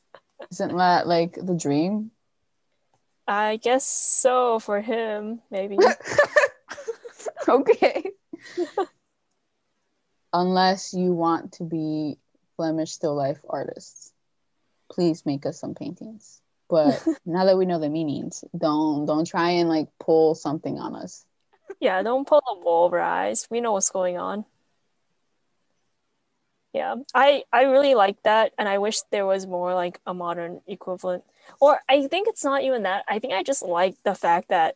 Isn't 0.50 0.76
that 0.76 1.06
like 1.06 1.34
the 1.34 1.54
dream? 1.54 2.10
I 3.26 3.56
guess 3.56 3.86
so 3.86 4.58
for 4.58 4.82
him, 4.82 5.40
maybe. 5.50 5.78
okay. 7.48 8.10
Unless 10.34 10.92
you 10.92 11.12
want 11.12 11.52
to 11.52 11.64
be 11.64 12.18
Flemish 12.56 12.92
still 12.92 13.14
life 13.14 13.40
artists, 13.48 14.12
please 14.92 15.24
make 15.24 15.46
us 15.46 15.58
some 15.58 15.74
paintings. 15.74 16.42
But 16.68 17.02
now 17.24 17.46
that 17.46 17.56
we 17.56 17.64
know 17.64 17.78
the 17.78 17.88
meanings, 17.88 18.44
don't 18.56 19.06
don't 19.06 19.26
try 19.26 19.50
and 19.50 19.68
like 19.70 19.88
pull 19.98 20.34
something 20.34 20.78
on 20.78 20.94
us. 20.94 21.24
Yeah, 21.80 22.02
don't 22.02 22.26
pull 22.26 22.42
the 22.46 22.60
wool 22.62 22.84
over 22.84 22.98
our 22.98 23.26
eyes. 23.26 23.46
We 23.50 23.62
know 23.62 23.72
what's 23.72 23.90
going 23.90 24.18
on. 24.18 24.44
Yeah, 26.74 26.96
I 27.14 27.44
I 27.52 27.62
really 27.62 27.94
like 27.94 28.20
that, 28.24 28.52
and 28.58 28.68
I 28.68 28.78
wish 28.78 29.00
there 29.12 29.24
was 29.24 29.46
more 29.46 29.74
like 29.74 30.00
a 30.06 30.12
modern 30.12 30.60
equivalent. 30.66 31.22
Or 31.60 31.78
I 31.88 32.08
think 32.08 32.26
it's 32.26 32.42
not 32.42 32.64
even 32.64 32.82
that. 32.82 33.04
I 33.08 33.20
think 33.20 33.32
I 33.32 33.44
just 33.44 33.62
like 33.62 33.94
the 34.02 34.14
fact 34.16 34.48
that 34.48 34.74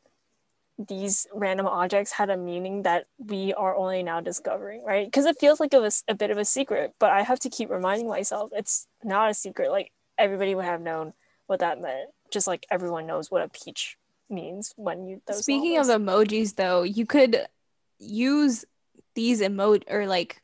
these 0.78 1.26
random 1.34 1.66
objects 1.66 2.12
had 2.12 2.30
a 2.30 2.36
meaning 2.36 2.82
that 2.82 3.06
we 3.18 3.52
are 3.52 3.74
only 3.74 4.04
now 4.04 4.20
discovering, 4.20 4.84
right? 4.84 5.08
Because 5.08 5.26
it 5.26 5.40
feels 5.40 5.58
like 5.58 5.74
it 5.74 5.80
was 5.80 6.04
a 6.06 6.14
bit 6.14 6.30
of 6.30 6.38
a 6.38 6.44
secret, 6.44 6.94
but 7.00 7.10
I 7.10 7.22
have 7.22 7.40
to 7.40 7.50
keep 7.50 7.68
reminding 7.68 8.06
myself 8.06 8.50
it's 8.54 8.86
not 9.02 9.32
a 9.32 9.34
secret. 9.34 9.72
Like 9.72 9.90
everybody 10.16 10.54
would 10.54 10.66
have 10.66 10.80
known 10.80 11.14
what 11.48 11.58
that 11.60 11.80
meant, 11.80 12.10
just 12.30 12.46
like 12.46 12.64
everyone 12.70 13.08
knows 13.08 13.28
what 13.28 13.42
a 13.42 13.48
peach 13.48 13.98
means 14.30 14.72
when 14.76 15.04
you. 15.04 15.20
Those 15.26 15.42
Speaking 15.42 15.74
novels. 15.74 15.88
of 15.88 16.00
emojis, 16.00 16.54
though, 16.54 16.84
you 16.84 17.06
could 17.06 17.44
use 17.98 18.64
these 19.16 19.40
emoji 19.40 19.82
or 19.90 20.06
like 20.06 20.40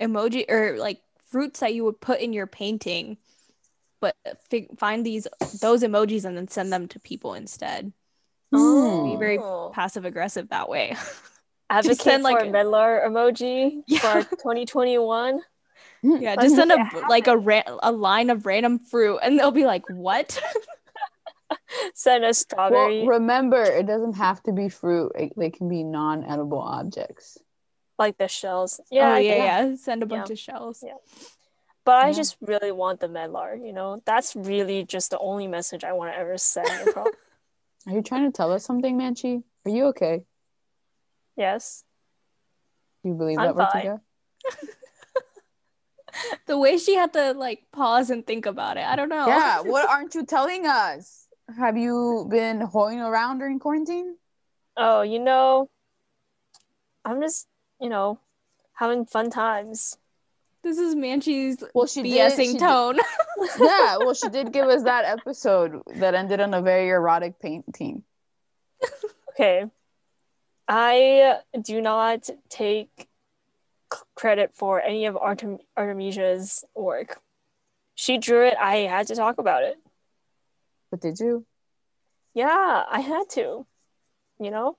emoji 0.00 0.44
or 0.50 0.76
like 0.78 1.00
fruits 1.26 1.60
that 1.60 1.74
you 1.74 1.84
would 1.84 2.00
put 2.00 2.20
in 2.20 2.32
your 2.32 2.46
painting, 2.46 3.16
but 4.00 4.16
fi- 4.50 4.68
find 4.76 5.04
these 5.04 5.26
those 5.60 5.82
emojis 5.82 6.24
and 6.24 6.36
then 6.36 6.48
send 6.48 6.72
them 6.72 6.88
to 6.88 7.00
people 7.00 7.34
instead. 7.34 7.92
Hmm. 8.52 9.04
Be 9.10 9.16
very 9.16 9.38
Oh. 9.38 9.70
passive 9.74 10.04
aggressive 10.04 10.48
that 10.50 10.68
way. 10.68 10.96
advocate 11.70 12.00
send, 12.00 12.22
for 12.22 12.30
like- 12.32 12.42
a 12.44 12.46
Medlar 12.48 13.06
emoji 13.06 13.82
Yeah. 13.86 14.22
for 14.22 14.36
2021. 14.36 15.40
yeah, 16.02 16.36
just 16.36 16.54
send 16.54 16.72
a 16.72 16.78
like 17.08 17.26
a 17.26 17.36
ra- 17.36 17.62
a 17.82 17.92
line 17.92 18.30
of 18.30 18.46
random 18.46 18.78
fruit, 18.78 19.18
and 19.22 19.38
they'll 19.38 19.50
be 19.50 19.66
like, 19.66 19.82
"What?" 19.90 20.40
Send 21.94 22.24
a 22.24 22.28
Well, 22.28 22.34
strawberry, 22.34 23.06
remember, 23.06 23.62
it 23.62 23.86
doesn't 23.86 24.14
have 24.14 24.42
to 24.44 24.52
be 24.52 24.68
fruit. 24.68 25.12
It, 25.14 25.32
they 25.36 25.50
can 25.50 25.68
be 25.68 25.82
non-edible 25.82 26.58
objects. 26.60 27.38
Like 27.98 28.16
the 28.18 28.28
shells. 28.28 28.80
Yeah, 28.90 29.02
Yeah, 29.02 29.08
oh, 29.08 29.14
I 29.14 29.18
yeah, 29.20 29.34
yeah. 29.68 29.74
Send 29.86 30.02
a 30.02 30.06
bunch 30.06 30.28
Yeah. 30.28 30.32
of 30.34 30.38
shells. 30.38 30.84
Yeah. 30.86 30.94
But 31.84 32.04
I 32.04 32.12
just 32.12 32.36
really 32.40 32.70
want 32.70 33.00
the 33.00 33.08
Medlar. 33.08 33.56
You 33.64 33.72
know, 33.72 34.02
that's 34.04 34.36
really 34.36 34.84
just 34.84 35.10
the 35.10 35.18
only 35.18 35.46
message 35.46 35.84
I 35.84 35.92
want 35.94 36.12
to 36.12 36.18
ever 36.18 36.36
send. 36.36 36.68
Are 37.86 37.92
you 37.92 38.02
trying 38.02 38.30
to 38.30 38.36
tell 38.36 38.52
us 38.52 38.64
something, 38.64 38.98
Manchi? 38.98 39.42
Are 39.64 39.70
you 39.70 39.86
okay? 39.86 40.22
yes. 41.36 41.84
You 43.04 43.14
believe 43.14 43.38
I'm 43.38 43.56
that. 43.56 43.72
Vartika? 43.72 44.00
The 46.46 46.58
way 46.58 46.78
she 46.78 46.94
had 46.94 47.12
to 47.12 47.32
like 47.32 47.64
pause 47.72 48.10
and 48.10 48.26
think 48.26 48.46
about 48.46 48.76
it, 48.76 48.84
I 48.84 48.96
don't 48.96 49.08
know. 49.08 49.26
Yeah. 49.28 49.60
What 49.60 49.88
aren't 49.88 50.14
you 50.14 50.24
telling 50.26 50.66
us? 50.66 51.26
Have 51.56 51.76
you 51.76 52.26
been 52.30 52.60
hoeing 52.60 53.00
around 53.00 53.38
during 53.38 53.58
quarantine? 53.58 54.16
Oh, 54.76 55.02
you 55.02 55.18
know, 55.18 55.70
I'm 57.04 57.20
just, 57.20 57.46
you 57.80 57.88
know, 57.88 58.18
having 58.74 59.04
fun 59.06 59.30
times. 59.30 59.96
This 60.62 60.78
is 60.78 60.94
Manchi's 60.94 61.62
Well, 61.74 61.86
she 61.86 62.02
did. 62.02 62.12
BSing 62.32 62.36
she 62.46 62.52
did- 62.52 62.60
tone. 62.60 62.96
yeah. 63.60 63.98
Well, 63.98 64.14
she 64.14 64.28
did 64.28 64.52
give 64.52 64.66
us 64.66 64.82
that 64.82 65.04
episode 65.04 65.80
that 65.96 66.14
ended 66.14 66.40
on 66.40 66.52
a 66.54 66.60
very 66.62 66.88
erotic 66.88 67.38
painting. 67.40 68.02
Okay. 69.30 69.64
I 70.66 71.38
do 71.62 71.80
not 71.80 72.28
take 72.48 72.90
c- 73.92 73.98
credit 74.16 74.50
for 74.54 74.80
any 74.82 75.06
of 75.06 75.16
Artem- 75.16 75.60
Artemisia's 75.76 76.64
work. 76.74 77.20
She 77.94 78.18
drew 78.18 78.46
it. 78.46 78.54
I 78.60 78.78
had 78.78 79.06
to 79.06 79.14
talk 79.14 79.38
about 79.38 79.62
it. 79.62 79.76
But 80.90 81.00
did 81.00 81.20
you? 81.20 81.46
Yeah, 82.34 82.82
I 82.90 83.00
had 83.00 83.28
to. 83.30 83.64
You 84.40 84.50
know? 84.50 84.76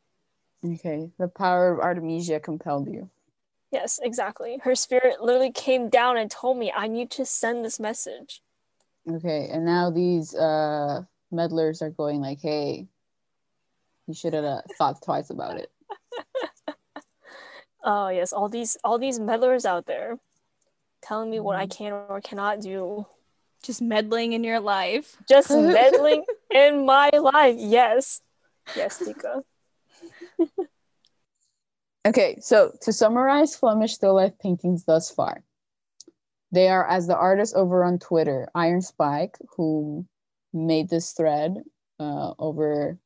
Okay. 0.65 1.09
The 1.17 1.27
power 1.27 1.73
of 1.73 1.79
Artemisia 1.79 2.39
compelled 2.39 2.87
you. 2.87 3.09
Yes, 3.71 3.99
exactly. 4.01 4.59
Her 4.63 4.75
spirit 4.75 5.21
literally 5.21 5.51
came 5.51 5.89
down 5.89 6.17
and 6.17 6.29
told 6.29 6.57
me 6.57 6.73
I 6.75 6.87
need 6.87 7.11
to 7.11 7.25
send 7.25 7.63
this 7.63 7.79
message. 7.79 8.41
Okay. 9.09 9.49
And 9.51 9.65
now 9.65 9.89
these 9.89 10.35
uh 10.35 11.03
meddlers 11.31 11.81
are 11.81 11.91
going 11.91 12.21
like, 12.21 12.41
hey, 12.41 12.87
you 14.07 14.13
should 14.13 14.33
have 14.33 14.43
uh, 14.43 14.61
thought 14.77 15.01
twice 15.03 15.29
about 15.29 15.57
it. 15.57 15.71
Oh 17.83 18.09
yes, 18.09 18.33
all 18.33 18.49
these 18.49 18.77
all 18.83 18.99
these 18.99 19.19
meddlers 19.19 19.65
out 19.65 19.85
there 19.85 20.19
telling 21.01 21.29
me 21.29 21.39
what 21.39 21.55
I 21.55 21.67
can 21.67 21.93
or 21.93 22.19
cannot 22.21 22.61
do. 22.61 23.05
Just 23.63 23.81
meddling 23.81 24.33
in 24.33 24.43
your 24.43 24.59
life. 24.59 25.15
Just 25.27 25.49
meddling 25.51 26.25
in 26.49 26.85
my 26.85 27.09
life. 27.09 27.55
Yes. 27.57 28.21
Yes, 28.75 28.99
Tika. 28.99 29.43
Okay, 32.05 32.37
so 32.39 32.71
to 32.81 32.93
summarize 32.93 33.55
Flemish 33.55 33.93
still 33.93 34.15
life 34.15 34.33
paintings 34.39 34.85
thus 34.85 35.11
far, 35.11 35.43
they 36.51 36.69
are 36.69 36.87
as 36.87 37.07
the 37.07 37.15
artist 37.15 37.55
over 37.55 37.83
on 37.83 37.99
Twitter, 37.99 38.47
Iron 38.55 38.81
Spike, 38.81 39.37
who 39.55 40.07
made 40.53 40.89
this 40.89 41.11
thread 41.11 41.61
uh, 41.99 42.33
over 42.39 42.97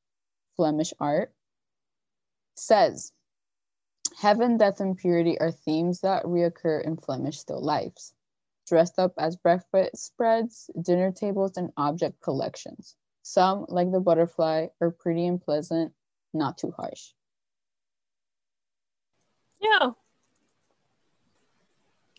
Flemish 0.56 0.94
art, 1.00 1.34
says 2.56 3.12
Heaven, 4.18 4.58
death, 4.58 4.80
and 4.80 4.96
purity 4.96 5.40
are 5.40 5.52
themes 5.52 6.02
that 6.02 6.24
reoccur 6.24 6.86
in 6.86 6.96
Flemish 6.96 7.40
still 7.40 7.62
lifes, 7.62 8.14
dressed 8.68 9.00
up 9.00 9.14
as 9.18 9.36
breakfast 9.36 9.98
spreads, 9.98 10.70
dinner 10.82 11.12
tables, 11.12 11.58
and 11.58 11.72
object 11.78 12.22
collections. 12.22 12.96
Some, 13.24 13.66
like 13.70 13.92
the 13.92 14.00
butterfly, 14.00 14.68
are 14.80 14.92
pretty 14.92 15.26
and 15.26 15.42
pleasant, 15.42 15.94
not 16.34 16.58
too 16.58 16.72
harsh. 16.72 17.14
Yeah. 19.64 19.92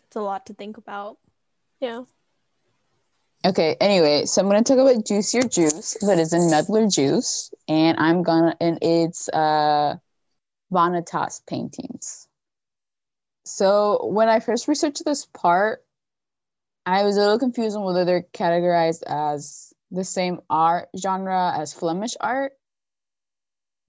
It's 0.07 0.15
a 0.15 0.21
lot 0.21 0.47
to 0.47 0.53
think 0.53 0.77
about. 0.77 1.17
Yeah. 1.79 2.03
Okay, 3.45 3.75
anyway, 3.79 4.25
so 4.25 4.41
I'm 4.41 4.47
gonna 4.47 4.63
talk 4.63 4.79
about 4.79 5.05
Juice 5.05 5.31
Your 5.33 5.43
Juice, 5.43 5.95
that 6.01 6.17
is 6.17 6.33
in 6.33 6.49
Medlar 6.49 6.91
Juice, 6.91 7.53
and 7.67 7.95
I'm 7.99 8.23
gonna 8.23 8.55
and 8.59 8.79
it's 8.81 9.29
uh 9.29 9.97
Vanitas 10.73 11.45
paintings. 11.45 12.27
So 13.45 14.07
when 14.07 14.29
I 14.29 14.39
first 14.39 14.67
researched 14.67 15.05
this 15.05 15.27
part, 15.27 15.85
I 16.87 17.03
was 17.03 17.17
a 17.17 17.19
little 17.19 17.37
confused 17.37 17.77
on 17.77 17.83
whether 17.83 18.03
they're 18.03 18.25
categorized 18.33 19.03
as 19.05 19.73
the 19.91 20.03
same 20.03 20.39
art 20.49 20.89
genre 20.97 21.53
as 21.55 21.71
Flemish 21.71 22.15
art. 22.19 22.53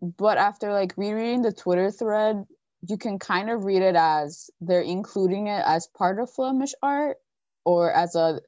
But 0.03 0.37
after 0.37 0.75
like 0.75 0.93
rereading 0.99 1.41
the 1.41 1.53
Twitter 1.53 1.91
thread, 1.91 2.45
you 2.83 2.97
can 2.97 3.19
kind 3.19 3.51
of 3.51 3.65
read 3.65 3.83
it 3.83 3.97
as 3.97 4.51
they're 4.61 4.81
including 4.81 5.47
it 5.49 5.63
as 5.65 5.87
part 5.89 6.19
of 6.19 6.31
Flemish 6.31 6.75
art 6.83 7.19
or 7.65 7.93
as 7.93 8.15
a 8.15 8.41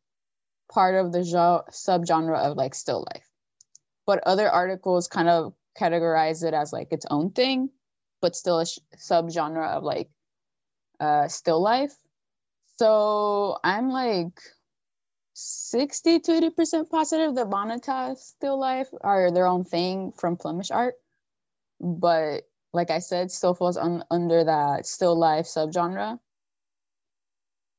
part 0.72 0.94
of 0.94 1.12
the 1.12 1.24
jo- 1.24 1.64
subgenre 1.70 2.38
of 2.38 2.56
like 2.56 2.74
still 2.74 3.06
life. 3.12 3.28
But 4.06 4.22
other 4.26 4.48
articles 4.48 5.08
kind 5.08 5.28
of 5.28 5.54
categorize 5.78 6.44
it 6.44 6.54
as 6.54 6.72
like 6.72 6.92
its 6.92 7.06
own 7.10 7.30
thing, 7.30 7.70
but 8.20 8.36
still 8.36 8.60
a 8.60 8.66
sh- 8.66 8.78
subgenre 8.96 9.76
of 9.76 9.82
like 9.82 10.10
uh, 11.00 11.28
still 11.28 11.62
life. 11.62 11.94
So 12.78 13.58
I'm 13.64 13.90
like 13.90 14.40
60 15.34 16.20
to 16.20 16.32
80% 16.32 16.90
positive 16.90 17.34
that 17.36 17.46
Vanitas 17.48 18.18
still 18.18 18.58
life 18.58 18.88
are 19.02 19.30
their 19.30 19.46
own 19.46 19.64
thing 19.64 20.12
from 20.12 20.36
Flemish 20.36 20.70
art. 20.70 20.94
But 21.80 22.47
like 22.72 22.90
I 22.90 22.98
said, 22.98 23.30
still 23.30 23.54
falls 23.54 23.76
under 23.76 24.44
that 24.44 24.86
still 24.86 25.18
life 25.18 25.46
subgenre. 25.46 26.18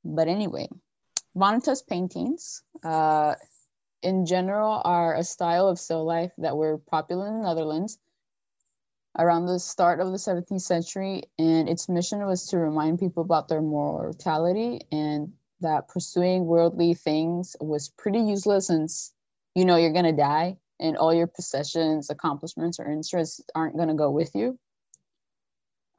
But 0.03 0.27
anyway, 0.27 0.69
Vanitas 1.35 1.85
paintings, 1.85 2.63
uh, 2.83 3.35
in 4.01 4.25
general, 4.25 4.81
are 4.83 5.15
a 5.15 5.23
style 5.23 5.67
of 5.67 5.79
still 5.79 6.05
life 6.05 6.31
that 6.37 6.57
were 6.57 6.77
popular 6.77 7.27
in 7.27 7.39
the 7.39 7.47
Netherlands 7.47 7.99
around 9.17 9.45
the 9.45 9.59
start 9.59 9.99
of 9.99 10.11
the 10.11 10.17
17th 10.17 10.61
century. 10.61 11.23
And 11.37 11.69
its 11.69 11.89
mission 11.89 12.25
was 12.25 12.47
to 12.47 12.57
remind 12.57 12.99
people 12.99 13.23
about 13.23 13.47
their 13.47 13.61
mortality 13.61 14.81
and 14.91 15.33
that 15.61 15.89
pursuing 15.89 16.45
worldly 16.45 16.93
things 16.93 17.55
was 17.59 17.89
pretty 17.89 18.19
useless 18.19 18.67
since 18.67 19.13
you 19.55 19.65
know 19.65 19.75
you're 19.75 19.91
to 20.05 20.13
die 20.13 20.57
and 20.79 20.95
all 20.95 21.13
your 21.13 21.27
possessions, 21.27 22.09
accomplishments, 22.09 22.79
or 22.79 22.89
interests 22.89 23.41
aren't 23.53 23.75
to 23.89 23.95
go 23.95 24.09
with 24.09 24.33
you. 24.33 24.57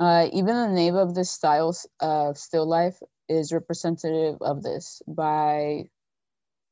Uh, 0.01 0.29
even 0.33 0.57
the 0.57 0.69
name 0.69 0.97
of 0.97 1.15
this 1.15 1.31
style 1.31 1.77
of 2.01 2.39
still 2.39 2.67
life 2.67 2.99
is 3.29 3.53
representative 3.53 4.39
of 4.41 4.63
this 4.63 5.03
by 5.07 5.85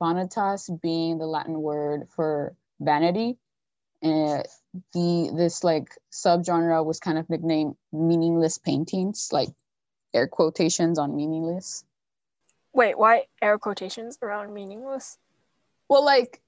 vanitas 0.01 0.71
being 0.81 1.19
the 1.19 1.27
Latin 1.27 1.61
word 1.61 2.09
for 2.17 2.57
vanity. 2.81 3.37
And 4.01 4.47
the 4.95 5.31
this 5.37 5.63
like 5.63 5.91
subgenre 6.11 6.83
was 6.83 7.01
kind 7.01 7.19
of 7.19 7.29
nicknamed 7.29 7.77
meaningless 7.93 8.57
paintings, 8.57 9.29
like 9.31 9.51
air 10.15 10.27
quotations 10.27 10.99
on 10.99 11.15
meaningless. 11.15 11.85
Wait, 12.73 12.97
why 12.97 13.27
air 13.43 13.59
quotations 13.59 14.19
around 14.23 14.55
meaningless? 14.55 15.19
Well, 15.91 16.05
like 16.05 16.41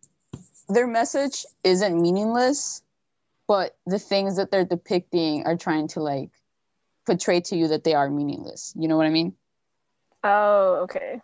their 0.68 0.86
message 0.86 1.44
isn't 1.62 2.00
meaningless, 2.00 2.82
but 3.46 3.76
the 3.84 3.98
things 3.98 4.36
that 4.36 4.50
they're 4.50 4.64
depicting 4.64 5.44
are 5.44 5.56
trying 5.56 5.88
to 5.88 6.00
like 6.00 6.30
portray 7.06 7.40
to 7.40 7.56
you 7.56 7.68
that 7.68 7.84
they 7.84 7.94
are 7.94 8.10
meaningless. 8.10 8.72
You 8.76 8.88
know 8.88 8.96
what 8.96 9.06
I 9.06 9.10
mean? 9.10 9.34
Oh, 10.22 10.80
okay. 10.82 11.20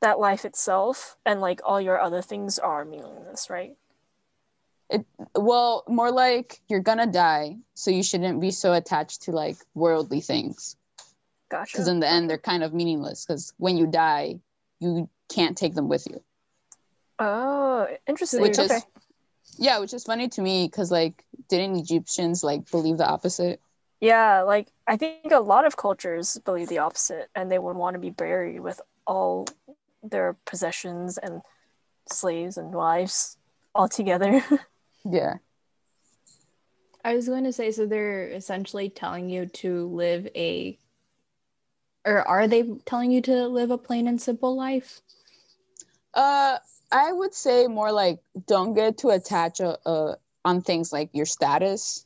That 0.00 0.18
life 0.18 0.44
itself 0.44 1.16
and 1.26 1.40
like 1.40 1.60
all 1.64 1.80
your 1.80 2.00
other 2.00 2.22
things 2.22 2.58
are 2.58 2.84
meaningless, 2.84 3.50
right? 3.50 3.76
It 4.88 5.04
well, 5.36 5.84
more 5.88 6.10
like 6.10 6.60
you're 6.68 6.80
gonna 6.80 7.06
die, 7.06 7.58
so 7.74 7.90
you 7.90 8.02
shouldn't 8.02 8.40
be 8.40 8.50
so 8.50 8.72
attached 8.72 9.22
to 9.22 9.32
like 9.32 9.56
worldly 9.74 10.20
things. 10.20 10.76
Gotcha. 11.48 11.72
Because 11.72 11.88
in 11.88 12.00
the 12.00 12.08
end, 12.08 12.28
they're 12.28 12.38
kind 12.38 12.62
of 12.62 12.74
meaningless. 12.74 13.24
Because 13.24 13.52
when 13.58 13.76
you 13.76 13.86
die, 13.86 14.40
you 14.80 15.08
can't 15.28 15.56
take 15.56 15.74
them 15.74 15.88
with 15.88 16.06
you. 16.10 16.22
Oh, 17.18 17.86
interesting. 18.06 18.40
Which 18.40 18.58
okay. 18.58 18.76
is 18.76 18.84
yeah, 19.58 19.78
which 19.78 19.92
is 19.92 20.04
funny 20.04 20.28
to 20.30 20.42
me 20.42 20.66
because 20.66 20.90
like 20.90 21.24
didn't 21.48 21.76
Egyptians 21.76 22.42
like 22.42 22.70
believe 22.70 22.98
the 22.98 23.08
opposite? 23.08 23.60
Yeah, 24.00 24.42
like 24.42 24.68
I 24.86 24.96
think 24.96 25.32
a 25.32 25.40
lot 25.40 25.66
of 25.66 25.76
cultures 25.76 26.38
believe 26.44 26.68
the 26.68 26.78
opposite 26.78 27.28
and 27.34 27.50
they 27.50 27.58
would 27.58 27.76
want 27.76 27.94
to 27.94 28.00
be 28.00 28.10
buried 28.10 28.60
with 28.60 28.80
all 29.06 29.46
their 30.02 30.36
possessions 30.46 31.18
and 31.18 31.42
slaves 32.10 32.56
and 32.56 32.72
wives 32.72 33.36
all 33.74 33.88
together. 33.88 34.42
Yeah. 35.02 35.36
I 37.02 37.14
was 37.14 37.26
going 37.26 37.44
to 37.44 37.54
say, 37.54 37.72
so 37.72 37.86
they're 37.86 38.28
essentially 38.28 38.90
telling 38.90 39.30
you 39.30 39.46
to 39.46 39.86
live 39.88 40.28
a, 40.36 40.78
or 42.04 42.20
are 42.28 42.46
they 42.46 42.64
telling 42.84 43.10
you 43.10 43.22
to 43.22 43.48
live 43.48 43.70
a 43.70 43.78
plain 43.78 44.06
and 44.08 44.20
simple 44.20 44.54
life? 44.54 45.00
Uh, 46.12 46.58
I 46.92 47.12
would 47.12 47.32
say 47.32 47.66
more 47.66 47.90
like 47.92 48.18
don't 48.46 48.74
get 48.74 48.98
too 48.98 49.08
attached 49.08 49.62
uh, 49.62 49.78
uh, 49.86 50.16
on 50.44 50.60
things 50.60 50.92
like 50.92 51.08
your 51.14 51.24
status 51.24 52.04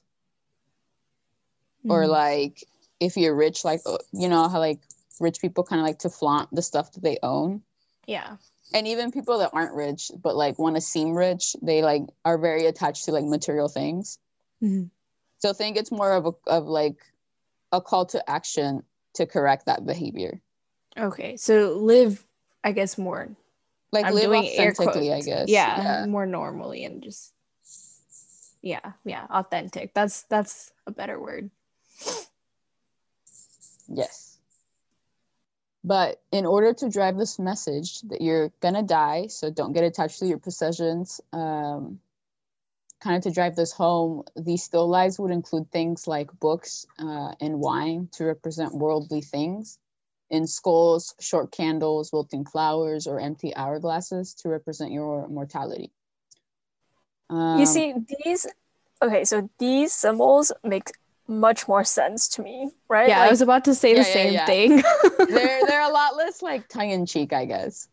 or 1.89 2.05
Mhm. 2.05 2.11
like 2.11 2.65
if 3.01 3.17
you're 3.17 3.35
rich, 3.35 3.65
like 3.65 3.81
uh, 3.87 3.99
you 4.13 4.29
know 4.29 4.49
how 4.49 4.59
like 4.59 4.81
rich 5.21 5.41
people 5.41 5.65
kind 5.65 5.81
of 5.81 5.87
like 5.87 5.99
to 6.01 6.11
flaunt 6.11 6.49
the 6.53 6.63
stuff 6.63 6.93
that 6.93 7.03
they 7.03 7.19
own. 7.23 7.63
yeah. 8.07 8.37
and 8.73 8.87
even 8.89 9.13
people 9.13 9.39
that 9.39 9.51
aren't 9.53 9.75
rich 9.75 10.11
but 10.23 10.35
like 10.35 10.59
want 10.59 10.75
to 10.75 10.81
seem 10.81 11.13
rich 11.15 11.55
they 11.63 11.83
like 11.83 12.03
are 12.25 12.39
very 12.39 12.67
attached 12.67 13.05
to 13.05 13.13
like 13.13 13.25
material 13.25 13.69
things 13.69 14.19
Mhm. 14.63 14.91
so 15.39 15.51
i 15.51 15.53
think 15.53 15.77
it's 15.77 15.93
more 15.93 16.13
of 16.13 16.27
a 16.27 16.33
of 16.51 16.67
like 16.67 16.97
a 17.73 17.81
call 17.81 18.05
to 18.07 18.19
action 18.29 18.83
to 19.15 19.27
correct 19.27 19.67
that 19.67 19.85
behavior 19.87 20.41
Okay, 20.97 21.37
so 21.37 21.75
live, 21.79 22.25
I 22.63 22.73
guess, 22.73 22.97
more. 22.99 23.29
like 23.93 24.07
I'm 24.07 24.15
live 24.15 24.25
doing 24.31 24.45
authentically 24.47 25.13
i 25.13 25.21
guess 25.23 25.49
Yeah, 25.49 26.07
more 26.09 26.27
normally 26.27 26.85
and 26.85 27.03
just, 27.03 27.33
yeah, 28.63 28.93
yeah, 29.05 29.27
authentic. 29.31 29.93
That's 29.95 30.23
that's 30.25 30.73
a 30.87 30.91
better 30.91 31.21
word. 31.21 31.51
Yes. 33.89 34.39
But 35.83 36.21
in 36.33 36.47
order 36.47 36.73
to 36.73 36.89
drive 36.89 37.19
this 37.19 37.39
message 37.39 38.01
that 38.03 38.23
you're 38.23 38.51
gonna 38.61 38.83
die 38.83 39.27
so 39.27 39.51
don't 39.51 39.73
get 39.73 39.85
attached 39.85 40.19
to 40.21 40.27
your 40.27 40.39
possessions 40.39 41.21
um 41.33 42.01
kind 43.05 43.17
of 43.17 43.23
to 43.23 43.31
drive 43.31 43.55
this 43.55 43.71
home 43.71 44.25
these 44.35 44.63
still 44.63 44.89
lives 44.89 45.19
would 45.19 45.31
include 45.31 45.71
things 45.71 46.09
like 46.09 46.31
books 46.41 46.87
uh, 46.99 47.35
and 47.39 47.61
wine 47.61 48.09
to 48.13 48.25
represent 48.25 48.75
worldly 48.75 49.21
things. 49.21 49.79
In 50.31 50.47
skulls 50.47 51.15
short 51.21 51.53
candles 51.53 52.11
wilting 52.13 52.47
flowers 52.47 53.07
or 53.07 53.21
empty 53.21 53.53
hourglasses 53.55 54.35
to 54.43 54.49
represent 54.49 54.91
your 54.91 55.29
mortality. 55.29 55.93
Um, 57.29 57.61
you 57.61 57.67
see 57.67 57.95
these 58.25 58.47
okay, 59.03 59.25
so 59.25 59.51
these 59.59 59.93
symbols 59.93 60.51
make 60.65 60.93
much 61.27 61.67
more 61.69 61.85
sense 61.85 62.29
to 62.29 62.43
me, 62.43 62.71
right? 62.89 63.09
Yeah, 63.09 63.23
I 63.23 63.31
was 63.31 63.41
about 63.41 63.65
to 63.67 63.75
say 63.75 63.91
Yeah, 63.95 64.03
the 64.03 64.09
yeah, 64.09 64.13
same 64.15 64.33
yeah. 64.35 64.47
thing. 64.47 64.83
they're 65.29 65.61
they're 65.67 65.89
a 65.89 65.93
lot 65.93 66.17
less 66.17 66.43
like 66.43 66.69
tongue-in-cheek 66.69 67.33
i 67.33 67.45
guess 67.47 67.89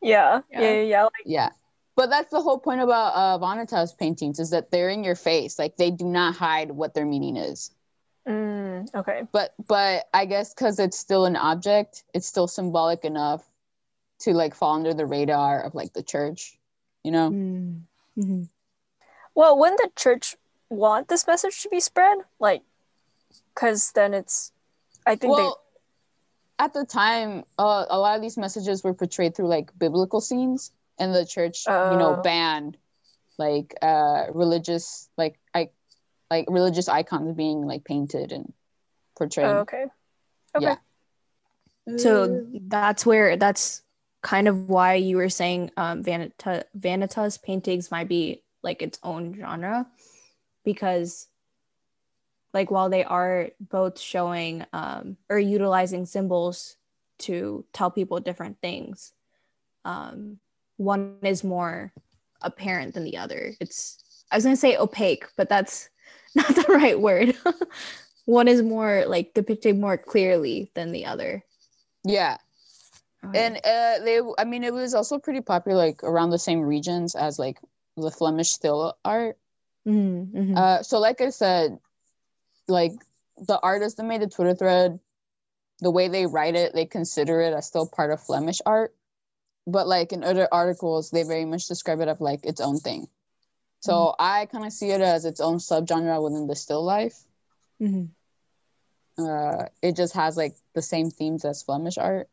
yeah, 0.00 0.42
Yeah. 0.50 0.60
yeah, 0.60 0.72
yeah, 0.72 0.82
yeah. 0.82 1.02
Like, 1.04 1.12
Yeah. 1.26 1.50
But 1.96 2.08
that's 2.10 2.30
the 2.30 2.40
whole 2.40 2.58
point 2.60 2.80
about 2.80 3.12
uh, 3.16 3.38
Vanitas 3.44 3.98
paintings 3.98 4.38
is 4.38 4.50
that 4.50 4.70
they're 4.70 4.90
in 4.90 5.02
your 5.02 5.16
face. 5.16 5.58
Like 5.58 5.76
they 5.76 5.90
do 5.90 6.04
not 6.04 6.36
hide 6.36 6.70
what 6.70 6.94
their 6.94 7.04
meaning 7.04 7.36
is. 7.36 7.72
mm, 8.28 8.86
okay. 8.94 9.22
But 9.32 9.54
but 9.66 10.06
I 10.14 10.24
guess 10.24 10.54
because 10.54 10.78
it's 10.78 10.96
still 10.96 11.24
an 11.26 11.34
object, 11.34 12.04
it's 12.14 12.28
still 12.28 12.46
symbolic 12.46 13.04
enough 13.04 13.42
to 14.20 14.32
like 14.32 14.54
fall 14.54 14.74
under 14.74 14.94
the 14.94 15.06
radar 15.06 15.60
of 15.64 15.74
like 15.74 15.92
the 15.94 16.02
church, 16.04 16.56
you 17.02 17.10
know? 17.10 17.30
Mm, 17.30 17.80
mhm. 18.16 18.48
Well, 19.34 19.58
wouldn't 19.58 19.78
the 19.80 19.90
church 19.96 20.36
want 20.70 21.08
this 21.08 21.26
message 21.26 21.62
to 21.62 21.68
be 21.68 21.80
spread? 21.80 22.18
Like, 22.38 22.62
because 23.58 23.90
then 23.92 24.14
it's, 24.14 24.52
I 25.04 25.16
think 25.16 25.36
Well, 25.36 25.60
at 26.60 26.72
the 26.74 26.84
time, 26.84 27.44
uh, 27.58 27.86
a 27.90 27.98
lot 27.98 28.14
of 28.14 28.22
these 28.22 28.36
messages 28.36 28.84
were 28.84 28.94
portrayed 28.94 29.34
through 29.34 29.48
like 29.48 29.76
biblical 29.76 30.20
scenes, 30.20 30.70
and 30.98 31.14
the 31.14 31.26
church, 31.26 31.64
you 31.66 31.96
know, 31.96 32.14
Oh. 32.14 32.22
banned 32.22 32.76
like 33.38 33.72
uh 33.82 34.24
religious 34.34 35.08
like 35.16 35.38
I 35.54 35.70
like 36.28 36.46
religious 36.48 36.88
icons 36.88 37.36
being 37.36 37.62
like 37.62 37.84
painted 37.84 38.32
and 38.32 38.52
portrayed. 39.16 39.46
Oh, 39.46 39.58
okay. 39.60 39.84
Okay. 40.56 40.64
Yeah. 40.64 40.76
So 41.98 42.42
that's 42.52 43.06
where 43.06 43.36
that's 43.36 43.82
kind 44.22 44.48
of 44.48 44.68
why 44.68 44.94
you 44.94 45.16
were 45.16 45.28
saying 45.28 45.70
um, 45.76 46.02
Vanita 46.02 46.64
Vanitas 46.76 47.40
paintings 47.40 47.90
might 47.90 48.08
be 48.08 48.42
like 48.62 48.82
its 48.82 48.98
own 49.04 49.36
genre 49.38 49.86
because 50.64 51.28
like 52.54 52.70
while 52.70 52.88
they 52.88 53.04
are 53.04 53.50
both 53.60 53.98
showing 54.00 54.64
um, 54.72 55.16
or 55.28 55.38
utilizing 55.38 56.06
symbols 56.06 56.76
to 57.18 57.64
tell 57.72 57.90
people 57.90 58.20
different 58.20 58.58
things 58.60 59.12
um, 59.84 60.38
one 60.76 61.16
is 61.22 61.42
more 61.44 61.92
apparent 62.42 62.94
than 62.94 63.04
the 63.04 63.16
other 63.16 63.54
it's 63.60 63.98
i 64.30 64.36
was 64.36 64.44
going 64.44 64.54
to 64.54 64.60
say 64.60 64.76
opaque 64.76 65.26
but 65.36 65.48
that's 65.48 65.90
not 66.34 66.54
the 66.54 66.64
right 66.68 67.00
word 67.00 67.34
one 68.26 68.46
is 68.46 68.62
more 68.62 69.04
like 69.06 69.34
depicted 69.34 69.76
more 69.78 69.96
clearly 69.98 70.70
than 70.74 70.92
the 70.92 71.04
other 71.06 71.42
Yeah. 72.04 72.36
Okay. 73.24 73.44
and 73.44 73.56
uh 73.56 73.98
they 74.04 74.20
i 74.38 74.44
mean 74.44 74.62
it 74.62 74.72
was 74.72 74.94
also 74.94 75.18
pretty 75.18 75.40
popular 75.40 75.76
like 75.78 76.04
around 76.04 76.30
the 76.30 76.38
same 76.38 76.60
regions 76.60 77.16
as 77.16 77.38
like 77.38 77.58
the 77.96 78.10
flemish 78.10 78.50
still 78.50 78.96
art 79.04 79.36
Mhm, 79.86 80.30
mhm. 80.30 80.56
uh 80.56 80.82
so 80.82 81.00
like 81.00 81.20
i 81.20 81.30
said 81.30 81.78
like 82.68 82.92
the 83.46 83.58
artists 83.60 83.96
that 83.96 84.04
made 84.04 84.20
the 84.22 84.26
twitter 84.28 84.54
thread 84.54 84.98
the 85.80 85.90
way 85.90 86.08
they 86.08 86.26
write 86.26 86.54
it 86.54 86.74
they 86.74 86.84
consider 86.84 87.40
it 87.40 87.52
as 87.54 87.66
still 87.66 87.86
part 87.86 88.10
of 88.10 88.20
flemish 88.20 88.60
art 88.66 88.94
but 89.66 89.86
like 89.86 90.12
in 90.12 90.24
other 90.24 90.48
articles 90.52 91.10
they 91.10 91.22
very 91.22 91.44
much 91.44 91.66
describe 91.66 92.00
it 92.00 92.08
as 92.08 92.20
like 92.20 92.44
its 92.44 92.60
own 92.60 92.78
thing 92.78 93.06
so 93.80 94.14
i 94.18 94.46
kind 94.46 94.64
of 94.66 94.72
see 94.72 94.90
it 94.90 95.00
as 95.00 95.24
its 95.24 95.40
own 95.40 95.58
subgenre 95.58 96.22
within 96.22 96.46
the 96.46 96.56
still 96.56 96.84
life 96.84 97.24
Mhm. 97.80 98.08
uh 99.18 99.66
it 99.82 99.94
just 99.94 100.14
has 100.14 100.36
like 100.36 100.56
the 100.74 100.82
same 100.82 101.10
themes 101.10 101.44
as 101.44 101.62
flemish 101.62 101.96
art 101.98 102.28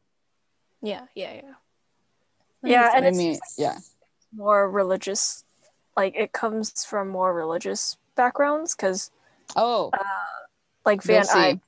Yeah, 0.81 1.05
yeah, 1.15 1.33
yeah. 1.33 1.53
Yeah, 2.63 2.91
and 2.95 3.05
i 3.05 3.09
it's 3.09 3.17
mean 3.17 3.39
yeah 3.57 3.77
more 4.33 4.69
religious. 4.69 5.43
Like, 5.95 6.15
it 6.15 6.33
comes 6.33 6.83
from 6.83 7.07
more 7.07 7.33
religious 7.33 7.95
backgrounds 8.15 8.75
because, 8.75 9.11
oh 9.55 9.91
like, 10.86 11.03
Van 11.03 11.25
Eyck. 11.36 11.59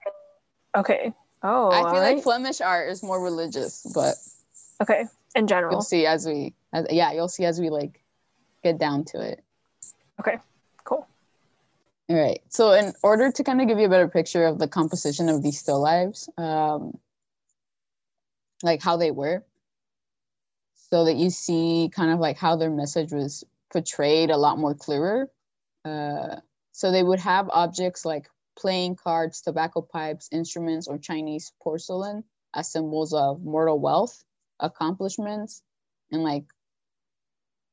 Okay. 0.76 1.14
Oh, 1.44 1.72
I 1.72 1.92
feel 1.92 2.02
like. 2.02 2.24
Flemish 2.24 2.62
art 2.62 2.90
is 2.90 3.04
more 3.04 3.22
religious, 3.22 3.86
but 3.94 4.16
okay. 4.82 5.06
In 5.36 5.48
general, 5.48 5.74
you'll 5.74 5.82
see 5.82 6.06
as 6.06 6.26
we, 6.26 6.54
as, 6.74 6.88
yeah, 6.90 7.12
you'll 7.12 7.28
see 7.28 7.46
as 7.46 7.60
we 7.60 7.70
like 7.70 8.02
get 8.64 8.78
down 8.80 9.06
to 9.06 9.22
it. 9.22 9.44
Okay. 10.20 10.40
Cool. 10.84 11.08
All 12.10 12.16
right. 12.16 12.42
So, 12.50 12.72
in 12.72 12.94
order 13.04 13.32
to 13.32 13.44
kind 13.44 13.62
of 13.62 13.68
give 13.68 13.80
you 13.80 13.86
a 13.86 13.90
better 13.90 14.08
picture 14.08 14.46
of 14.46 14.58
the 14.60 14.68
composition 14.68 15.30
of 15.30 15.44
these 15.44 15.60
still 15.60 15.80
lives, 15.80 16.30
um, 16.38 16.98
like 18.64 18.82
how 18.82 18.98
they 18.98 19.12
were, 19.12 19.44
so 20.90 21.06
that 21.06 21.16
you 21.16 21.30
see 21.30 21.90
kind 21.94 22.12
of 22.12 22.20
like 22.20 22.38
how 22.38 22.56
their 22.56 22.72
message 22.72 23.12
was 23.12 23.44
portrayed 23.72 24.32
a 24.32 24.38
lot 24.38 24.58
more 24.58 24.74
clearer. 24.74 25.30
Uh, 25.86 26.38
so 26.72 26.92
they 26.92 27.04
would 27.04 27.20
have 27.20 27.50
objects 27.52 28.06
like 28.06 28.30
playing 28.58 28.96
cards, 28.96 29.42
tobacco 29.42 29.82
pipes, 29.82 30.30
instruments, 30.32 30.88
or 30.88 30.98
Chinese 30.98 31.54
porcelain 31.62 32.24
as 32.54 32.72
symbols 32.72 33.14
of 33.14 33.42
mortal 33.44 33.80
wealth, 33.80 34.24
accomplishments, 34.60 35.62
and 36.12 36.24
like 36.24 36.46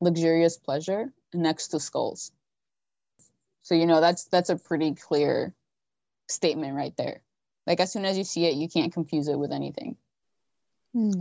luxurious 0.01 0.59
pleasure 0.59 1.13
next 1.33 1.69
to 1.69 1.81
skulls. 1.81 2.33
So 3.63 3.75
you 3.75 3.87
know 3.87 4.01
that's 4.01 4.25
that's 4.25 4.51
a 4.51 4.57
pretty 4.57 4.95
clear 4.95 5.55
statement 6.29 6.75
right 6.75 6.97
there. 6.97 7.23
Like 7.67 7.81
as 7.81 7.93
soon 7.93 8.05
as 8.05 8.19
you 8.19 8.25
see 8.25 8.45
it, 8.45 8.55
you 8.55 8.69
can't 8.69 8.93
confuse 8.93 9.29
it 9.29 9.39
with 9.39 9.53
anything. 9.53 9.97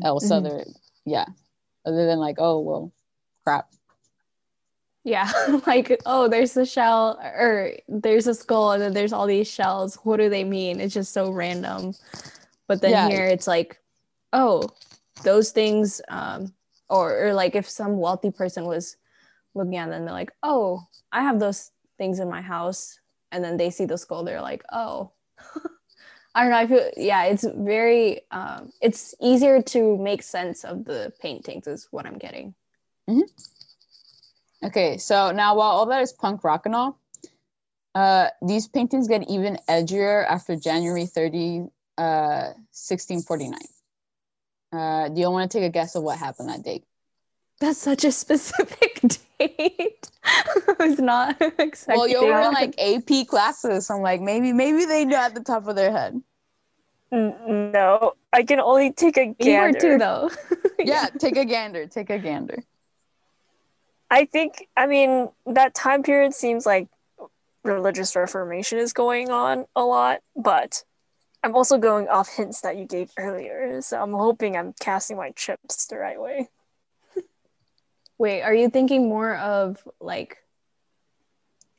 else 0.01 0.25
Mhm. 0.25 0.31
other 0.31 0.65
yeah 1.05 1.25
other 1.85 2.05
than 2.05 2.19
like 2.19 2.35
oh 2.39 2.59
well 2.59 2.93
crap 3.43 3.71
Yeah, 5.03 5.29
like 5.67 5.99
oh, 6.05 6.27
there's 6.27 6.55
a 6.55 6.65
shell 6.65 7.19
or 7.21 7.73
there's 7.87 8.27
a 8.27 8.33
skull, 8.33 8.71
and 8.71 8.81
then 8.81 8.93
there's 8.93 9.13
all 9.13 9.27
these 9.27 9.49
shells. 9.49 9.95
What 10.03 10.17
do 10.17 10.29
they 10.29 10.43
mean? 10.43 10.79
It's 10.79 10.93
just 10.93 11.13
so 11.13 11.29
random. 11.31 11.93
But 12.67 12.81
then 12.81 12.91
Yeah. 12.91 13.09
here 13.09 13.25
it's 13.25 13.47
like, 13.47 13.79
oh, 14.31 14.69
those 15.23 15.51
things, 15.51 16.01
um, 16.07 16.53
or 16.89 17.27
or 17.27 17.33
like 17.33 17.55
if 17.55 17.69
some 17.69 17.97
wealthy 17.97 18.31
person 18.31 18.65
was 18.65 18.95
looking 19.55 19.75
at 19.75 19.89
them, 19.89 20.05
they're 20.05 20.13
like, 20.13 20.31
oh, 20.41 20.87
I 21.11 21.21
have 21.21 21.39
those 21.39 21.71
things 21.97 22.19
in 22.19 22.29
my 22.29 22.41
house, 22.41 22.99
and 23.31 23.43
then 23.43 23.57
they 23.57 23.69
see 23.69 23.85
the 23.85 23.97
skull, 23.97 24.23
they're 24.23 24.41
like, 24.41 24.63
oh. 24.71 25.11
I 26.35 26.41
don't 26.41 26.49
know. 26.51 26.57
I 26.57 26.65
feel 26.67 26.89
yeah, 26.97 27.25
it's 27.25 27.45
very 27.45 28.21
um, 28.31 28.71
it's 28.81 29.13
easier 29.21 29.61
to 29.61 29.97
make 29.97 30.23
sense 30.23 30.63
of 30.63 30.85
the 30.85 31.13
paintings 31.21 31.67
is 31.67 31.87
what 31.91 32.07
I'm 32.07 32.17
getting. 32.17 32.55
Okay, 34.63 34.97
so 34.97 35.31
now 35.31 35.55
while 35.55 35.71
all 35.71 35.85
that 35.87 36.01
is 36.01 36.13
punk 36.13 36.43
rock 36.43 36.65
and 36.65 36.75
all, 36.75 36.99
uh, 37.95 38.29
these 38.41 38.67
paintings 38.67 39.07
get 39.07 39.29
even 39.29 39.57
edgier 39.69 40.25
after 40.27 40.55
January 40.55 41.05
30, 41.05 41.67
uh, 41.97 42.53
1649. 42.71 43.59
Uh, 44.71 45.09
do 45.09 45.21
you 45.21 45.29
want 45.29 45.51
to 45.51 45.57
take 45.57 45.67
a 45.67 45.71
guess 45.71 45.95
of 45.95 46.03
what 46.03 46.17
happened 46.17 46.49
that 46.49 46.63
date? 46.63 46.83
That's 47.59 47.77
such 47.77 48.03
a 48.03 48.11
specific 48.11 49.01
date. 49.39 50.09
I 50.23 50.75
was 50.79 50.99
not 50.99 51.39
expecting. 51.59 51.85
Well, 51.87 52.07
you 52.07 52.25
were 52.25 52.39
in 52.41 52.53
like 52.53 52.75
AP 52.79 53.27
classes, 53.27 53.87
so 53.87 53.95
I'm 53.95 54.01
like, 54.01 54.21
maybe, 54.21 54.53
maybe 54.53 54.85
they 54.85 55.05
know 55.05 55.17
at 55.17 55.35
the 55.35 55.43
top 55.43 55.67
of 55.67 55.75
their 55.75 55.91
head. 55.91 56.21
No, 57.11 58.13
I 58.31 58.43
can 58.43 58.59
only 58.59 58.91
take 58.91 59.17
a 59.17 59.35
you 59.39 59.51
were 59.51 59.71
gander. 59.71 59.79
too, 59.79 59.97
though. 59.99 60.31
Yeah, 60.79 61.09
take 61.19 61.37
a 61.37 61.45
gander, 61.45 61.85
take 61.85 62.09
a 62.09 62.17
gander. 62.17 62.63
I 64.13 64.25
think, 64.25 64.67
I 64.77 64.85
mean, 64.85 65.29
that 65.47 65.73
time 65.73 66.03
period 66.03 66.35
seems 66.35 66.67
like 66.67 66.87
religious 67.63 68.15
reformation 68.15 68.77
is 68.77 68.93
going 68.93 69.31
on 69.31 69.65
a 69.75 69.83
lot, 69.83 70.19
but 70.35 70.83
I'm 71.43 71.55
also 71.55 71.79
going 71.79 72.07
off 72.09 72.29
hints 72.29 72.61
that 72.61 72.77
you 72.77 72.85
gave 72.85 73.09
earlier. 73.17 73.81
So 73.81 73.99
I'm 73.99 74.13
hoping 74.13 74.55
I'm 74.55 74.73
casting 74.79 75.17
my 75.17 75.31
chips 75.31 75.87
the 75.87 75.97
right 75.97 76.21
way. 76.21 76.47
Wait, 78.19 78.43
are 78.43 78.53
you 78.53 78.69
thinking 78.69 79.09
more 79.09 79.35
of 79.35 79.81
like, 79.99 80.37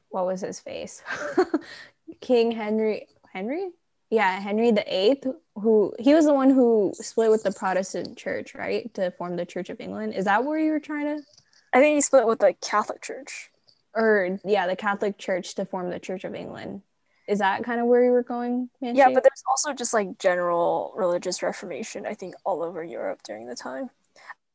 what 0.08 0.26
was 0.26 0.40
his 0.40 0.58
face? 0.58 1.04
King 2.20 2.50
Henry. 2.50 3.06
Henry? 3.32 3.70
Yeah, 4.10 4.40
Henry 4.40 4.72
the 4.72 4.84
Eighth. 4.92 5.24
Who 5.54 5.94
he 6.00 6.14
was 6.14 6.24
the 6.24 6.34
one 6.34 6.50
who 6.50 6.94
split 6.96 7.30
with 7.30 7.44
the 7.44 7.52
Protestant 7.52 8.18
Church, 8.18 8.56
right, 8.56 8.92
to 8.94 9.12
form 9.12 9.36
the 9.36 9.46
Church 9.46 9.70
of 9.70 9.80
England. 9.80 10.14
Is 10.14 10.24
that 10.24 10.44
where 10.44 10.58
you 10.58 10.72
were 10.72 10.80
trying 10.80 11.16
to? 11.16 11.22
I 11.74 11.80
think 11.80 11.94
he 11.96 12.00
split 12.00 12.26
with 12.26 12.38
the 12.38 12.54
Catholic 12.60 13.02
Church. 13.02 13.50
Or 13.94 14.38
yeah, 14.44 14.66
the 14.66 14.76
Catholic 14.76 15.18
Church 15.18 15.54
to 15.56 15.64
form 15.64 15.90
the 15.90 15.98
Church 15.98 16.24
of 16.24 16.34
England. 16.34 16.82
Is 17.28 17.38
that 17.38 17.64
kind 17.64 17.80
of 17.80 17.86
where 17.86 18.04
you 18.04 18.10
were 18.10 18.22
going? 18.22 18.68
Yeah, 18.80 19.08
but 19.12 19.22
there's 19.22 19.42
also 19.48 19.72
just 19.72 19.94
like 19.94 20.18
general 20.18 20.92
religious 20.96 21.42
reformation, 21.42 22.06
I 22.06 22.14
think, 22.14 22.34
all 22.44 22.62
over 22.62 22.84
Europe 22.84 23.22
during 23.24 23.46
the 23.46 23.54
time. 23.54 23.90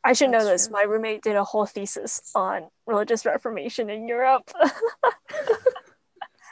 I 0.03 0.13
should 0.13 0.29
know 0.29 0.45
this. 0.45 0.67
true. 0.67 0.73
My 0.73 0.83
roommate 0.83 1.23
did 1.23 1.35
a 1.35 1.43
whole 1.43 1.65
thesis 1.65 2.31
on 2.35 2.67
religious 2.85 3.25
reformation 3.25 3.89
in 3.89 4.07
Europe. 4.07 4.51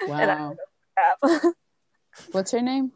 Wow. 0.05 0.55
Crap. 1.21 1.41
What's 2.31 2.51
her 2.51 2.61
name? 2.61 2.91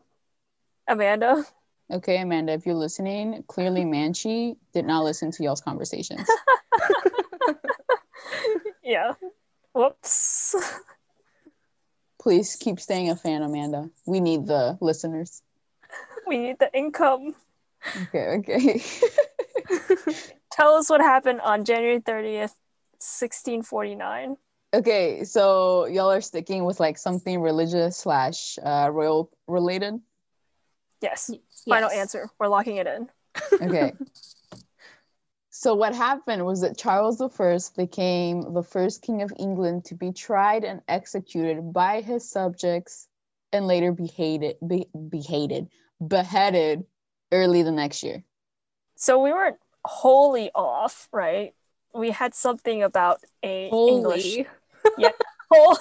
Amanda. 0.87 1.45
Okay, 1.91 2.21
Amanda, 2.21 2.53
if 2.53 2.65
you're 2.65 2.75
listening, 2.75 3.43
clearly 3.47 3.83
Manchi 3.83 4.55
did 4.73 4.85
not 4.85 5.03
listen 5.03 5.31
to 5.31 5.43
y'all's 5.43 5.61
conversations. 5.61 6.27
Yeah. 8.83 9.13
Whoops. 9.73 10.55
Please 12.21 12.55
keep 12.55 12.79
staying 12.79 13.09
a 13.09 13.15
fan, 13.15 13.41
Amanda. 13.41 13.89
We 14.05 14.19
need 14.19 14.45
the 14.45 14.77
listeners. 14.79 15.41
We 16.27 16.37
need 16.37 16.59
the 16.59 16.71
income. 16.73 17.35
Okay, 18.03 18.27
okay. 18.39 18.81
Tell 20.51 20.75
us 20.75 20.89
what 20.89 21.01
happened 21.01 21.41
on 21.41 21.65
January 21.65 21.99
30th, 21.99 22.53
1649. 22.99 24.37
okay, 24.73 25.23
so 25.23 25.85
y'all 25.87 26.11
are 26.11 26.21
sticking 26.21 26.63
with 26.63 26.79
like 26.79 26.97
something 26.97 27.41
religious 27.41 27.97
slash 27.97 28.59
uh, 28.63 28.89
royal 28.91 29.31
related. 29.47 29.99
Yes. 31.01 31.31
Final 31.67 31.89
answer. 31.89 32.29
We're 32.39 32.47
locking 32.49 32.77
it 32.77 32.85
in. 32.87 33.09
Okay. 33.53 33.93
so 35.61 35.75
what 35.75 35.93
happened 35.93 36.43
was 36.43 36.61
that 36.61 36.75
Charles 36.75 37.21
I 37.21 37.59
became 37.77 38.51
the 38.51 38.63
first 38.63 39.03
king 39.03 39.21
of 39.21 39.31
England 39.37 39.85
to 39.85 39.93
be 39.93 40.11
tried 40.11 40.63
and 40.63 40.81
executed 40.87 41.71
by 41.71 42.01
his 42.01 42.27
subjects 42.27 43.07
and 43.53 43.67
later 43.67 43.91
beheaded, 43.91 44.55
be, 44.67 44.87
beheaded, 45.09 45.67
beheaded 46.05 46.83
early 47.31 47.61
the 47.61 47.71
next 47.71 48.01
year. 48.01 48.23
So 48.95 49.21
we 49.21 49.31
weren't 49.31 49.57
wholly 49.85 50.49
off, 50.55 51.07
right? 51.11 51.53
We 51.93 52.09
had 52.09 52.33
something 52.33 52.81
about 52.81 53.19
a 53.43 53.69
English. 53.69 54.37
Holy. 54.97 55.11
Whole- 55.51 55.77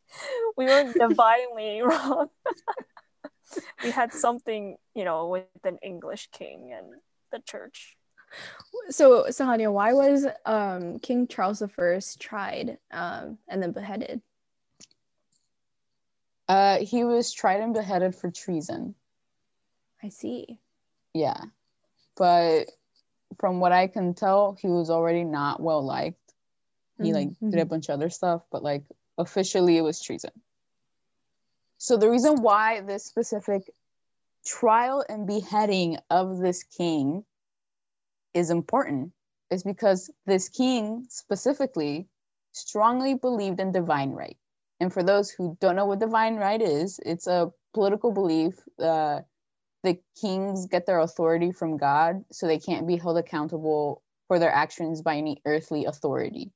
we 0.58 0.66
weren't 0.66 0.98
divinely 0.98 1.80
wrong. 1.82 2.28
we 3.82 3.90
had 3.90 4.12
something, 4.12 4.76
you 4.94 5.06
know, 5.06 5.28
with 5.28 5.64
an 5.64 5.78
English 5.82 6.28
king 6.30 6.74
and 6.76 7.00
the 7.32 7.38
church. 7.38 7.96
So, 8.90 9.24
Sahania, 9.28 9.72
why 9.72 9.92
was 9.92 10.26
um, 10.44 10.98
King 10.98 11.26
Charles 11.26 11.62
I 11.62 12.16
tried 12.18 12.78
um, 12.90 13.38
and 13.48 13.62
then 13.62 13.72
beheaded? 13.72 14.20
Uh, 16.48 16.78
he 16.78 17.04
was 17.04 17.32
tried 17.32 17.60
and 17.60 17.72
beheaded 17.72 18.14
for 18.14 18.30
treason. 18.30 18.94
I 20.02 20.10
see. 20.10 20.58
Yeah. 21.14 21.40
But 22.16 22.64
from 23.38 23.60
what 23.60 23.72
I 23.72 23.86
can 23.86 24.14
tell, 24.14 24.56
he 24.60 24.68
was 24.68 24.90
already 24.90 25.24
not 25.24 25.60
well 25.60 25.82
liked. 25.82 26.18
He 27.02 27.12
like 27.12 27.30
did 27.40 27.58
a 27.58 27.66
bunch 27.66 27.88
of 27.88 27.94
other 27.94 28.08
stuff, 28.08 28.42
but 28.52 28.62
like 28.62 28.84
officially 29.18 29.76
it 29.76 29.82
was 29.82 30.00
treason. 30.00 30.30
So 31.78 31.96
the 31.96 32.08
reason 32.08 32.40
why 32.40 32.82
this 32.82 33.04
specific 33.04 33.70
trial 34.44 35.04
and 35.08 35.26
beheading 35.26 35.98
of 36.08 36.38
this 36.38 36.62
king 36.62 37.24
is 38.34 38.50
important 38.50 39.12
is 39.50 39.62
because 39.62 40.10
this 40.26 40.48
king 40.48 41.06
specifically 41.08 42.08
strongly 42.52 43.14
believed 43.14 43.60
in 43.60 43.72
divine 43.72 44.10
right. 44.10 44.36
And 44.80 44.92
for 44.92 45.02
those 45.02 45.30
who 45.30 45.56
don't 45.60 45.76
know 45.76 45.86
what 45.86 46.00
divine 46.00 46.36
right 46.36 46.60
is, 46.60 47.00
it's 47.04 47.26
a 47.26 47.50
political 47.72 48.12
belief 48.12 48.54
uh, 48.82 49.20
the 49.84 49.98
kings 50.20 50.66
get 50.66 50.86
their 50.86 50.98
authority 50.98 51.52
from 51.52 51.76
God, 51.76 52.24
so 52.32 52.46
they 52.46 52.58
can't 52.58 52.88
be 52.88 52.96
held 52.96 53.18
accountable 53.18 54.02
for 54.28 54.38
their 54.38 54.50
actions 54.50 55.02
by 55.02 55.16
any 55.16 55.40
earthly 55.44 55.84
authority. 55.84 56.50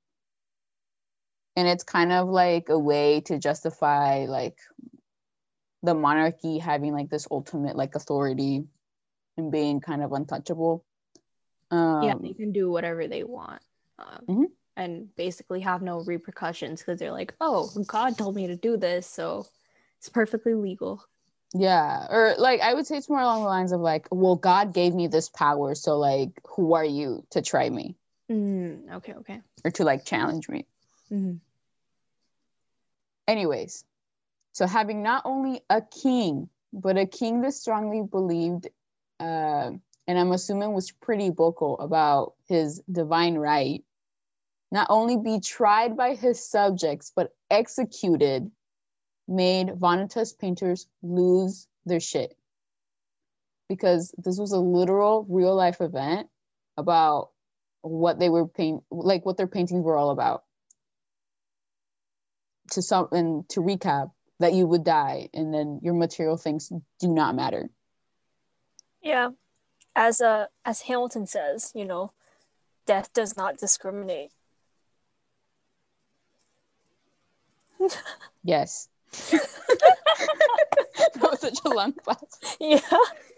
And 1.55 1.69
it's 1.69 1.85
kind 1.85 2.11
of 2.11 2.29
like 2.29 2.71
a 2.71 2.79
way 2.79 3.21
to 3.27 3.39
justify 3.39 4.25
like 4.25 4.57
the 5.83 5.95
monarchy 5.95 6.59
having 6.59 6.95
like 6.95 7.11
this 7.11 7.29
ultimate 7.31 7.77
like 7.77 7.95
authority 7.95 8.65
and 9.37 9.53
being 9.53 9.81
kind 9.81 10.03
of 10.03 10.13
untouchable. 10.13 10.85
Um, 11.71 12.03
yeah, 12.03 12.15
they 12.21 12.33
can 12.33 12.53
do 12.53 12.71
whatever 12.71 13.07
they 13.07 13.25
want. 13.25 13.63
Um, 13.99 14.25
Mhm. 14.29 14.45
And 14.77 15.15
basically 15.17 15.61
have 15.61 15.83
no 15.83 16.01
repercussions 16.01 16.81
because 16.81 17.01
they're 17.01 17.11
like, 17.11 17.35
oh, 17.41 17.69
God 17.89 18.17
told 18.17 18.37
me 18.37 18.47
to 18.47 18.55
do 18.55 18.77
this. 18.77 19.09
So 19.09 19.47
it's 19.99 20.09
perfectly 20.09 20.55
legal. 20.55 21.03
Yeah, 21.53 22.07
or 22.11 22.35
like 22.39 22.61
I 22.61 22.75
would 22.75 22.87
say 22.87 22.97
it's 22.99 23.09
more 23.09 23.21
along 23.21 23.43
the 23.43 23.49
lines 23.49 23.73
of 23.73 23.81
like, 23.81 24.07
well, 24.13 24.37
God 24.37 24.73
gave 24.73 24.95
me 24.95 25.09
this 25.09 25.29
power, 25.31 25.75
so 25.75 25.99
like, 25.99 26.31
who 26.47 26.75
are 26.75 26.85
you 26.85 27.25
to 27.31 27.43
try 27.43 27.69
me 27.71 27.97
Mm, 28.31 28.93
okay, 28.97 29.15
okay. 29.15 29.41
or 29.65 29.71
to 29.73 29.85
like 29.85 30.05
challenge 30.05 30.49
me? 30.49 30.67
Mhm. 31.11 31.41
Anyways, 33.27 33.85
so 34.53 34.67
having 34.67 35.03
not 35.03 35.23
only 35.25 35.63
a 35.71 35.81
king, 35.83 36.49
but 36.73 36.97
a 36.97 37.07
king 37.07 37.41
that 37.41 37.53
strongly 37.53 38.03
believed, 38.03 38.69
uh, 39.21 39.73
and 40.09 40.19
I'm 40.19 40.33
assuming 40.33 40.73
was 40.73 40.91
pretty 40.91 41.29
vocal 41.29 41.79
about 41.79 42.33
his 42.49 42.81
divine 42.91 43.37
right, 43.37 43.85
not 44.73 44.87
only 44.89 45.19
be 45.19 45.39
tried 45.39 45.99
by 45.99 46.15
his 46.15 46.43
subjects, 46.43 47.13
but 47.15 47.35
executed, 47.51 48.51
made 49.29 49.69
Vanitas 49.69 50.37
painters 50.37 50.89
lose 51.03 51.69
their 51.85 52.01
shit. 52.01 52.35
Because 53.69 54.15
this 54.17 54.39
was 54.39 54.53
a 54.53 54.59
literal 54.59 55.27
real 55.29 55.55
life 55.55 55.83
event 55.83 56.29
about 56.79 57.31
what 57.83 58.19
they 58.19 58.31
were 58.31 58.49
paint 58.49 58.83
like 58.91 59.25
what 59.25 59.37
their 59.37 59.47
paintings 59.47 59.85
were 59.85 59.97
all 59.97 60.11
about 60.11 60.45
to 62.73 62.83
some 62.83 63.09
and 63.13 63.49
to 63.49 63.61
recap 63.61 64.11
that 64.41 64.53
you 64.53 64.67
would 64.67 64.85
die 64.85 65.29
and 65.33 65.55
then 65.55 65.79
your 65.83 65.95
material 65.95 66.37
things 66.37 66.73
do 66.99 67.09
not 67.09 67.37
matter 67.37 67.71
Yeah. 69.01 69.31
As 69.99 70.21
uh 70.21 70.47
as 70.65 70.83
Hamilton 70.83 71.27
says, 71.27 71.73
you 71.75 71.85
know, 71.85 72.13
death 72.87 73.13
does 73.13 73.37
not 73.37 73.59
discriminate. 73.59 74.31
Yes. 78.45 78.89
that 79.31 79.43
was 81.21 81.41
such 81.41 81.59
a 81.67 81.69
long 81.69 81.93
pause. 81.93 82.57
Yeah. 82.59 82.79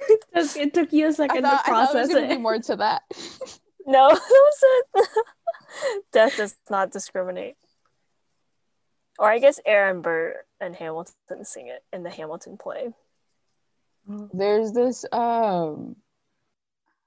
It 0.08 0.24
took, 0.32 0.56
it 0.56 0.74
took 0.74 0.92
you 0.92 1.08
a 1.08 1.12
second 1.12 1.42
thought, 1.42 1.64
to 1.64 1.70
I 1.72 1.84
thought 1.84 1.92
there 1.92 2.02
process 2.02 2.08
was 2.08 2.14
gonna 2.14 2.28
be 2.28 2.40
more 2.40 2.58
to 2.58 2.76
that. 2.76 3.02
No, 3.86 4.11
that 4.11 4.20
was 4.20 4.62
it. 4.94 5.08
death 6.12 6.36
does 6.36 6.54
not 6.68 6.92
discriminate. 6.92 7.56
Or 9.18 9.28
I 9.28 9.38
guess 9.38 9.58
Aaron 9.66 10.02
Burr 10.02 10.36
and 10.61 10.76
Hamilton 10.76 11.44
sing 11.44 11.68
it 11.68 11.82
in 11.92 12.02
the 12.04 12.11
Hamilton 12.11 12.58
play. 12.58 12.92
There's 14.06 14.72
this 14.72 15.06
um 15.11 15.96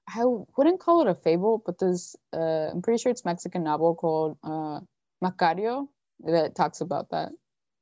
I 0.08 0.24
wouldn't 0.24 0.80
call 0.80 1.00
it 1.02 1.08
a 1.10 1.14
fable, 1.14 1.62
but 1.64 1.78
there's 1.78 2.16
uh 2.32 2.70
I'm 2.72 2.82
pretty 2.82 3.00
sure 3.02 3.10
it's 3.10 3.24
Mexican 3.24 3.64
novel 3.64 3.94
called 3.94 4.36
uh 4.44 4.80
Macario 5.22 5.88
that 6.20 6.54
talks 6.54 6.80
about 6.80 7.10
that. 7.10 7.32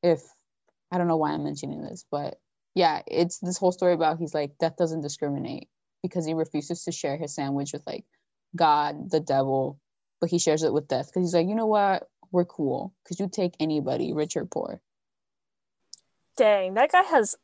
If 0.02 0.22
I 0.90 0.98
don't 0.98 1.08
know 1.08 1.16
why 1.16 1.32
I'm 1.32 1.44
mentioning 1.44 1.82
this, 1.82 2.04
but 2.10 2.38
yeah, 2.74 3.02
it's 3.06 3.38
this 3.38 3.58
whole 3.58 3.72
story 3.72 3.92
about 3.92 4.18
he's 4.18 4.34
like 4.34 4.58
death 4.58 4.76
doesn't 4.76 5.02
discriminate 5.02 5.68
because 6.02 6.26
he 6.26 6.34
refuses 6.34 6.84
to 6.84 6.92
share 6.92 7.16
his 7.16 7.34
sandwich 7.34 7.72
with 7.72 7.82
like 7.86 8.04
God, 8.54 9.10
the 9.10 9.20
devil, 9.20 9.78
but 10.20 10.30
he 10.30 10.38
shares 10.38 10.62
it 10.62 10.72
with 10.72 10.88
death 10.88 11.06
because 11.06 11.28
he's 11.28 11.34
like, 11.34 11.48
you 11.48 11.54
know 11.54 11.66
what, 11.66 12.08
we're 12.30 12.44
cool 12.44 12.94
because 13.02 13.20
you 13.20 13.28
take 13.28 13.54
anybody, 13.60 14.12
rich 14.12 14.36
or 14.36 14.44
poor. 14.44 14.80
Dang, 16.36 16.74
that 16.74 16.92
guy 16.92 17.02
has 17.02 17.36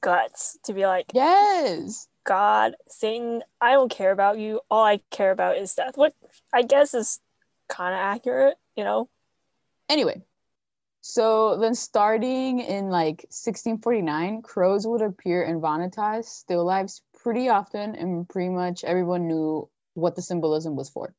guts 0.00 0.58
to 0.64 0.72
be 0.72 0.86
like, 0.86 1.06
Yes. 1.14 2.08
God, 2.24 2.74
Satan, 2.88 3.42
I 3.60 3.72
don't 3.72 3.90
care 3.90 4.12
about 4.12 4.38
you. 4.38 4.60
All 4.70 4.84
I 4.84 5.00
care 5.10 5.30
about 5.30 5.58
is 5.58 5.74
death. 5.74 5.96
What 5.96 6.14
I 6.52 6.62
guess 6.62 6.94
is 6.94 7.20
kind 7.68 7.94
of 7.94 7.98
accurate, 7.98 8.56
you 8.76 8.84
know? 8.84 9.08
Anyway, 9.88 10.22
so 11.00 11.56
then 11.58 11.74
starting 11.74 12.60
in 12.60 12.90
like 12.90 13.26
1649, 13.30 14.42
crows 14.42 14.86
would 14.86 15.02
appear 15.02 15.42
in 15.42 15.60
Vanitas 15.60 16.26
still 16.26 16.64
lives 16.64 17.02
pretty 17.22 17.48
often, 17.48 17.96
and 17.96 18.28
pretty 18.28 18.50
much 18.50 18.84
everyone 18.84 19.26
knew 19.26 19.68
what 19.94 20.14
the 20.14 20.22
symbolism 20.22 20.76
was 20.76 20.88
for. 20.88 21.14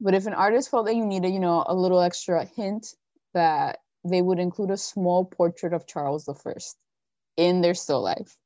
But 0.00 0.14
if 0.14 0.26
an 0.26 0.34
artist 0.34 0.70
felt 0.70 0.86
that 0.86 0.96
you 0.96 1.06
needed, 1.06 1.32
you 1.32 1.40
know, 1.40 1.64
a 1.66 1.74
little 1.74 2.00
extra 2.00 2.44
hint, 2.44 2.94
that 3.34 3.78
they 4.04 4.22
would 4.22 4.38
include 4.38 4.70
a 4.70 4.76
small 4.76 5.24
portrait 5.24 5.72
of 5.72 5.86
Charles 5.86 6.28
I 6.28 6.52
in 7.36 7.60
their 7.60 7.74
still 7.74 8.02
life. 8.02 8.36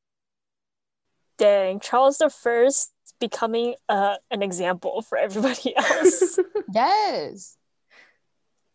Dang, 1.42 1.80
Charles 1.80 2.18
the 2.18 2.30
First 2.30 2.92
becoming 3.18 3.74
uh, 3.88 4.14
an 4.30 4.42
example 4.42 5.02
for 5.02 5.18
everybody 5.18 5.74
else. 5.76 6.38
Yes. 6.72 7.56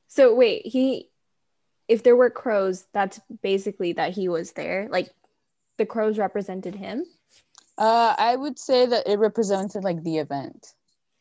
so 0.10 0.36
wait, 0.36 0.66
he 0.68 1.08
if 1.88 2.04
there 2.04 2.18
were 2.18 2.30
crows, 2.30 2.86
that's 2.94 3.22
basically 3.42 3.94
that 3.94 4.12
he 4.14 4.28
was 4.28 4.52
there. 4.52 4.90
Like 4.92 5.10
the 5.78 5.86
crows 5.86 6.18
represented 6.18 6.76
him. 6.76 7.06
Uh, 7.78 8.14
I 8.18 8.36
would 8.36 8.60
say 8.60 8.86
that 8.86 9.08
it 9.08 9.18
represented 9.18 9.86
like 9.86 10.04
the 10.04 10.18
event. 10.18 10.74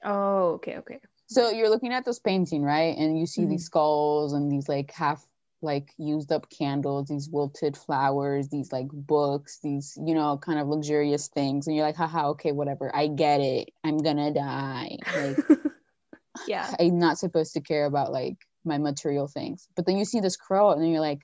Oh, 0.05 0.55
okay, 0.55 0.79
okay. 0.79 0.99
So 1.29 1.51
you're 1.51 1.71
looking 1.71 1.93
at 1.93 2.05
this 2.05 2.19
painting, 2.19 2.63
right? 2.63 2.97
And 2.99 3.19
you 3.19 3.27
see 3.27 3.43
Mhm. 3.43 3.51
these 3.51 3.67
skulls 3.67 4.33
and 4.33 4.51
these 4.51 4.69
like 4.69 4.91
half 4.91 5.25
like 5.63 5.93
used 5.97 6.33
up 6.33 6.49
candles, 6.51 7.09
these 7.09 7.29
wilted 7.29 7.77
flowers, 7.77 8.49
these 8.49 8.73
like 8.73 8.89
books, 8.93 9.59
these, 9.63 9.99
you 10.05 10.15
know, 10.15 10.37
kind 10.39 10.59
of 10.59 10.69
luxurious 10.69 11.29
things. 11.29 11.67
And 11.67 11.75
you're 11.75 11.85
like, 11.87 11.97
haha, 11.97 12.31
okay, 12.31 12.53
whatever. 12.53 12.95
I 12.95 13.07
get 13.09 13.41
it. 13.41 13.71
I'm 13.83 13.99
gonna 13.99 14.33
die. 14.33 14.99
Like 15.15 15.37
yeah. 16.49 16.75
I'm 16.81 16.99
not 16.99 17.19
supposed 17.19 17.55
to 17.55 17.61
care 17.61 17.87
about 17.87 18.13
like 18.13 18.37
my 18.65 18.79
material 18.79 19.29
things. 19.29 19.69
But 19.77 19.87
then 19.87 19.97
you 19.97 20.05
see 20.05 20.21
this 20.21 20.37
crow 20.37 20.71
and 20.73 20.83
then 20.83 20.91
you're 20.91 21.01
like, 21.01 21.23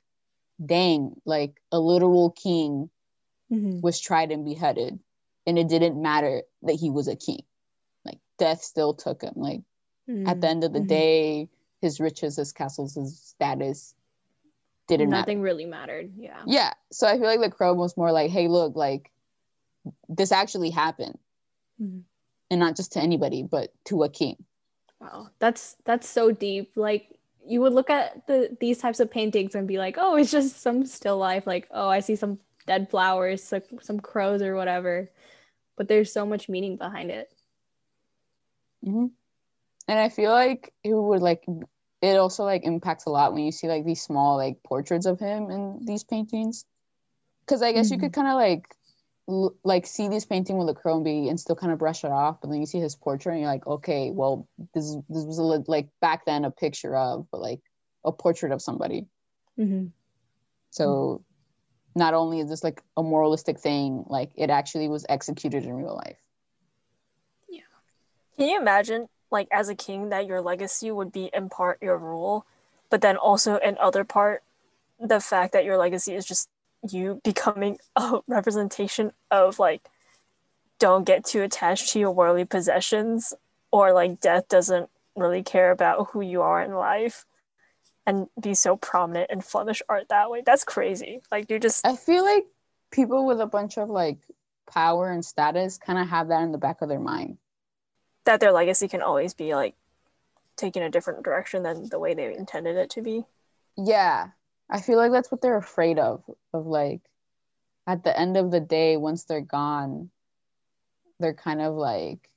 dang, 0.64 1.14
like 1.24 1.60
a 1.70 1.78
literal 1.78 2.30
king 2.30 2.88
Mhm. 3.50 3.82
was 3.82 4.00
tried 4.00 4.32
and 4.32 4.44
beheaded. 4.44 4.98
And 5.46 5.58
it 5.58 5.68
didn't 5.68 6.00
matter 6.00 6.42
that 6.62 6.74
he 6.74 6.88
was 6.88 7.06
a 7.08 7.16
king. 7.16 7.42
Like 8.04 8.18
death 8.38 8.62
still 8.62 8.94
took 8.94 9.22
him. 9.22 9.34
Like 9.36 9.60
at 10.26 10.40
the 10.40 10.48
end 10.48 10.64
of 10.64 10.72
the 10.72 10.80
Mhm. 10.80 10.88
day, 10.88 11.48
his 11.82 12.00
riches, 12.00 12.36
his 12.36 12.52
castles, 12.52 12.94
his 12.94 13.20
status 13.20 13.94
didn't 14.88 15.10
matter. 15.10 15.20
Nothing 15.20 15.40
really 15.40 15.64
mattered. 15.64 16.12
Yeah. 16.16 16.42
Yeah. 16.46 16.72
So 16.90 17.06
I 17.06 17.18
feel 17.18 17.26
like 17.26 17.40
the 17.40 17.50
crow 17.50 17.74
was 17.74 17.96
more 17.96 18.12
like, 18.12 18.30
hey, 18.30 18.48
look, 18.48 18.76
like 18.76 19.10
this 20.08 20.32
actually 20.32 20.70
happened. 20.70 21.18
Mhm. 21.80 22.02
And 22.50 22.60
not 22.60 22.76
just 22.76 22.92
to 22.92 23.00
anybody, 23.00 23.42
but 23.42 23.72
to 23.86 24.02
a 24.02 24.08
king. 24.08 24.44
Wow. 25.00 25.28
That's 25.38 25.76
that's 25.84 26.08
so 26.08 26.30
deep. 26.30 26.72
Like 26.76 27.18
you 27.46 27.60
would 27.60 27.72
look 27.72 27.90
at 27.90 28.26
the 28.26 28.56
these 28.60 28.78
types 28.78 29.00
of 29.00 29.10
paintings 29.10 29.54
and 29.54 29.66
be 29.66 29.78
like, 29.78 29.96
oh, 29.98 30.16
it's 30.16 30.30
just 30.30 30.60
some 30.60 30.84
still 30.86 31.18
life. 31.18 31.46
Like, 31.46 31.68
oh, 31.70 31.88
I 31.88 32.00
see 32.00 32.16
some 32.16 32.38
dead 32.66 32.90
flowers, 32.90 33.42
some, 33.42 33.62
some 33.80 33.98
crows 34.00 34.42
or 34.42 34.54
whatever. 34.54 35.10
But 35.76 35.88
there's 35.88 36.12
so 36.12 36.26
much 36.26 36.48
meaning 36.48 36.76
behind 36.76 37.10
it. 37.10 37.32
hmm 38.84 39.06
And 39.88 39.98
I 39.98 40.08
feel 40.10 40.30
like 40.30 40.72
it 40.84 40.92
would 40.94 41.22
like 41.22 41.44
it 42.02 42.18
also 42.18 42.44
like 42.44 42.64
impacts 42.64 43.06
a 43.06 43.10
lot 43.10 43.32
when 43.32 43.44
you 43.44 43.52
see 43.52 43.68
like 43.68 43.86
these 43.86 44.02
small 44.02 44.36
like 44.36 44.62
portraits 44.64 45.06
of 45.06 45.20
him 45.20 45.50
in 45.50 45.84
these 45.86 46.04
paintings. 46.04 46.66
Because 47.46 47.62
I 47.62 47.72
guess 47.72 47.90
you 47.90 47.98
could 47.98 48.12
kind 48.12 48.28
of 48.28 48.34
like 48.34 48.66
l- 49.28 49.54
like 49.64 49.86
see 49.86 50.08
this 50.08 50.24
painting 50.24 50.58
with 50.58 50.68
a 50.68 50.74
crow 50.74 50.96
and 50.96 51.04
be 51.04 51.28
and 51.28 51.38
still 51.38 51.56
kind 51.56 51.72
of 51.72 51.78
brush 51.78 52.04
it 52.04 52.10
off, 52.10 52.40
but 52.40 52.50
then 52.50 52.60
you 52.60 52.66
see 52.66 52.80
his 52.80 52.96
portrait 52.96 53.32
and 53.32 53.40
you're 53.40 53.50
like, 53.50 53.66
okay, 53.66 54.10
well 54.10 54.48
this 54.74 54.84
is- 54.84 55.02
this 55.08 55.24
was 55.24 55.38
a, 55.38 55.42
li- 55.42 55.64
like 55.68 55.88
back 56.00 56.24
then 56.26 56.44
a 56.44 56.50
picture 56.50 56.96
of, 56.96 57.26
but 57.30 57.40
like 57.40 57.60
a 58.04 58.12
portrait 58.12 58.52
of 58.52 58.60
somebody. 58.60 59.06
Mm-hmm. 59.58 59.86
So 60.70 61.24
not 61.94 62.14
only 62.14 62.40
is 62.40 62.48
this 62.48 62.64
like 62.64 62.82
a 62.96 63.02
moralistic 63.02 63.60
thing, 63.60 64.04
like 64.08 64.32
it 64.34 64.50
actually 64.50 64.88
was 64.88 65.06
executed 65.08 65.64
in 65.64 65.74
real 65.74 65.94
life. 65.94 66.18
Yeah. 67.48 67.60
Can 68.36 68.48
you 68.48 68.60
imagine, 68.60 69.08
like, 69.32 69.48
as 69.50 69.68
a 69.68 69.74
king, 69.74 70.10
that 70.10 70.26
your 70.26 70.40
legacy 70.40 70.90
would 70.90 71.10
be 71.10 71.30
in 71.32 71.48
part 71.48 71.82
your 71.82 71.98
rule, 71.98 72.46
but 72.90 73.00
then 73.00 73.16
also 73.16 73.56
in 73.56 73.76
other 73.78 74.04
part, 74.04 74.42
the 75.00 75.18
fact 75.18 75.52
that 75.54 75.64
your 75.64 75.78
legacy 75.78 76.14
is 76.14 76.26
just 76.26 76.48
you 76.88 77.20
becoming 77.24 77.78
a 77.96 78.20
representation 78.28 79.12
of, 79.30 79.58
like, 79.58 79.82
don't 80.78 81.04
get 81.04 81.24
too 81.24 81.42
attached 81.42 81.90
to 81.90 81.98
your 82.00 82.10
worldly 82.10 82.44
possessions, 82.44 83.34
or 83.70 83.92
like 83.92 84.20
death 84.20 84.48
doesn't 84.48 84.90
really 85.16 85.42
care 85.42 85.70
about 85.70 86.08
who 86.10 86.20
you 86.20 86.42
are 86.42 86.60
in 86.60 86.74
life, 86.74 87.24
and 88.04 88.26
be 88.40 88.54
so 88.54 88.76
prominent 88.76 89.30
in 89.30 89.40
Flemish 89.40 89.80
art 89.88 90.08
that 90.08 90.30
way. 90.30 90.42
That's 90.44 90.64
crazy. 90.64 91.22
Like, 91.30 91.50
you 91.50 91.58
just 91.58 91.86
I 91.86 91.96
feel 91.96 92.24
like 92.24 92.44
people 92.90 93.26
with 93.26 93.40
a 93.40 93.46
bunch 93.46 93.78
of 93.78 93.88
like 93.88 94.18
power 94.68 95.10
and 95.10 95.24
status 95.24 95.78
kind 95.78 95.98
of 95.98 96.08
have 96.08 96.28
that 96.28 96.42
in 96.42 96.52
the 96.52 96.58
back 96.58 96.82
of 96.82 96.88
their 96.88 97.00
mind. 97.00 97.38
That 98.24 98.40
their 98.40 98.52
legacy 98.52 98.88
can 98.88 99.02
always 99.02 99.34
be 99.34 99.54
like 99.54 99.74
taken 100.56 100.82
a 100.82 100.90
different 100.90 101.24
direction 101.24 101.62
than 101.62 101.88
the 101.88 101.98
way 101.98 102.14
they 102.14 102.34
intended 102.34 102.76
it 102.76 102.90
to 102.90 103.02
be. 103.02 103.24
Yeah. 103.76 104.28
I 104.70 104.80
feel 104.80 104.96
like 104.96 105.12
that's 105.12 105.30
what 105.30 105.40
they're 105.40 105.56
afraid 105.56 105.98
of 105.98 106.22
of 106.52 106.66
like 106.66 107.00
at 107.86 108.04
the 108.04 108.18
end 108.18 108.36
of 108.36 108.50
the 108.50 108.60
day 108.60 108.96
once 108.96 109.24
they're 109.24 109.40
gone 109.40 110.10
they're 111.18 111.34
kind 111.34 111.60
of 111.60 111.74
like 111.74 112.28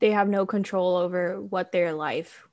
They 0.00 0.10
have 0.12 0.28
no 0.28 0.46
control 0.46 0.96
over 0.96 1.40
what 1.40 1.72
their 1.72 1.92
life. 1.92 2.46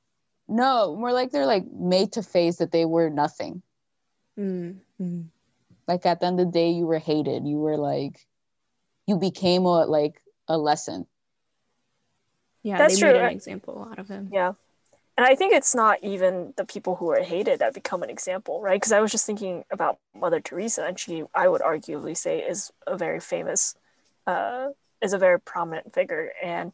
no, 0.48 0.96
more 0.96 1.14
like 1.14 1.32
they're 1.32 1.46
like 1.46 1.66
made 1.72 2.14
to 2.14 2.24
face 2.24 2.58
that 2.58 2.72
they 2.72 2.86
were 2.86 3.10
nothing. 3.10 3.62
Mm-hmm. 4.40 5.22
Like 5.88 6.06
at 6.06 6.20
the 6.20 6.28
end 6.28 6.40
of 6.40 6.48
the 6.48 6.52
day 6.52 6.72
you 6.72 6.86
were 6.88 7.00
hated. 7.00 7.46
You 7.48 7.58
were 7.58 7.78
like 7.78 8.26
you 9.08 9.18
became 9.18 9.66
a 9.66 9.86
like 9.86 10.22
a 10.48 10.58
lesson. 10.58 11.06
Yeah, 12.64 12.78
That's 12.78 12.96
they 12.96 13.00
true. 13.02 13.14
made 13.14 13.22
an 13.22 13.32
example 13.32 13.88
out 13.90 14.00
of 14.00 14.08
him. 14.08 14.30
Yeah. 14.32 14.54
And 15.18 15.26
I 15.26 15.36
think 15.36 15.54
it's 15.54 15.76
not 15.76 16.02
even 16.04 16.54
the 16.56 16.64
people 16.66 16.96
who 16.96 17.10
are 17.12 17.22
hated 17.22 17.60
that 17.60 17.74
become 17.74 18.04
an 18.04 18.10
example, 18.10 18.62
right? 18.62 18.80
Because 18.80 18.94
I 18.94 19.02
was 19.02 19.12
just 19.12 19.26
thinking 19.26 19.66
about 19.70 19.98
Mother 20.16 20.40
Teresa, 20.40 20.86
and 20.86 20.98
she, 20.98 21.24
I 21.36 21.48
would 21.50 21.62
arguably 21.62 22.16
say, 22.16 22.40
is 22.40 22.72
a 22.88 22.98
very 22.98 23.20
famous, 23.20 23.76
uh, 24.28 24.70
is 25.02 25.12
a 25.12 25.18
very 25.18 25.40
prominent 25.40 25.94
figure. 25.94 26.32
And 26.42 26.72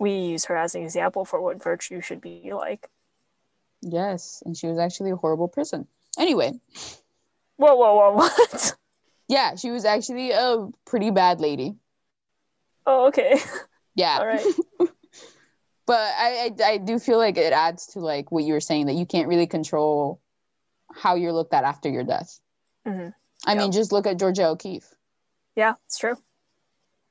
we 0.00 0.12
use 0.12 0.46
her 0.46 0.56
as 0.56 0.74
an 0.74 0.82
example 0.82 1.24
for 1.24 1.40
what 1.40 1.62
virtue 1.62 2.00
should 2.00 2.20
be 2.20 2.52
like. 2.52 2.88
Yes, 3.82 4.42
and 4.44 4.56
she 4.56 4.66
was 4.66 4.78
actually 4.78 5.10
a 5.12 5.16
horrible 5.16 5.48
person. 5.48 5.86
Anyway, 6.18 6.58
Whoa, 7.56 7.74
whoa, 7.76 7.94
whoa, 7.94 8.12
what? 8.16 8.74
yeah, 9.28 9.54
she 9.54 9.70
was 9.70 9.84
actually 9.84 10.32
a 10.32 10.68
pretty 10.86 11.10
bad 11.10 11.40
lady. 11.40 11.76
oh, 12.86 13.06
okay. 13.08 13.38
Yeah. 13.96 14.18
All 14.18 14.26
right. 14.26 14.40
but 15.90 15.98
I, 16.16 16.54
I 16.60 16.64
I 16.72 16.76
do 16.78 16.98
feel 16.98 17.18
like 17.18 17.36
it 17.36 17.52
adds 17.52 17.86
to 17.92 17.98
like 18.00 18.30
what 18.30 18.44
you 18.44 18.52
were 18.54 18.60
saying 18.70 18.86
that 18.86 18.94
you 18.94 19.06
can't 19.06 19.28
really 19.28 19.46
control 19.46 20.20
how 20.94 21.14
you're 21.16 21.32
looked 21.32 21.52
at 21.54 21.64
after 21.64 21.88
your 21.88 22.04
death. 22.04 22.38
Mhm. 22.86 23.12
I 23.46 23.52
Yeah. 23.54 23.58
mean, 23.58 23.72
just 23.72 23.90
look 23.92 24.06
at 24.06 24.18
Georgia 24.18 24.46
O'Keeffe. 24.48 24.94
Yeah, 25.56 25.74
it's 25.86 25.98
true. 25.98 26.16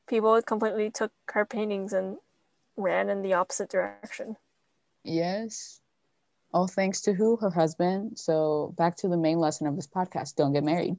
people 0.08 0.42
completely 0.42 0.90
took 0.90 1.12
her 1.36 1.46
paintings 1.46 1.94
and 1.94 2.18
ran 2.78 3.10
in 3.10 3.22
the 3.22 3.34
opposite 3.34 3.70
direction. 3.70 4.38
Yes. 5.04 5.80
All 6.52 6.68
thanks 6.68 7.02
to 7.02 7.14
who? 7.14 7.36
Her 7.38 7.52
husband. 7.52 8.18
So 8.18 8.74
back 8.78 8.96
to 8.98 9.08
the 9.08 9.18
main 9.18 9.38
lesson 9.40 9.68
of 9.68 9.76
this 9.76 9.88
podcast: 9.88 10.36
don't 10.36 10.54
get 10.54 10.64
married. 10.64 10.98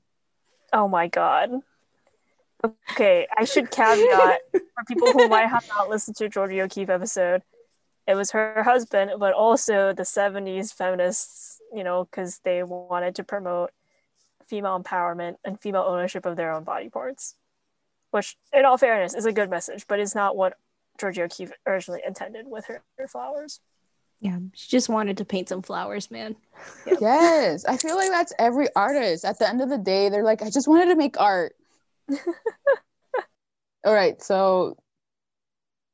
Oh 0.73 0.87
my 0.87 1.09
god. 1.09 1.51
Okay, 2.93 3.27
I 3.37 3.45
should 3.47 3.71
caveat 3.71 4.41
for 4.53 4.85
people 4.87 5.11
who 5.13 5.29
might 5.29 5.49
have 5.49 5.67
not 5.69 5.89
listened 5.89 6.17
to 6.19 6.29
Georgia 6.29 6.61
O'Keeffe 6.63 6.91
episode. 6.91 7.43
It 8.11 8.17
was 8.17 8.33
her 8.33 8.65
husband, 8.65 9.13
but 9.21 9.35
also 9.35 9.93
the 9.93 10.03
70s 10.03 10.75
feminists, 10.75 11.61
you 11.73 11.85
know, 11.85 12.05
because 12.05 12.41
they 12.43 12.65
wanted 12.65 13.15
to 13.15 13.25
promote 13.25 13.71
female 14.49 14.83
empowerment 14.83 15.37
and 15.45 15.61
female 15.61 15.85
ownership 15.87 16.27
of 16.27 16.35
their 16.37 16.53
own 16.53 16.65
body 16.65 16.89
parts. 16.89 17.37
Which, 18.11 18.37
in 18.53 18.65
all 18.65 18.79
fairness, 18.79 19.15
is 19.15 19.27
a 19.27 19.33
good 19.33 19.49
message, 19.49 19.87
but 19.87 20.01
is 20.01 20.17
not 20.17 20.37
what 20.37 20.55
Georgia 20.99 21.23
O'Keeffe 21.23 21.53
originally 21.65 22.01
intended 22.05 22.49
with 22.49 22.67
her, 22.67 22.83
her 22.99 23.07
flowers. 23.07 23.61
Yeah, 24.19 24.39
she 24.55 24.69
just 24.69 24.89
wanted 24.89 25.19
to 25.19 25.25
paint 25.25 25.49
some 25.49 25.63
flowers, 25.63 26.11
man. 26.11 26.35
Yes. 27.01 27.65
I 27.65 27.77
feel 27.77 27.95
like 27.95 28.11
that's 28.11 28.33
every 28.41 28.67
artist. 28.75 29.25
At 29.25 29.39
the 29.39 29.49
end 29.49 29.61
of 29.61 29.69
the 29.69 29.79
day, 29.79 30.09
they're 30.09 30.25
like, 30.25 30.43
I 30.43 30.51
just 30.51 30.67
wanted 30.67 30.87
to 30.87 30.97
make 30.97 31.21
art. 31.21 31.55
All 33.85 33.95
right. 33.95 34.21
So 34.21 34.77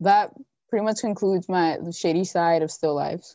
that 0.01 0.33
pretty 0.77 0.85
much 0.85 1.01
concludes 1.01 1.49
my 1.49 1.79
shady 1.91 2.25
side 2.25 2.61
of 2.61 2.71
still 2.71 2.95
lives. 2.95 3.35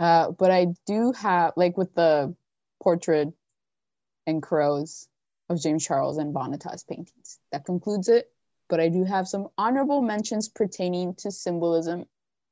Uh, 0.00 0.32
but 0.32 0.50
I 0.50 0.74
do 0.84 1.12
have 1.12 1.52
like 1.54 1.76
with 1.76 1.94
the 1.94 2.34
portrait 2.82 3.32
and 4.26 4.42
crows 4.42 5.06
of 5.48 5.62
James 5.62 5.86
Charles 5.86 6.18
and 6.18 6.34
Vanitas 6.34 6.84
paintings. 6.88 7.38
That 7.52 7.64
concludes 7.64 8.08
it. 8.08 8.28
But 8.68 8.80
I 8.80 8.88
do 8.88 9.04
have 9.04 9.28
some 9.28 9.46
honorable 9.56 10.02
mentions 10.02 10.48
pertaining 10.48 11.14
to 11.18 11.30
symbolism 11.30 12.06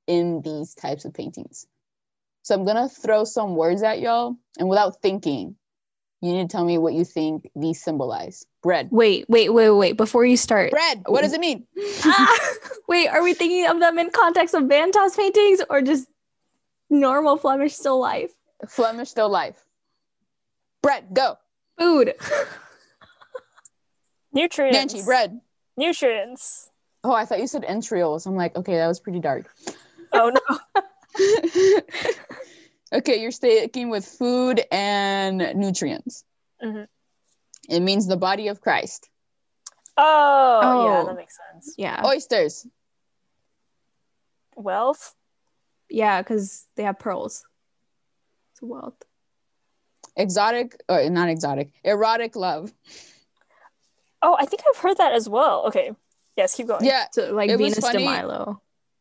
in 0.07 0.41
these 0.43 0.77
types 0.77 1.05
of 1.05 1.13
paintings. 1.13 1.67
So 2.43 2.55
I'm 2.55 2.65
gonna 2.65 2.89
throw 2.89 3.25
some 3.25 3.57
words 3.57 3.83
at 3.83 3.99
y'all, 3.99 4.37
and 4.61 4.69
without 4.69 5.03
thinking, 5.03 5.57
you 6.25 6.33
need 6.33 6.49
to 6.49 6.53
tell 6.53 6.65
me 6.65 6.79
what 6.79 6.95
you 6.95 7.05
think 7.05 7.51
these 7.55 7.83
symbolize. 7.83 8.47
Bread. 8.63 8.89
Wait, 8.91 9.27
wait, 9.29 9.51
wait, 9.51 9.71
wait. 9.71 9.97
Before 9.97 10.25
you 10.25 10.39
start, 10.39 10.71
Bread. 10.71 11.03
What 11.07 11.23
does 11.23 11.35
it 11.35 11.41
mean? 11.41 11.67
ah, 12.05 12.39
wait, 12.89 13.09
are 13.09 13.23
we 13.23 13.35
thinking 13.35 13.67
of 13.67 13.79
them 13.79 13.99
in 13.99 14.11
context 14.11 14.55
of 14.55 14.63
Vanitas 14.65 15.17
paintings 15.17 15.61
or 15.69 15.83
just 15.83 16.09
normal 16.89 17.37
Flemish 17.37 17.75
still 17.75 18.01
life? 18.01 18.33
Flemish 18.67 19.11
still 19.11 19.29
life. 19.29 19.67
Bread. 20.83 21.09
Go. 21.13 21.37
Food. 21.79 22.15
Nutrients. 24.33 24.77
Nancy. 24.77 25.03
Bread. 25.05 25.41
Nutrients. 25.77 26.71
Oh, 27.03 27.13
I 27.13 27.27
thought 27.27 27.41
you 27.41 27.47
said 27.47 27.65
entrails. 27.65 28.25
I'm 28.25 28.35
like, 28.35 28.57
okay, 28.57 28.77
that 28.77 28.89
was 28.89 28.99
pretty 28.99 29.21
dark. 29.21 29.53
Oh 30.15 30.31
no. 30.31 30.41
okay, 32.95 33.21
you're 33.21 33.31
sticking 33.31 33.91
with 33.91 34.05
food 34.07 34.63
and 34.71 35.39
nutrients. 35.57 36.25
Mhm. 36.63 36.87
It 37.69 37.81
means 37.81 38.07
the 38.07 38.17
body 38.17 38.49
of 38.49 38.61
Christ. 38.61 39.09
Oh, 39.97 40.61
yeah, 40.87 41.01
Oh. 41.03 41.07
that 41.07 41.17
makes 41.17 41.37
sense. 41.53 41.75
Yeah. 41.79 42.03
Oysters. 42.05 42.67
Wealth. 44.57 45.15
Yeah, 45.91 46.23
because 46.23 46.67
they 46.77 46.83
have 46.85 46.99
pearls. 46.99 47.45
It's 48.53 48.63
wealth. 48.63 48.95
Exotic, 50.17 50.81
or 50.89 51.09
not 51.11 51.29
exotic, 51.29 51.71
erotic 51.83 52.37
love. 52.37 52.73
Oh, 54.23 54.37
I 54.39 54.47
think 54.47 54.63
I've 54.69 54.79
heard 54.81 54.99
that 54.99 55.13
as 55.13 55.29
well. 55.29 55.65
Okay. 55.67 55.93
Yes, 56.37 56.55
keep 56.55 56.67
going. 56.69 56.85
Yeah, 56.85 57.07
So 57.13 57.33
like 57.33 57.51
It 57.51 57.59
was 57.59 57.75
Venus 57.75 57.91
de 57.93 58.05
Milo. 58.05 58.61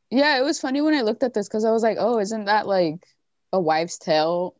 yeah. 0.09 0.37
It 0.37 0.43
was 0.43 0.59
funny 0.59 0.81
when 0.81 0.93
I 0.93 1.01
looked 1.01 1.23
at 1.23 1.33
this 1.33 1.47
because 1.47 1.65
I 1.65 1.71
was 1.71 1.81
like, 1.83 1.97
oh, 1.99 2.19
isn't 2.19 2.45
that 2.45 2.67
like 2.67 3.05
a 3.53 3.59
wives' 3.59 3.97
tale 3.97 4.55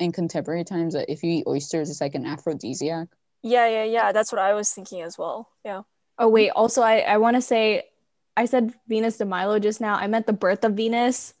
in 0.00 0.10
contemporary 0.10 0.64
times 0.64 0.94
that 0.94 1.10
if 1.10 1.22
you 1.22 1.30
eat 1.30 1.44
oysters, 1.46 1.90
it's 1.90 2.00
like 2.00 2.14
an 2.14 2.26
aphrodisiac? 2.26 3.08
Yeah, 3.42 3.68
yeah, 3.68 3.84
yeah. 3.84 4.12
That's 4.12 4.32
what 4.32 4.40
I 4.40 4.54
was 4.54 4.72
thinking 4.72 5.02
as 5.02 5.16
well. 5.16 5.48
Yeah. 5.64 5.82
Oh 6.18 6.28
wait, 6.28 6.50
also 6.50 6.82
I, 6.82 6.98
I 7.00 7.18
want 7.18 7.36
to 7.36 7.40
say 7.40 7.84
I 8.36 8.46
said 8.46 8.74
Venus 8.88 9.18
de 9.18 9.24
Milo 9.24 9.58
just 9.60 9.80
now. 9.80 9.94
I 9.94 10.08
meant 10.08 10.26
the 10.26 10.32
birth 10.32 10.64
of 10.64 10.72
Venus 10.72 11.34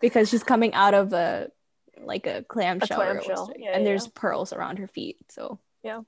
because 0.00 0.28
she's 0.28 0.42
coming 0.42 0.74
out 0.74 0.92
of 0.92 1.12
a 1.14 1.50
like 2.02 2.26
a 2.26 2.42
clamshell, 2.42 3.00
or 3.00 3.04
a 3.04 3.20
clamshell, 3.20 3.42
oyster, 3.48 3.54
yeah, 3.58 3.70
and 3.72 3.82
yeah. 3.82 3.90
there's 3.90 4.08
pearls 4.08 4.52
around 4.52 4.78
her 4.78 4.86
feet. 4.86 5.16
So 5.28 5.58
yeah. 5.82 6.00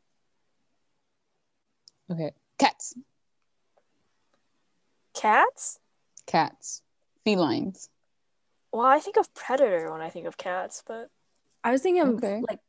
Okay, 2.10 2.32
cats, 2.58 2.94
Cats? 5.14 5.78
cats, 6.26 6.82
felines. 7.24 7.88
Well, 8.72 8.86
I 8.86 9.00
think 9.00 9.16
of 9.16 9.32
predator 9.34 9.92
when 9.92 10.00
I 10.00 10.08
think 10.10 10.26
of 10.26 10.36
cats, 10.36 10.82
but 10.86 11.10
I 11.62 11.70
was 11.70 11.82
thinking 11.82 12.02
of 12.02 12.22
like 12.22 12.60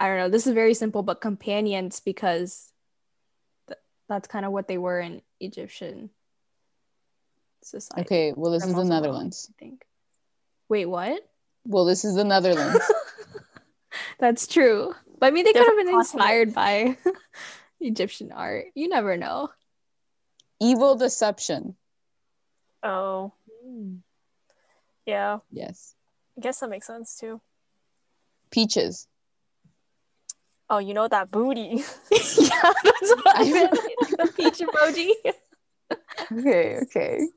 I 0.00 0.08
don't 0.08 0.18
know. 0.18 0.28
This 0.28 0.46
is 0.46 0.54
very 0.54 0.74
simple, 0.74 1.02
but 1.02 1.20
companions 1.20 2.00
because 2.00 2.72
th- 3.68 3.78
that's 4.08 4.28
kind 4.28 4.44
of 4.44 4.52
what 4.52 4.66
they 4.66 4.78
were 4.78 4.98
in 5.00 5.22
Egyptian 5.40 6.10
society. 7.62 8.02
Okay, 8.02 8.32
well, 8.36 8.50
this 8.52 8.64
Or 8.64 8.68
is 8.68 8.72
the 8.72 8.76
most 8.78 8.82
of 8.84 8.88
them, 8.88 9.02
Netherlands. 9.02 9.50
I 9.50 9.54
think. 9.58 9.84
Wait, 10.68 10.86
what? 10.86 11.22
Well, 11.66 11.84
this 11.84 12.04
is 12.04 12.14
the 12.14 12.24
Netherlands. 12.24 12.80
That's 14.18 14.46
true. 14.46 14.94
But 15.18 15.26
I 15.26 15.30
mean, 15.30 15.44
they 15.44 15.52
could 15.52 15.58
have 15.60 15.66
Different 15.68 15.88
been 15.88 15.98
inspired 15.98 16.54
by 16.54 16.96
Egyptian 17.80 18.32
art. 18.32 18.66
You 18.74 18.88
never 18.88 19.16
know. 19.16 19.50
Evil 20.60 20.96
deception. 20.96 21.76
oh, 22.82 23.32
hmm. 23.64 23.96
Yeah. 25.06 25.38
Yes. 25.50 25.94
I 26.36 26.40
guess 26.40 26.60
that 26.60 26.70
makes 26.70 26.86
sense 26.86 27.18
too. 27.18 27.40
Peaches. 28.50 29.06
Oh, 30.70 30.78
you 30.78 30.94
know 30.94 31.06
that 31.08 31.30
booty. 31.30 31.60
yeah, 32.10 32.72
that's 32.84 33.10
what 33.14 33.36
I 33.36 33.50
meant. 33.52 33.70
the 33.72 34.32
peach 34.34 34.58
emoji. 34.58 35.10
Okay, 36.32 36.78
okay. 36.82 37.28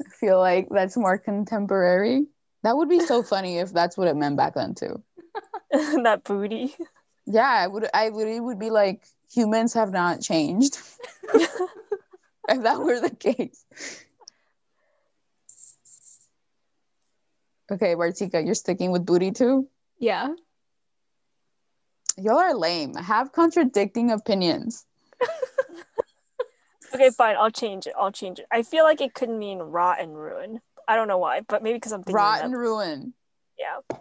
I 0.00 0.08
feel 0.18 0.38
like 0.38 0.68
that's 0.70 0.96
more 0.96 1.18
contemporary. 1.18 2.26
That 2.64 2.76
would 2.76 2.88
be 2.88 3.00
so 3.00 3.22
funny 3.32 3.58
if 3.58 3.72
that's 3.72 3.96
what 3.96 4.08
it 4.08 4.16
meant 4.16 4.36
back 4.36 4.54
then 4.54 4.74
too. 4.74 5.02
that 5.70 6.22
booty. 6.24 6.74
Yeah, 7.26 7.48
I 7.48 7.66
would. 7.68 7.88
I 7.94 8.10
would. 8.10 8.26
It 8.26 8.40
would 8.40 8.58
be 8.58 8.70
like 8.70 9.04
humans 9.32 9.74
have 9.74 9.92
not 9.92 10.20
changed. 10.20 10.76
if 11.34 12.62
that 12.62 12.80
were 12.80 13.00
the 13.00 13.14
case. 13.14 13.64
Okay, 17.72 17.94
Vartika, 17.94 18.44
you're 18.44 18.54
sticking 18.54 18.90
with 18.90 19.06
booty 19.06 19.30
too. 19.32 19.68
Yeah. 19.98 20.34
Y'all 22.18 22.38
are 22.38 22.54
lame. 22.54 22.94
Have 22.94 23.32
contradicting 23.32 24.10
opinions. 24.10 24.84
Okay, 26.94 27.10
fine. 27.10 27.36
I'll 27.38 27.50
change 27.50 27.86
it. 27.86 27.94
I'll 27.98 28.12
change 28.12 28.38
it. 28.38 28.46
I 28.52 28.62
feel 28.62 28.84
like 28.84 29.00
it 29.00 29.14
could 29.14 29.30
mean 29.30 29.58
rot 29.60 30.00
and 30.00 30.14
ruin. 30.14 30.60
I 30.86 30.96
don't 30.96 31.08
know 31.08 31.18
why, 31.18 31.40
but 31.40 31.62
maybe 31.62 31.76
because 31.78 31.92
I'm 31.92 32.02
thinking 32.02 32.14
Rot 32.14 32.42
and 32.44 32.54
ruin. 32.54 33.14
Yeah, 33.58 33.96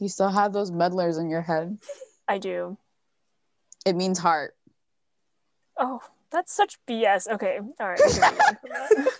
You 0.00 0.08
still 0.08 0.30
have 0.30 0.52
those 0.52 0.70
medlars 0.70 1.18
in 1.18 1.28
your 1.28 1.42
head. 1.42 1.78
I 2.28 2.38
do. 2.38 2.78
It 3.84 3.96
means 3.96 4.18
heart. 4.18 4.54
Oh, 5.78 6.00
that's 6.30 6.54
such 6.54 6.78
BS. 6.88 7.28
Okay, 7.28 7.58
all 7.58 7.88
right. 7.88 8.00
moving 8.02 8.22
on 8.22 8.56
from 8.56 8.70
that. 8.70 9.12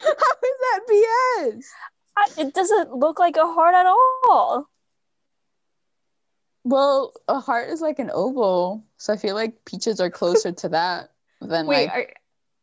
How 0.00 0.34
is 0.42 0.56
that 0.60 0.80
BS? 0.90 1.64
I, 2.16 2.28
it 2.38 2.54
doesn't 2.54 2.94
look 2.94 3.18
like 3.18 3.36
a 3.36 3.46
heart 3.46 3.74
at 3.74 3.86
all. 3.86 4.68
Well, 6.64 7.14
a 7.26 7.40
heart 7.40 7.70
is 7.70 7.80
like 7.80 7.98
an 7.98 8.10
oval, 8.12 8.84
so 8.98 9.12
I 9.12 9.16
feel 9.16 9.34
like 9.34 9.64
peaches 9.64 10.00
are 10.00 10.10
closer 10.10 10.52
to 10.52 10.68
that 10.70 11.10
than 11.40 11.66
Wait, 11.66 11.86
like 11.86 11.94
are, 11.94 12.06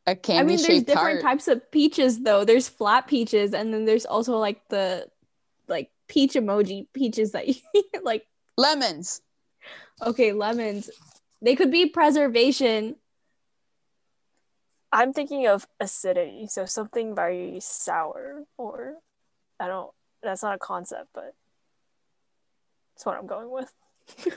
a 0.06 0.12
I 0.12 0.16
candy 0.16 0.54
I 0.54 0.56
mean, 0.56 0.66
there's 0.66 0.84
different 0.84 1.22
heart. 1.22 1.22
types 1.22 1.48
of 1.48 1.72
peaches 1.72 2.22
though. 2.22 2.46
There's 2.46 2.70
flat 2.70 3.08
peaches, 3.08 3.54
and 3.54 3.74
then 3.74 3.86
there's 3.86 4.06
also 4.06 4.38
like 4.38 4.68
the 4.70 5.08
like 5.68 5.90
peach 6.08 6.34
emoji 6.34 6.88
peaches 6.94 7.32
that 7.32 7.48
you 7.74 7.84
like. 8.04 8.28
Lemons. 8.56 9.22
Okay, 10.02 10.32
lemons. 10.32 10.90
They 11.42 11.56
could 11.56 11.72
be 11.72 11.88
preservation. 11.88 12.96
I'm 14.92 15.12
thinking 15.12 15.48
of 15.48 15.68
acidity, 15.80 16.48
so 16.48 16.66
something 16.66 17.16
very 17.16 17.60
sour, 17.62 18.44
or 18.58 18.96
I 19.60 19.68
don't. 19.68 19.92
That's 20.24 20.44
not 20.44 20.56
a 20.56 20.60
concept, 20.60 21.10
but 21.14 21.34
that's 22.96 23.06
what 23.06 23.18
I'm 23.18 23.28
going 23.28 23.50
with. 23.50 23.72
I 24.28 24.32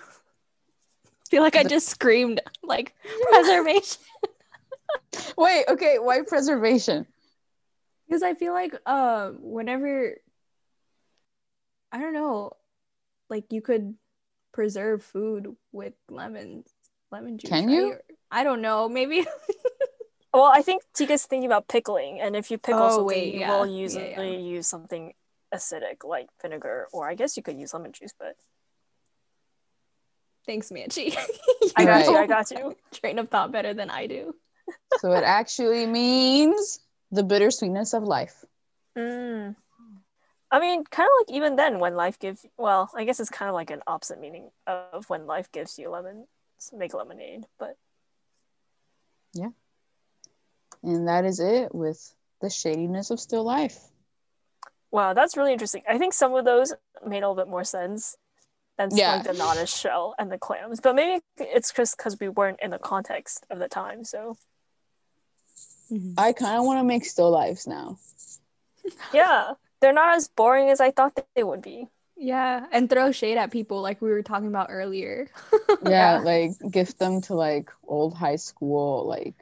feel 1.31 1.43
like 1.43 1.57
I 1.57 1.64
just 1.64 1.89
screamed 1.89 2.41
like 2.62 2.95
preservation 3.31 3.99
Wait, 5.37 5.64
okay, 5.68 5.99
why 5.99 6.21
preservation? 6.27 7.07
because 8.07 8.23
I 8.25 8.35
feel 8.35 8.53
like 8.53 8.75
uh 8.87 9.31
whenever 9.39 10.16
I 11.93 11.99
don't 11.99 12.12
know, 12.12 12.53
like 13.29 13.53
you 13.53 13.62
could 13.62 13.95
preserve 14.53 15.03
food 15.03 15.55
with 15.73 15.95
lemons. 16.09 16.68
lemon 17.11 17.39
juice. 17.39 17.49
Can 17.49 17.68
you? 17.68 17.97
I 18.31 18.45
don't 18.45 18.62
know. 18.62 18.89
Maybe. 18.89 19.25
Well, 20.33 20.45
I 20.55 20.62
think 20.62 20.83
Tika's 20.95 21.26
thinking 21.26 21.47
about 21.47 21.66
pickling, 21.68 22.20
and 22.20 22.37
if 22.37 22.51
you 22.51 22.59
pickle 22.59 22.83
Oh, 22.83 22.89
something, 22.91 23.07
wait, 23.07 23.35
you 23.35 23.41
yeah. 23.41 23.59
will 23.59 23.66
Yeah, 23.66 23.81
usually 23.83 24.11
yeah. 24.11 24.39
use 24.39 24.68
something 24.68 25.12
acidic 25.53 26.05
like 26.05 26.28
vinegar, 26.41 26.87
or 26.93 27.09
I 27.09 27.14
guess 27.14 27.37
you 27.37 27.43
could 27.43 27.59
use 27.59 27.74
lemon 27.74 27.93
juice, 27.93 28.14
but 28.18 28.37
Thanks, 30.47 30.70
Manchi. 30.70 31.14
I 31.76 31.85
got 31.85 32.07
you. 32.07 32.16
I 32.16 32.26
got 32.26 32.51
you. 32.51 32.74
Train 32.93 33.18
of 33.18 33.28
thought 33.28 33.53
better 33.53 33.74
than 33.74 33.91
I 33.91 34.07
do. 34.07 34.35
So 34.99 35.12
it 35.12 35.22
actually 35.22 35.87
means 35.87 36.81
the 37.12 37.22
bittersweetness 37.22 37.93
of 37.95 38.05
life. 38.05 38.45
Mm. 38.97 39.55
I 40.51 40.59
mean, 40.61 40.83
kind 40.85 41.07
of 41.07 41.12
like 41.28 41.37
even 41.37 41.57
then, 41.57 41.78
when 41.78 41.95
life 41.95 42.18
gives, 42.18 42.45
well, 42.57 42.91
I 42.97 43.05
guess 43.05 43.20
it's 43.20 43.31
kind 43.31 43.49
of 43.49 43.55
like 43.55 43.70
an 43.70 43.83
opposite 43.87 44.18
meaning 44.18 44.51
of 44.66 45.09
when 45.11 45.26
life 45.26 45.53
gives 45.53 45.78
you 45.78 45.91
lemons, 45.91 46.26
make 46.72 46.95
lemonade. 46.95 47.45
But 47.59 47.76
And 50.83 51.09
that 51.09 51.24
is 51.24 51.41
it 51.41 51.74
with 51.74 52.14
the 52.41 52.51
shadiness 52.51 53.11
of 53.11 53.20
still 53.20 53.45
life. 53.45 53.78
wow, 54.91 55.12
that's 55.14 55.37
really 55.37 55.53
interesting. 55.53 55.83
I 55.89 55.99
think 55.99 56.12
some 56.14 56.35
of 56.35 56.45
those 56.45 56.72
made 57.07 57.22
a 57.22 57.28
little 57.28 57.37
bit 57.37 57.49
more 57.49 57.64
sense 57.64 58.16
than 58.78 58.89
Yeah. 58.93 59.16
like 59.16 59.24
the 59.24 59.35
Nana's 59.35 59.70
shell 59.70 60.14
and 60.18 60.33
the 60.33 60.39
clams. 60.39 60.81
But 60.81 60.95
maybe 60.97 61.22
it's 61.39 61.72
just 61.72 61.97
because 61.97 62.18
we 62.18 62.28
weren't 62.28 62.61
in 62.61 62.70
the 62.70 62.78
context 62.78 63.45
of 63.51 63.59
the 63.59 63.68
time. 63.68 64.05
So 64.05 64.37
mm-hmm. 65.93 66.14
I 66.18 66.33
kind 66.33 66.57
of 66.59 66.64
want 66.64 66.78
to 66.81 66.85
make 66.85 67.05
still 67.05 67.31
lives 67.31 67.66
now. 67.66 67.99
yeah, 69.14 69.53
they're 69.81 69.93
not 69.93 70.16
as 70.16 70.28
boring 70.28 70.70
as 70.70 70.81
I 70.81 70.91
thought 70.91 71.18
they 71.37 71.45
would 71.45 71.62
be. 71.62 71.89
Yeah, 72.16 72.66
and 72.72 72.91
throw 72.91 73.12
shade 73.12 73.39
at 73.39 73.51
people 73.51 73.81
like 73.81 74.03
we 74.03 74.11
were 74.11 74.22
talking 74.22 74.49
about 74.49 74.68
earlier. 74.70 75.28
Yeah, 75.85 76.16
Yeah. 76.16 76.18
like 76.18 76.53
gift 76.70 76.99
them 76.99 77.20
to 77.22 77.35
like 77.35 77.70
old 77.87 78.12
high 78.14 78.37
school 78.37 79.07
like 79.07 79.35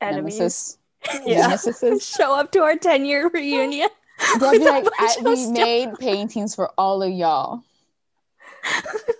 Enemies. 0.00 0.38
nemesis. 0.38 0.78
Yeah. 1.24 1.50
Nemesises. 1.50 2.16
Show 2.16 2.34
up 2.34 2.50
to 2.52 2.62
our 2.62 2.76
10 2.76 3.04
year 3.04 3.30
reunion. 3.32 3.88
They'll 4.40 4.52
be 4.52 4.58
like, 4.58 4.86
I, 4.98 5.14
we 5.22 5.36
stuff. 5.36 5.52
made 5.52 5.94
paintings 5.98 6.54
for 6.54 6.70
all 6.78 7.02
of 7.02 7.12
y'all. 7.12 7.62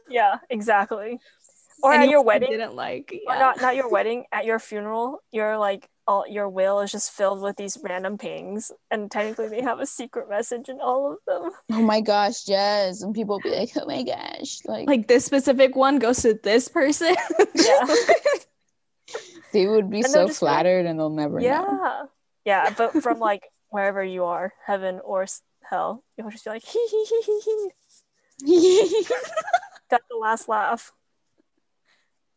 Yeah, 0.09 0.39
exactly. 0.51 1.21
Or 1.83 1.93
And 1.93 2.05
at 2.05 2.09
your 2.09 2.23
wedding, 2.23 2.51
didn't 2.51 2.75
like. 2.75 3.13
Yeah. 3.13 3.39
not 3.39 3.61
not 3.61 3.77
your 3.77 3.89
wedding, 3.91 4.25
at 4.33 4.47
your 4.47 4.59
funeral, 4.59 5.23
your 5.31 5.59
like 5.59 5.89
all 6.09 6.25
your 6.27 6.49
will 6.49 6.81
is 6.81 6.91
just 6.91 7.13
filled 7.13 7.43
with 7.43 7.57
these 7.57 7.77
random 7.83 8.17
pings, 8.17 8.73
and 8.91 9.11
technically 9.11 9.49
they 9.49 9.61
have 9.61 9.79
a 9.81 9.87
secret 9.87 10.29
message 10.29 10.69
in 10.69 10.81
all 10.81 11.13
of 11.13 11.19
them. 11.27 11.51
Oh 11.73 11.83
my 11.83 12.01
gosh, 12.01 12.49
yes. 12.49 13.03
And 13.03 13.15
people 13.15 13.39
be 13.41 13.51
like, 13.51 13.71
oh 13.77 13.87
my 13.87 14.03
gosh. 14.03 14.61
Like, 14.65 14.89
like 14.89 15.07
this 15.09 15.27
specific 15.27 15.77
one 15.77 15.99
goes 15.99 16.23
to 16.23 16.39
this 16.43 16.69
person. 16.69 17.15
Yeah. 17.55 17.87
They 19.53 19.67
would 19.67 19.91
be 19.91 20.03
so 20.03 20.27
just 20.27 20.41
be 20.41 20.47
like, 20.47 20.53
flattered 20.53 20.87
and 20.87 20.99
they'll 20.99 21.11
never 21.11 21.41
know. 21.41 21.45
Yeah, 21.45 22.03
yeah, 22.45 22.75
but 22.77 23.03
from 23.03 23.19
like 23.19 23.45
wherever 23.69 24.03
you 24.03 24.25
are, 24.25 24.53
heaven 24.65 25.01
or 25.05 25.27
hell, 25.69 26.05
you'll 26.17 26.31
just 26.31 26.45
be 26.45 26.51
like 26.51 26.65
hee 26.65 26.87
hee 26.91 27.05
hee 27.05 27.23
hee 27.25 27.71
hee. 28.45 29.07
Got 29.91 30.03
the 30.11 30.17
last 30.17 30.49
laugh. 30.49 30.93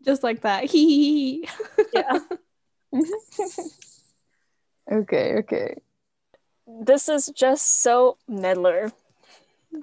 Just 0.05 0.23
like 0.23 0.41
that. 0.41 0.65
Hee 0.65 0.87
hee 0.87 1.47
hee. 1.47 1.49
Yeah. 1.93 2.19
okay, 4.91 5.35
okay. 5.39 5.75
this 6.85 7.09
is 7.09 7.31
just 7.35 7.81
so 7.81 8.17
meddler. 8.27 8.91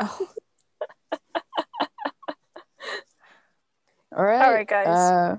Oh, 0.00 0.28
All 4.16 4.24
right. 4.24 4.46
All 4.46 4.52
right, 4.52 4.66
guys. 4.66 4.86
Uh, 4.86 5.36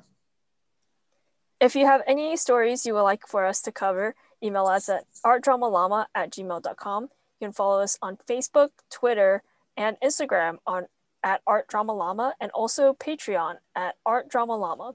If 1.60 1.76
you 1.76 1.86
have 1.86 2.02
any 2.06 2.38
stories 2.38 2.86
you 2.86 2.94
would 2.94 3.02
like 3.02 3.28
for 3.28 3.46
us 3.46 3.62
to 3.64 3.72
cover, 3.72 4.16
email 4.44 4.68
us 4.68 4.90
at 4.90 5.06
artdramalama 5.26 6.06
at 6.14 6.32
gmail.com. 6.32 7.04
You 7.04 7.48
can 7.48 7.54
follow 7.54 7.82
us 7.82 7.98
on 8.02 8.18
Facebook, 8.28 8.70
Twitter, 8.92 9.42
and 9.76 9.98
Instagram 10.04 10.58
on 10.66 10.86
at 11.24 11.44
artdramalama 11.46 12.34
and 12.40 12.52
also 12.52 12.94
Patreon 12.94 13.56
at 13.76 13.96
artdramalama. 14.08 14.94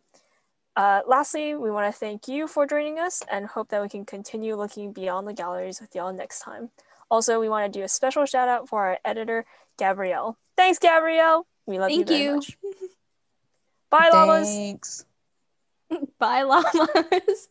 Uh, 0.74 1.00
lastly, 1.06 1.54
we 1.54 1.70
want 1.70 1.92
to 1.92 1.98
thank 1.98 2.28
you 2.28 2.46
for 2.46 2.66
joining 2.66 2.98
us 2.98 3.22
and 3.30 3.46
hope 3.46 3.68
that 3.68 3.82
we 3.82 3.88
can 3.88 4.06
continue 4.06 4.56
looking 4.56 4.92
beyond 4.92 5.28
the 5.28 5.34
galleries 5.34 5.80
with 5.80 5.94
y'all 5.94 6.12
next 6.12 6.40
time. 6.40 6.70
Also, 7.10 7.38
we 7.40 7.48
want 7.48 7.70
to 7.70 7.78
do 7.78 7.84
a 7.84 7.88
special 7.88 8.24
shout 8.24 8.48
out 8.48 8.68
for 8.68 8.82
our 8.86 8.98
editor, 9.04 9.44
Gabrielle. 9.78 10.38
Thanks, 10.56 10.78
Gabrielle. 10.78 11.46
We 11.66 11.78
love 11.78 11.90
Thank 11.90 12.00
you 12.00 12.06
very 12.06 12.22
you. 12.22 12.34
much. 12.36 12.56
Bye, 13.90 14.08
llamas. 14.10 15.04
Bye, 16.18 16.42
llamas. 16.42 17.48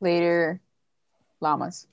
Later, 0.00 0.60
llamas. 1.40 1.86